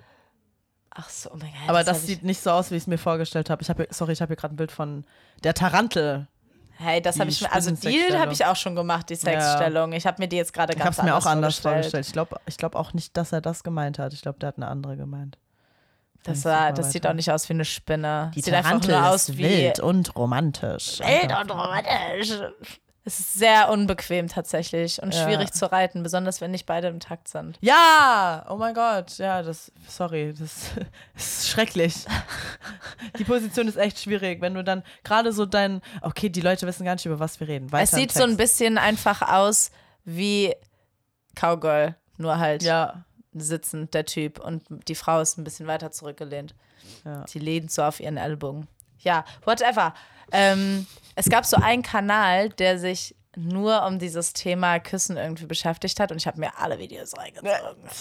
Ach 0.96 1.10
so, 1.10 1.30
oh 1.32 1.38
mein 1.38 1.50
Gott. 1.52 1.70
Aber 1.70 1.84
das 1.84 2.02
ich- 2.02 2.06
sieht 2.06 2.24
nicht 2.24 2.42
so 2.42 2.52
aus, 2.52 2.70
wie 2.72 2.76
ich 2.76 2.84
es 2.84 2.88
mir 2.88 2.98
vorgestellt 2.98 3.50
habe. 3.50 3.62
Ich 3.62 3.70
habe, 3.70 3.88
sorry, 3.90 4.14
ich 4.14 4.22
habe 4.22 4.30
hier 4.30 4.36
gerade 4.38 4.54
ein 4.54 4.58
Bild 4.58 4.72
von 4.72 5.06
der 5.44 5.54
Tarantel. 5.54 6.28
Hey, 6.78 7.02
das 7.02 7.20
habe 7.20 7.30
ich 7.30 7.40
mir. 7.42 7.52
Also, 7.54 7.72
die 7.72 8.04
habe 8.16 8.34
ich 8.34 8.46
auch 8.46 8.56
schon 8.56 8.76
gemacht, 8.76 9.10
die 9.10 9.16
Sexstellung. 9.16 9.94
Ich 9.94 10.06
habe 10.08 10.22
mir 10.22 10.28
die 10.28 10.38
jetzt 10.38 10.54
gerade 10.54 10.74
Ich 10.74 10.80
habe 10.80 10.86
ganz 10.86 10.98
es 10.98 11.04
mir 11.04 11.16
auch 11.16 11.26
anders 11.26 11.60
vorgestellt. 11.60 11.74
vorgestellt. 11.96 12.08
Ich 12.08 12.14
glaube 12.14 12.36
ich 12.48 12.58
glaub 12.58 12.76
auch 12.76 12.94
nicht, 12.94 13.16
dass 13.16 13.32
er 13.32 13.42
das 13.42 13.64
gemeint 13.64 14.00
hat. 14.00 14.14
Ich 14.14 14.22
glaube, 14.22 14.40
der 14.40 14.48
hat 14.50 14.58
eine 14.58 14.68
andere 14.68 14.98
gemeint. 14.98 15.38
Das, 16.24 16.40
Ich 16.40 16.46
war, 16.46 16.72
das 16.74 16.92
sieht 16.92 17.06
auch 17.06 17.14
nicht 17.14 17.30
aus 17.32 17.48
wie 17.50 17.54
eine 17.54 17.66
Spinne. 17.66 18.32
Die 18.34 18.42
sieht 18.42 18.54
einfach 18.54 18.70
Tarantel 18.72 18.92
nur 19.00 19.10
aus 19.10 19.30
ist 19.30 19.38
wie 19.38 19.44
wild 19.44 19.80
und 19.82 20.16
romantisch. 20.16 21.00
wild 21.00 21.38
und 21.40 21.52
romantisch. 21.52 22.32
Es 23.06 23.20
ist 23.20 23.34
sehr 23.34 23.70
unbequem 23.70 24.30
tatsächlich 24.30 25.02
und 25.02 25.14
Ja. 25.14 25.24
schwierig 25.26 25.52
zu 25.52 25.70
reiten, 25.70 26.04
besonders 26.04 26.40
wenn 26.40 26.52
nicht 26.52 26.66
beide 26.66 26.88
im 26.88 27.02
Takt 27.02 27.28
sind. 27.28 27.58
Ja, 27.60 28.46
oh 28.50 28.56
mein 28.56 28.74
Gott, 28.74 29.18
ja, 29.18 29.42
das, 29.44 29.72
sorry, 29.88 30.34
das 30.38 30.72
ist 31.16 31.50
schrecklich. 31.50 31.96
Die 33.20 33.26
Position 33.26 33.68
ist 33.68 33.76
echt 33.76 34.00
schwierig, 34.00 34.40
wenn 34.42 34.54
du 34.54 34.64
dann 34.64 34.84
gerade 35.04 35.34
so 35.34 35.46
dein, 35.46 35.82
okay, 36.02 36.30
die 36.30 36.40
Leute 36.42 36.66
wissen 36.66 36.86
gar 36.86 36.94
nicht, 36.94 37.06
über 37.06 37.20
was 37.20 37.40
wir 37.42 37.48
reden. 37.50 37.72
Weiter 37.74 37.84
es 37.84 37.92
sieht 37.92 38.12
so 38.14 38.24
ein 38.24 38.38
bisschen 38.38 38.78
einfach 38.78 39.22
aus 39.22 39.72
wie 40.06 40.54
Cowgirl, 41.36 41.96
nur 42.18 42.38
halt 42.40 42.64
Ja, 42.64 43.04
sitzend 43.34 43.94
der 43.94 44.06
Typ 44.06 44.40
und 44.40 44.64
die 44.88 44.96
Frau 44.96 45.20
ist 45.20 45.38
ein 45.38 45.44
bisschen 45.44 45.68
weiter 45.68 45.92
zurückgelehnt. 45.92 46.56
Ja. 47.04 47.26
Sie 47.28 47.40
lehnt 47.40 47.72
so 47.72 47.84
auf 47.84 48.00
ihren 48.00 48.18
Ellbogen. 48.18 48.68
Ja, 49.00 49.26
whatever. 49.44 49.94
Ähm, 50.32 50.88
es 51.16 51.30
gab 51.30 51.46
so 51.46 51.58
einen 51.58 51.84
Kanal, 51.84 52.50
der 52.50 52.80
sich 52.80 53.16
nur 53.36 53.84
um 53.86 54.00
dieses 54.00 54.34
Thema 54.34 54.80
Küssen 54.80 55.18
irgendwie 55.18 55.46
beschäftigt 55.46 56.00
hat 56.00 56.12
und 56.12 56.18
ich 56.18 56.28
habe 56.28 56.40
mir 56.40 56.58
alle 56.58 56.78
Videos 56.78 57.18
reingezogen. 57.18 57.52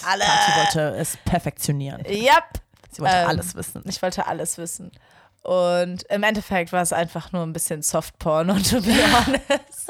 Alle. 0.05 0.23
Kathi 0.23 0.59
wollte 0.59 0.95
es 0.97 1.17
perfektionieren. 1.25 2.05
Yep. 2.05 2.61
Sie 2.91 3.01
wollte 3.01 3.15
Ähm, 3.15 3.27
alles 3.27 3.55
wissen. 3.55 3.81
Ich 3.85 4.01
wollte 4.01 4.27
alles 4.27 4.57
wissen. 4.57 4.91
Und 5.41 6.03
im 6.03 6.23
Endeffekt 6.23 6.71
war 6.71 6.81
es 6.81 6.93
einfach 6.93 7.31
nur 7.31 7.43
ein 7.43 7.51
bisschen 7.51 7.81
Softporn 7.81 8.49
und 8.49 8.69
to 8.69 8.79
be 8.79 8.93
honest. 8.93 9.89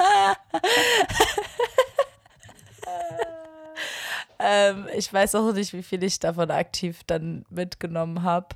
ähm, 4.40 4.88
ich 4.96 5.12
weiß 5.12 5.34
auch 5.36 5.52
nicht, 5.52 5.72
wie 5.72 5.82
viel 5.82 6.02
ich 6.02 6.18
davon 6.18 6.50
aktiv 6.50 7.02
dann 7.06 7.44
mitgenommen 7.50 8.22
habe. 8.22 8.48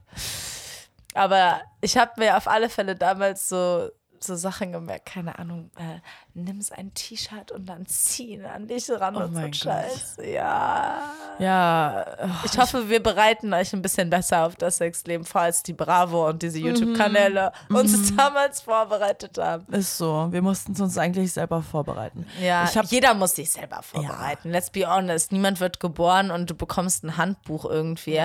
Aber 1.18 1.62
ich 1.80 1.98
habe 1.98 2.12
mir 2.18 2.36
auf 2.36 2.46
alle 2.46 2.68
Fälle 2.68 2.94
damals 2.94 3.48
so, 3.48 3.90
so 4.24 4.36
Sachen 4.36 4.72
gemerkt, 4.72 5.06
keine 5.06 5.38
Ahnung, 5.38 5.70
äh, 5.76 6.00
nimm 6.34 6.60
ein 6.76 6.92
T-Shirt 6.94 7.52
und 7.52 7.66
dann 7.68 7.86
ziehen 7.86 8.44
an 8.44 8.66
dich 8.66 8.90
ran 8.90 9.16
Oh 9.16 9.20
und 9.20 9.34
so. 9.34 9.52
Scheiß. 9.64 10.16
Ja. 10.32 11.02
Ja, 11.38 12.04
Ich 12.44 12.58
hoffe, 12.58 12.88
wir 12.88 13.02
bereiten 13.02 13.52
euch 13.54 13.72
ein 13.72 13.82
bisschen 13.82 14.10
besser 14.10 14.44
auf 14.46 14.56
das 14.56 14.78
Sexleben 14.78 15.24
vor, 15.24 15.42
als 15.42 15.62
die 15.62 15.72
Bravo 15.72 16.28
und 16.28 16.42
diese 16.42 16.58
YouTube-Kanäle 16.58 17.52
uns 17.70 18.14
damals 18.16 18.60
vorbereitet 18.60 19.38
haben. 19.38 19.66
ist 19.72 19.96
so. 19.98 20.28
Wir 20.30 20.42
mussten 20.42 20.72
es 20.72 20.80
uns 20.80 20.98
eigentlich 20.98 21.32
selber 21.32 21.62
vorbereiten. 21.62 22.26
Ja, 22.40 22.64
Ich 22.64 22.90
jeder 22.90 23.14
muss 23.14 23.34
sich 23.36 23.50
selber 23.52 23.82
vorbereiten. 23.82 24.50
Let's 24.50 24.70
be 24.70 24.86
honest. 24.86 25.30
Niemand 25.32 25.60
wird 25.60 25.80
geboren 25.80 26.30
und 26.30 26.50
du 26.50 26.54
bekommst 26.54 27.04
ein 27.04 27.16
Handbuch 27.16 27.64
irgendwie 27.64 28.18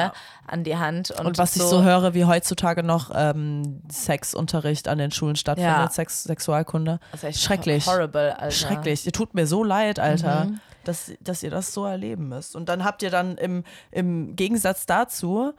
an 0.47 0.63
die 0.63 0.77
Hand. 0.77 1.11
Und, 1.11 1.25
Und 1.27 1.37
was 1.37 1.55
ich 1.55 1.61
so 1.61 1.83
höre, 1.83 2.13
wie 2.13 2.25
heutzutage 2.25 2.83
noch 2.83 3.11
ähm, 3.13 3.81
Sexunterricht 3.91 4.87
an 4.87 4.97
den 4.97 5.11
Schulen 5.11 5.35
stattfindet, 5.35 5.73
Ja. 5.75 5.82
Sex, 5.91 6.23
Sexualkunde. 6.23 6.99
Das 7.11 7.21
ist 7.23 7.29
echt 7.29 7.41
Schrecklich. 7.41 7.85
Horrible, 7.87 8.33
Alter. 8.37 8.51
Schrecklich. 8.51 9.05
Ihr 9.05 9.11
tut 9.11 9.33
mir 9.33 9.47
so 9.47 9.63
leid, 9.63 9.99
Alter, 9.99 10.45
Mhm. 10.45 10.59
dass, 10.83 11.11
dass 11.21 11.43
ihr 11.43 11.49
das 11.51 11.73
so 11.73 11.85
erleben 11.85 12.29
müsst. 12.29 12.55
Und 12.55 12.69
dann 12.69 12.83
habt 12.83 13.01
ihr 13.03 13.09
dann 13.09 13.37
im, 13.37 13.63
im 13.91 14.35
Gegensatz 14.35 14.85
dazu, 14.85 15.53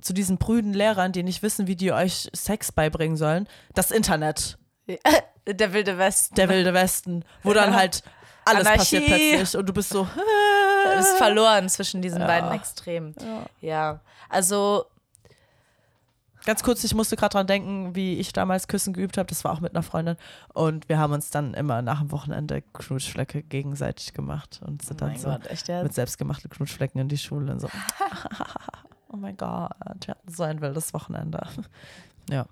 zu 0.00 0.12
diesen 0.14 0.38
prüden 0.38 0.72
Lehrern, 0.72 1.12
die 1.12 1.22
nicht 1.22 1.42
wissen, 1.42 1.66
wie 1.66 1.76
die 1.76 1.92
euch 1.92 2.30
Sex 2.34 2.72
beibringen 2.72 3.16
sollen, 3.16 3.46
das 3.74 3.90
Internet, 3.90 4.56
Der 5.46 5.72
wilde 5.72 5.98
Westen. 5.98 6.34
der 6.36 6.48
wilde 6.48 6.72
Westen, 6.74 7.24
wo 7.42 7.52
dann 7.52 7.74
halt 7.76 8.02
alles 8.44 8.66
Anarchie. 8.66 8.76
passiert 9.00 9.06
plötzlich 9.06 9.56
und 9.58 9.66
du 9.68 9.72
bist 9.72 9.90
so, 9.90 10.06
ist 10.98 11.16
verloren 11.18 11.68
zwischen 11.68 12.02
diesen 12.02 12.20
beiden 12.20 12.50
Extremen. 12.52 13.14
Ja. 13.60 14.00
Also, 14.28 14.86
Ganz 16.46 16.62
kurz, 16.62 16.82
ich 16.84 16.94
musste 16.94 17.16
gerade 17.16 17.32
dran 17.32 17.46
denken, 17.46 17.94
wie 17.94 18.18
ich 18.18 18.32
damals 18.32 18.66
Küssen 18.66 18.92
geübt 18.92 19.18
habe. 19.18 19.26
Das 19.26 19.44
war 19.44 19.52
auch 19.52 19.60
mit 19.60 19.74
einer 19.74 19.82
Freundin. 19.82 20.16
Und 20.54 20.88
wir 20.88 20.98
haben 20.98 21.12
uns 21.12 21.30
dann 21.30 21.54
immer 21.54 21.82
nach 21.82 22.00
dem 22.00 22.10
Wochenende 22.12 22.62
Knutschflecke 22.72 23.42
gegenseitig 23.42 24.14
gemacht 24.14 24.60
und 24.64 24.82
sind 24.82 25.00
dann 25.00 25.10
mein 25.10 25.18
so 25.18 25.28
Gott, 25.28 25.82
mit 25.82 25.94
selbstgemachten 25.94 26.50
Knutschflecken 26.50 27.00
in 27.00 27.08
die 27.08 27.18
Schule 27.18 27.52
und 27.52 27.60
so. 27.60 27.68
oh 29.12 29.16
mein 29.16 29.36
Gott, 29.36 29.70
wir 30.06 30.14
hatten 30.14 30.32
so 30.32 30.42
ein 30.42 30.60
wildes 30.60 30.94
Wochenende. 30.94 31.46
Ja. 32.28 32.46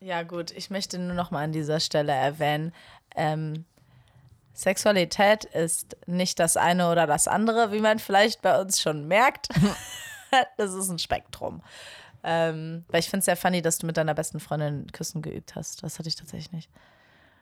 Ja, 0.00 0.22
gut, 0.22 0.50
ich 0.50 0.68
möchte 0.68 0.98
nur 0.98 1.14
noch 1.14 1.30
mal 1.30 1.44
an 1.44 1.52
dieser 1.52 1.80
Stelle 1.80 2.12
erwähnen, 2.12 2.72
ähm, 3.16 3.64
Sexualität 4.58 5.44
ist 5.44 5.96
nicht 6.06 6.40
das 6.40 6.56
eine 6.56 6.90
oder 6.90 7.06
das 7.06 7.28
andere, 7.28 7.70
wie 7.70 7.78
man 7.78 8.00
vielleicht 8.00 8.42
bei 8.42 8.60
uns 8.60 8.82
schon 8.82 9.06
merkt. 9.06 9.48
das 10.56 10.74
ist 10.74 10.90
ein 10.90 10.98
Spektrum. 10.98 11.62
Ähm, 12.24 12.84
weil 12.88 13.00
ich 13.00 13.08
finde 13.10 13.20
es 13.20 13.24
sehr 13.26 13.36
funny, 13.36 13.62
dass 13.62 13.78
du 13.78 13.86
mit 13.86 13.96
deiner 13.96 14.14
besten 14.14 14.40
Freundin 14.40 14.86
Küssen 14.92 15.22
geübt 15.22 15.54
hast. 15.54 15.82
Das 15.82 15.98
hatte 15.98 16.08
ich 16.08 16.16
tatsächlich 16.16 16.52
nicht, 16.52 16.70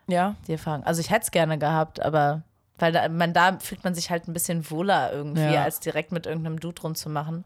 Ja. 0.06 0.34
die 0.46 0.52
Erfahrung. 0.52 0.84
Also 0.84 1.00
ich 1.00 1.10
hätte 1.10 1.22
es 1.24 1.30
gerne 1.30 1.58
gehabt, 1.58 2.00
aber 2.00 2.42
weil 2.78 2.92
da, 2.92 3.08
man, 3.08 3.32
da 3.32 3.58
fühlt 3.58 3.84
man 3.84 3.94
sich 3.94 4.10
halt 4.10 4.28
ein 4.28 4.34
bisschen 4.34 4.70
wohler 4.70 5.10
irgendwie, 5.12 5.40
Ja. 5.54 5.62
als 5.62 5.80
direkt 5.80 6.12
mit 6.12 6.26
irgendeinem 6.26 6.60
Dude 6.60 6.82
rumzumachen. 6.82 7.44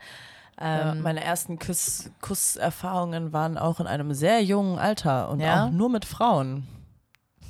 Ja, 0.60 0.92
Ähm, 0.92 1.02
meine 1.02 1.22
ersten 1.24 1.58
Kuss 1.58 2.10
Kusserfahrungen 2.20 3.32
waren 3.32 3.56
auch 3.56 3.80
in 3.80 3.86
einem 3.86 4.12
sehr 4.12 4.42
jungen 4.42 4.78
Alter 4.78 5.30
und 5.30 5.40
Ja? 5.40 5.66
auch 5.66 5.70
nur 5.70 5.88
mit 5.88 6.04
Frauen. 6.04 6.66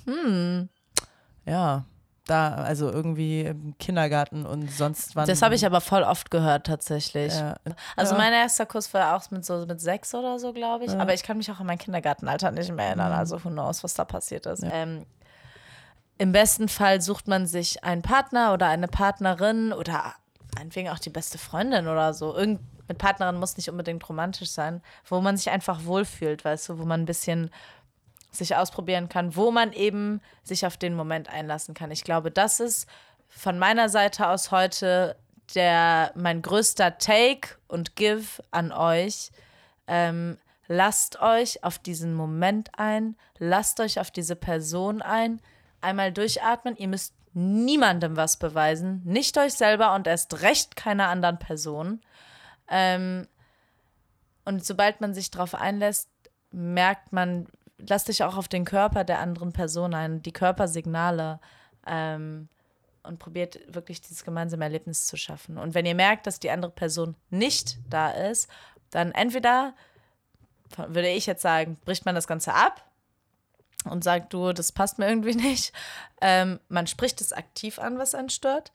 Hm. 0.05 0.69
Ja, 1.47 1.85
da, 2.31 2.55
also 2.55 2.91
irgendwie 2.91 3.43
im 3.43 3.77
Kindergarten 3.79 4.47
und 4.47 4.71
sonst 4.71 5.17
wann. 5.17 5.27
das 5.27 5.43
habe 5.43 5.55
ich 5.55 5.67
aber 5.67 5.81
voll 5.81 6.03
oft 6.03 6.31
gehört 6.31 6.67
tatsächlich. 6.67 7.35
Ja, 7.35 7.57
Also 7.97 8.13
ja. 8.13 8.19
mein 8.19 8.33
erster 8.33 8.67
Kuss 8.67 8.93
war 8.95 9.17
auch 9.17 9.31
mit 9.31 9.45
so 9.45 9.67
mit 9.67 9.81
sechs 9.81 10.15
oder 10.15 10.39
so, 10.39 10.53
glaube 10.53 10.85
ich. 10.85 10.93
Aber 10.93 11.13
ich 11.13 11.23
kann 11.23 11.37
mich 11.37 11.51
auch 11.51 11.61
an 11.61 11.67
mein 11.67 11.79
Kindergartenalter 11.79 12.51
nicht 12.53 12.73
mehr 12.73 12.87
erinnern. 12.87 13.13
Also 13.13 13.45
who 13.45 13.51
knows, 13.51 13.83
was 13.83 13.95
da 13.95 14.05
passiert 14.05 14.47
ist. 14.47 14.63
Ähm, 14.71 15.05
Im 16.19 16.33
besten 16.33 16.69
Fall 16.69 17.01
sucht 17.01 17.29
man 17.29 17.47
sich 17.47 17.83
einen 17.83 18.03
Partner 18.03 18.53
oder 18.53 18.69
eine 18.69 18.89
Partnerin 18.89 19.73
oder 19.73 20.15
meinetwegen 20.57 20.89
auch 20.91 20.99
die 20.99 21.11
beste 21.11 21.39
Freundin 21.39 21.89
oder 21.89 22.15
so. 22.15 22.37
Irgend 22.37 22.61
mit 22.89 22.99
Partnerin 22.99 23.37
muss 23.37 23.57
nicht 23.57 23.71
unbedingt 23.71 24.07
romantisch 24.09 24.51
sein, 24.51 24.83
wo 25.09 25.21
man 25.21 25.37
sich 25.37 25.51
einfach 25.51 25.85
wohlfühlt, 25.85 26.45
weißt 26.45 26.69
du, 26.71 26.79
wo 26.79 26.85
man 26.85 27.03
ein 27.03 27.07
bisschen 27.07 27.51
sich 28.31 28.57
ausprobieren 28.57 29.09
kann, 29.09 29.37
wo 29.37 29.51
man 29.51 29.73
eben 29.73 30.21
sich 30.43 30.67
auf 30.67 30.77
den 30.77 30.95
Moment 30.95 31.29
einlassen 31.29 31.75
kann. 31.75 31.91
Ich 31.91 32.05
glaube, 32.05 32.31
das 32.31 32.61
ist 32.61 32.89
von 33.29 33.59
meiner 33.59 33.89
Seite 33.89 34.29
aus 34.29 34.51
heute 34.51 35.17
der 35.55 36.13
mein 36.15 36.43
größter 36.43 36.99
Take 36.99 37.57
und 37.69 37.97
Give 37.97 38.43
an 38.51 38.73
euch. 38.73 39.31
Ähm, 39.87 40.39
lasst 40.69 41.21
euch 41.21 41.65
auf 41.65 41.79
diesen 41.79 42.15
Moment 42.15 42.71
ein, 42.79 43.17
lasst 43.39 43.81
euch 43.81 43.99
auf 43.99 44.11
diese 44.11 44.37
Person 44.37 45.03
ein, 45.03 45.41
einmal 45.81 46.13
durchatmen. 46.13 46.77
Ihr 46.77 46.89
müsst 46.89 47.15
niemandem 47.33 48.17
was 48.17 48.37
beweisen, 48.37 49.03
nicht 49.05 49.39
euch 49.39 49.55
selber 49.55 49.95
und 49.95 50.07
erst 50.07 50.43
recht 50.43 50.77
keiner 50.77 51.09
anderen 51.09 51.39
Person. 51.39 52.01
Ähm, 52.69 53.27
und 54.45 54.65
sobald 54.65 55.01
man 55.01 55.15
sich 55.15 55.31
darauf 55.31 55.55
einlässt, 55.55 56.09
merkt 56.51 57.13
man, 57.13 57.47
lasst 57.89 58.09
dich 58.09 58.23
auch 58.25 58.37
auf 58.37 58.49
den 58.49 58.65
Körper 58.65 59.05
der 59.05 59.19
anderen 59.19 59.53
Person 59.53 59.95
ein, 59.95 60.23
die 60.23 60.33
Körpersignale 60.33 61.41
ähm, 61.87 62.49
und 63.03 63.19
probiert 63.19 63.61
wirklich 63.69 64.01
dieses 64.01 64.25
gemeinsame 64.25 64.65
Erlebnis 64.65 65.07
zu 65.07 65.17
schaffen. 65.17 65.59
Und 65.59 65.75
wenn 65.75 65.87
ihr 65.87 65.95
merkt, 65.95 66.27
dass 66.27 66.41
die 66.41 66.51
andere 66.51 66.73
Person 66.73 67.17
nicht 67.31 67.79
da 67.89 68.11
ist, 68.11 68.49
dann 68.91 69.13
entweder, 69.13 69.75
würde 70.77 71.09
ich 71.09 71.27
jetzt 71.27 71.43
sagen, 71.43 71.79
bricht 71.85 72.05
man 72.05 72.15
das 72.15 72.27
Ganze 72.27 72.55
ab 72.55 72.85
und 73.85 74.05
sagt, 74.05 74.33
du, 74.33 74.53
das 74.53 74.73
passt 74.73 74.99
mir 74.99 75.09
irgendwie 75.09 75.35
nicht. 75.49 75.73
Ähm, 76.21 76.61
man 76.69 76.87
spricht 76.87 77.21
es 77.21 77.33
aktiv 77.33 77.79
an, 77.79 77.99
was 77.99 78.15
einen 78.15 78.31
stört. 78.31 78.73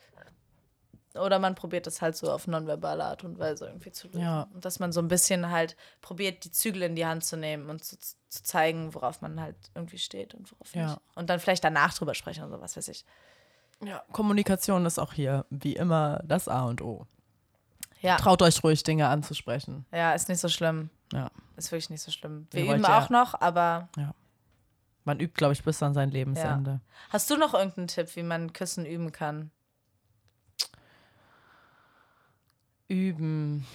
Oder 1.17 1.39
man 1.39 1.55
probiert 1.55 1.87
es 1.87 2.01
halt 2.01 2.15
so 2.15 2.31
auf 2.31 2.47
nonverbale 2.47 3.03
Art 3.03 3.23
und 3.23 3.37
Weise 3.39 3.67
irgendwie 3.67 3.91
zu 3.91 4.07
lösen. 4.07 4.21
Ja. 4.21 4.47
Und 4.53 4.65
dass 4.65 4.79
man 4.79 4.91
so 4.91 4.99
ein 5.01 5.07
bisschen 5.07 5.49
halt 5.51 5.75
probiert, 6.01 6.43
die 6.43 6.51
Zügel 6.51 6.81
in 6.83 6.95
die 6.95 7.05
Hand 7.05 7.23
zu 7.25 7.37
nehmen 7.37 7.69
und 7.69 7.83
zu, 7.83 7.97
zu 7.99 8.43
zeigen, 8.43 8.93
worauf 8.93 9.21
man 9.21 9.39
halt 9.39 9.55
irgendwie 9.75 9.97
steht 9.97 10.33
und 10.33 10.51
worauf 10.51 10.73
Ja. 10.75 10.87
nicht. 10.87 10.99
Und 11.15 11.29
dann 11.29 11.39
vielleicht 11.39 11.63
danach 11.63 11.93
drüber 11.93 12.13
sprechen 12.15 12.43
und 12.43 12.51
so, 12.51 12.59
was 12.61 12.75
weiß 12.77 12.87
ich. 12.89 13.05
ja, 13.83 14.03
Kommunikation 14.11 14.85
ist 14.85 14.99
auch 14.99 15.13
hier 15.13 15.45
wie 15.49 15.75
immer 15.75 16.21
das 16.25 16.47
A 16.47 16.63
und 16.63 16.81
O. 16.81 17.05
Ja, 18.01 18.17
Traut 18.17 18.41
euch 18.41 18.63
ruhig, 18.63 18.83
Dinge 18.83 19.07
anzusprechen. 19.07 19.85
ja 19.91 20.13
ist 20.13 20.29
nicht 20.29 20.39
so 20.41 20.49
schlimm. 20.49 20.89
Ja. 21.11 21.29
Ist 21.55 21.71
wirklich 21.71 21.89
nicht 21.89 22.01
so 22.01 22.11
schlimm. 22.11 22.47
Wir 22.51 22.67
wollt 22.67 22.79
üben 22.79 22.83
ja- 22.89 22.99
auch 22.99 23.09
noch, 23.09 23.39
aber 23.39 23.89
Man 25.05 25.19
übt, 25.19 25.33
glaube 25.35 25.53
ich, 25.53 25.63
bis 25.63 25.81
an 25.83 25.93
sein 25.93 26.09
Lebensende. 26.11 26.81
hast 27.09 27.29
du 27.29 27.37
noch 27.37 27.53
irgendeinen 27.53 27.87
Tipp, 27.87 28.15
wie 28.15 28.23
man 28.23 28.53
Küssen 28.53 28.85
üben 28.85 29.11
kann? 29.11 29.51
Üben. 32.87 33.65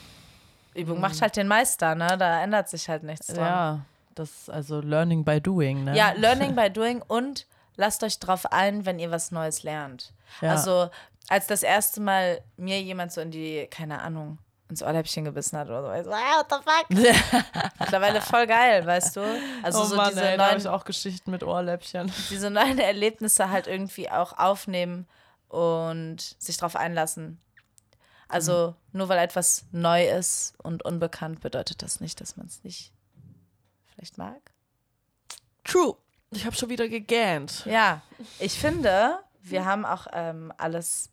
Übung 0.75 1.01
macht 1.01 1.21
halt 1.21 1.37
den 1.37 1.49
Meister, 1.49 1.95
ne? 1.95 2.17
Da 2.19 2.43
ändert 2.43 2.69
sich 2.69 2.89
halt 2.89 3.03
nichts 3.03 3.29
dran. 3.29 3.39
Ja, 3.39 3.81
das 4.15 4.49
also 4.49 4.81
Learning 4.81 5.25
by 5.25 5.41
Doing, 5.41 5.85
ne? 5.85 5.97
Ja, 5.97 6.13
Learning 6.13 6.55
by 6.55 6.71
Doing 6.71 7.03
und 7.07 7.47
lasst 7.77 8.05
euch 8.05 8.19
drauf 8.19 8.47
ein, 8.53 8.87
wenn 8.87 8.99
ihr 8.99 9.11
was 9.11 9.33
Neues 9.33 9.63
lernt. 9.63 10.13
Ja. 10.41 10.53
Also, 10.53 10.91
als 11.29 11.47
das 11.47 11.63
erste 11.63 12.01
Mal 12.01 12.41
mir 12.57 12.81
jemand 12.81 13.13
so 13.13 13.21
in 13.21 13.31
die, 13.31 13.67
keine 13.71 14.01
Ahnung, 14.01 14.39
ins 14.69 14.83
Ohrläppchen 14.83 15.25
gebissen 15.25 15.59
hat 15.59 15.69
oder 15.69 15.83
so, 15.83 15.93
ich 15.93 16.05
so, 16.05 16.13
ah, 16.13 16.39
what 16.39 16.47
the 16.49 17.05
fuck? 17.05 17.71
Mittlerweile 17.81 18.21
voll 18.21 18.47
geil, 18.47 18.87
weißt 18.87 19.17
du? 19.17 19.21
Also 19.63 19.83
oh 19.83 19.85
so 19.85 19.97
Mann, 19.97 20.11
diese, 20.11 20.23
ey, 20.23 20.37
da 20.37 20.45
habe 20.45 20.53
neuen, 20.53 20.63
ich 20.63 20.69
auch 20.69 20.85
Geschichten 20.85 21.31
mit 21.33 21.43
Ohrläppchen. 21.43 22.13
diese 22.31 22.51
neuen 22.51 22.79
Erlebnisse 22.79 23.51
halt 23.51 23.67
irgendwie 23.67 24.09
auch 24.11 24.39
aufnehmen 24.39 25.09
und 25.49 26.19
sich 26.39 26.57
drauf 26.57 26.77
einlassen. 26.77 27.41
Also 28.31 28.75
nur 28.93 29.09
weil 29.09 29.19
etwas 29.19 29.65
neu 29.73 30.09
ist 30.09 30.55
und 30.63 30.85
unbekannt, 30.85 31.41
bedeutet 31.41 31.83
das 31.83 32.01
nicht, 32.01 32.21
dass 32.21 32.37
man 32.37 32.47
es 32.47 32.63
nicht 32.65 32.93
vielleicht 33.87 34.19
mag. 34.19 34.41
True. 35.65 35.97
Ich 36.31 36.47
habe 36.47 36.55
schon 36.55 36.69
wieder 36.69 36.89
gegähnt. 36.89 37.65
Ja, 37.67 38.03
ich 38.39 38.59
finde, 38.59 39.19
wir 39.43 39.65
haben 39.65 39.85
auch 39.85 40.07
ähm, 40.13 40.53
alles 40.57 41.11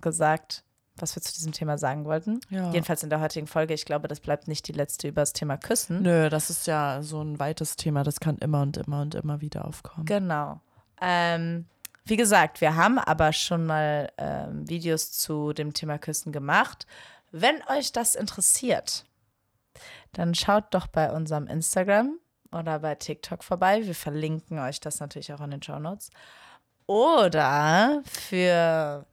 gesagt, 0.00 0.64
was 0.96 1.14
wir 1.16 1.22
zu 1.22 1.32
diesem 1.34 1.52
Thema 1.52 1.76
sagen 1.76 2.04
wollten. 2.04 2.40
Ja. 2.50 2.70
Jedenfalls 2.70 3.02
in 3.02 3.10
der 3.10 3.20
heutigen 3.20 3.46
Folge. 3.46 3.74
Ich 3.74 3.84
glaube, 3.84 4.08
das 4.08 4.20
bleibt 4.20 4.48
nicht 4.48 4.66
die 4.68 4.72
letzte 4.72 5.08
über 5.08 5.22
das 5.22 5.32
Thema 5.32 5.56
Küssen. 5.56 6.02
Nö, 6.02 6.28
das 6.28 6.50
ist 6.50 6.66
ja 6.66 7.02
so 7.02 7.20
ein 7.20 7.38
weites 7.38 7.76
Thema. 7.76 8.04
Das 8.04 8.20
kann 8.20 8.38
immer 8.38 8.62
und 8.62 8.76
immer 8.76 9.02
und 9.02 9.14
immer 9.14 9.40
wieder 9.40 9.64
aufkommen. 9.66 10.06
Genau. 10.06 10.60
Ähm, 11.00 11.66
wie 12.04 12.16
gesagt, 12.16 12.60
wir 12.60 12.76
haben 12.76 12.98
aber 12.98 13.32
schon 13.32 13.64
mal 13.64 14.12
ähm, 14.18 14.68
Videos 14.68 15.12
zu 15.12 15.52
dem 15.52 15.72
Thema 15.72 15.98
Küssen 15.98 16.32
gemacht. 16.32 16.86
Wenn 17.30 17.62
euch 17.68 17.92
das 17.92 18.14
interessiert, 18.14 19.04
dann 20.12 20.34
schaut 20.34 20.72
doch 20.72 20.86
bei 20.86 21.10
unserem 21.10 21.46
Instagram 21.46 22.18
oder 22.52 22.78
bei 22.78 22.94
TikTok 22.94 23.42
vorbei. 23.42 23.86
Wir 23.86 23.94
verlinken 23.94 24.58
euch 24.58 24.80
das 24.80 25.00
natürlich 25.00 25.32
auch 25.32 25.40
in 25.40 25.50
den 25.50 25.62
Show 25.62 25.78
Notes. 25.78 26.10
Oder 26.86 28.02
für 28.04 29.06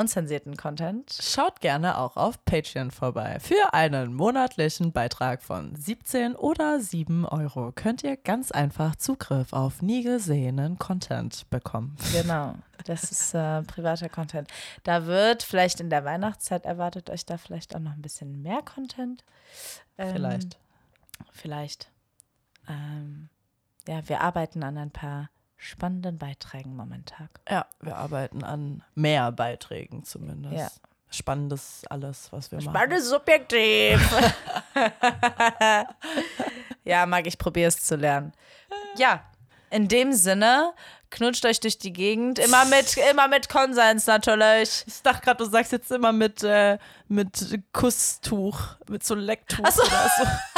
unzensierten 0.00 0.56
Content. 0.56 1.16
Schaut 1.20 1.60
gerne 1.60 1.98
auch 1.98 2.16
auf 2.16 2.44
Patreon 2.44 2.90
vorbei. 2.90 3.38
Für 3.40 3.74
einen 3.74 4.14
monatlichen 4.14 4.92
Beitrag 4.92 5.42
von 5.42 5.76
17 5.76 6.34
oder 6.34 6.80
7 6.80 7.26
Euro 7.26 7.70
könnt 7.72 8.02
ihr 8.02 8.16
ganz 8.16 8.50
einfach 8.50 8.96
Zugriff 8.96 9.52
auf 9.52 9.82
nie 9.82 10.02
gesehenen 10.02 10.78
Content 10.78 11.48
bekommen. 11.50 11.96
Genau, 12.12 12.54
das 12.86 13.10
ist 13.10 13.34
äh, 13.34 13.62
privater 13.62 14.08
Content. 14.08 14.48
Da 14.84 15.06
wird 15.06 15.42
vielleicht 15.42 15.80
in 15.80 15.90
der 15.90 16.04
Weihnachtszeit 16.04 16.64
erwartet 16.64 17.10
euch 17.10 17.26
da 17.26 17.36
vielleicht 17.36 17.76
auch 17.76 17.80
noch 17.80 17.92
ein 17.92 18.02
bisschen 18.02 18.40
mehr 18.40 18.62
Content. 18.62 19.22
Ähm, 19.98 20.12
Vielleicht. 20.14 20.58
Vielleicht. 21.32 21.90
Ähm, 22.68 23.28
ja, 23.86 24.08
wir 24.08 24.20
arbeiten 24.22 24.62
an 24.62 24.78
ein 24.78 24.90
paar 24.90 25.28
spannenden 25.60 26.18
Beiträgen 26.18 26.74
momentan. 26.74 27.28
Ja, 27.48 27.66
wir 27.80 27.96
arbeiten 27.96 28.42
an 28.42 28.82
mehr 28.94 29.30
Beiträgen 29.30 30.04
zumindest. 30.04 30.56
Ja. 30.56 30.70
Spannendes 31.10 31.82
alles, 31.90 32.32
was 32.32 32.50
wir 32.50 32.58
machen. 32.58 32.70
Spannendes 32.70 33.08
Subjektiv. 33.10 34.00
ja, 36.84 37.04
mag 37.04 37.26
ich 37.26 37.36
probiere 37.36 37.68
es 37.68 37.84
zu 37.84 37.96
lernen. 37.96 38.32
Ja, 38.96 39.22
in 39.70 39.88
dem 39.88 40.12
Sinne, 40.12 40.72
knutscht 41.10 41.44
euch 41.44 41.60
durch 41.60 41.78
die 41.78 41.92
Gegend. 41.92 42.38
Immer 42.38 42.64
mit, 42.64 42.96
immer 43.10 43.28
mit 43.28 43.48
Konsens 43.48 44.06
natürlich. 44.06 44.84
Ich 44.86 45.02
dachte 45.02 45.22
gerade, 45.22 45.44
du 45.44 45.50
sagst 45.50 45.72
jetzt 45.72 45.90
immer 45.90 46.12
mit, 46.12 46.42
äh, 46.42 46.78
mit 47.08 47.60
Kusstuch, 47.72 48.60
mit 48.88 49.04
so 49.04 49.14
Lecktuch 49.14 49.64
Ach 49.64 49.72
so. 49.72 49.82
oder 49.82 50.10
so. 50.18 50.24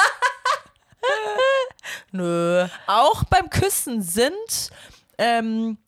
Nö. 2.11 2.67
Auch 2.87 3.25
beim 3.25 3.51
Küssen 3.51 4.03
sind 4.03 4.71
ähm, 5.19 5.79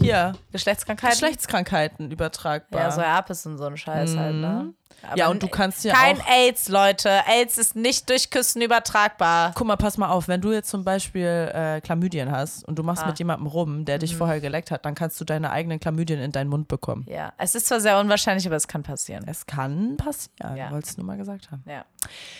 hier 0.00 0.32
Geschlechtskrankheiten? 0.52 1.12
Geschlechtskrankheiten 1.12 2.10
übertragbar. 2.10 2.80
Ja, 2.80 2.90
so 2.90 3.02
Herpes 3.02 3.46
und 3.46 3.58
so 3.58 3.64
ein 3.64 3.76
Scheiß 3.76 4.16
halt, 4.16 4.34
ne? 4.36 4.72
Aber 5.06 5.18
Ja, 5.18 5.28
und 5.28 5.42
du 5.42 5.48
kannst 5.48 5.84
ja 5.84 5.92
Kein 5.92 6.18
auch- 6.20 6.26
AIDS, 6.30 6.68
Leute. 6.68 7.10
AIDS 7.26 7.58
ist 7.58 7.76
nicht 7.76 8.08
durch 8.08 8.30
Küssen 8.30 8.62
übertragbar. 8.62 9.52
Guck 9.54 9.66
mal, 9.66 9.76
pass 9.76 9.98
mal 9.98 10.08
auf, 10.08 10.28
wenn 10.28 10.40
du 10.40 10.50
jetzt 10.52 10.70
zum 10.70 10.82
Beispiel 10.82 11.50
äh, 11.52 11.80
Chlamydien 11.82 12.30
hast 12.30 12.64
und 12.66 12.78
du 12.78 12.82
machst 12.82 13.02
Ah. 13.02 13.08
mit 13.08 13.18
jemandem 13.18 13.46
rum, 13.46 13.84
der 13.84 13.96
Mhm. 13.96 14.00
dich 14.00 14.16
vorher 14.16 14.40
geleckt 14.40 14.70
hat, 14.70 14.84
dann 14.86 14.94
kannst 14.94 15.20
du 15.20 15.24
deine 15.26 15.50
eigenen 15.50 15.78
Chlamydien 15.78 16.20
in 16.20 16.32
deinen 16.32 16.48
Mund 16.48 16.68
bekommen. 16.68 17.04
Ja, 17.08 17.34
es 17.36 17.54
ist 17.54 17.66
zwar 17.66 17.80
sehr 17.80 17.98
unwahrscheinlich, 17.98 18.46
aber 18.46 18.56
es 18.56 18.66
kann 18.66 18.82
passieren. 18.82 19.24
Es 19.28 19.44
kann 19.46 19.96
passieren, 19.98 20.56
Ja. 20.56 20.70
wollte 20.70 20.88
es 20.88 20.96
nur 20.96 21.06
mal 21.06 21.18
gesagt 21.18 21.50
haben. 21.50 21.62
Ja. 21.66 21.84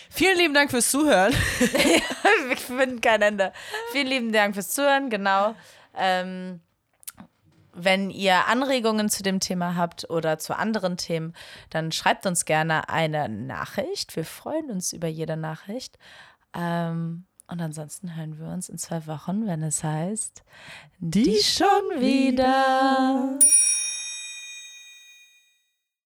Vielen 0.09 0.37
lieben 0.37 0.53
Dank 0.55 0.71
fürs 0.71 0.89
Zuhören. 0.89 1.33
Wir 2.47 2.57
finden 2.57 2.99
kein 3.01 3.21
Ende. 3.21 3.51
Vielen 3.91 4.07
lieben 4.07 4.31
Dank 4.31 4.55
fürs 4.55 4.69
Zuhören, 4.69 5.09
genau. 5.11 5.53
Ähm, 5.97 6.61
wenn 7.75 8.09
ihr 8.09 8.47
Anregungen 8.47 9.09
zu 9.09 9.21
dem 9.21 9.39
Thema 9.39 9.75
habt 9.75 10.09
oder 10.09 10.39
zu 10.39 10.57
anderen 10.57 10.97
Themen, 10.97 11.33
dann 11.69 11.91
schreibt 11.91 12.25
uns 12.25 12.45
gerne 12.45 12.89
eine 12.89 13.29
Nachricht. 13.29 14.15
Wir 14.15 14.25
freuen 14.25 14.71
uns 14.71 14.93
über 14.93 15.07
jede 15.07 15.37
Nachricht. 15.37 15.99
Ähm, 16.55 17.25
und 17.47 17.61
ansonsten 17.61 18.15
hören 18.15 18.39
wir 18.39 18.47
uns 18.47 18.69
in 18.69 18.77
zwei 18.77 19.05
Wochen, 19.05 19.45
wenn 19.45 19.61
es 19.61 19.83
heißt, 19.83 20.43
die 20.99 21.37
schon 21.43 21.99
wieder. 21.99 23.37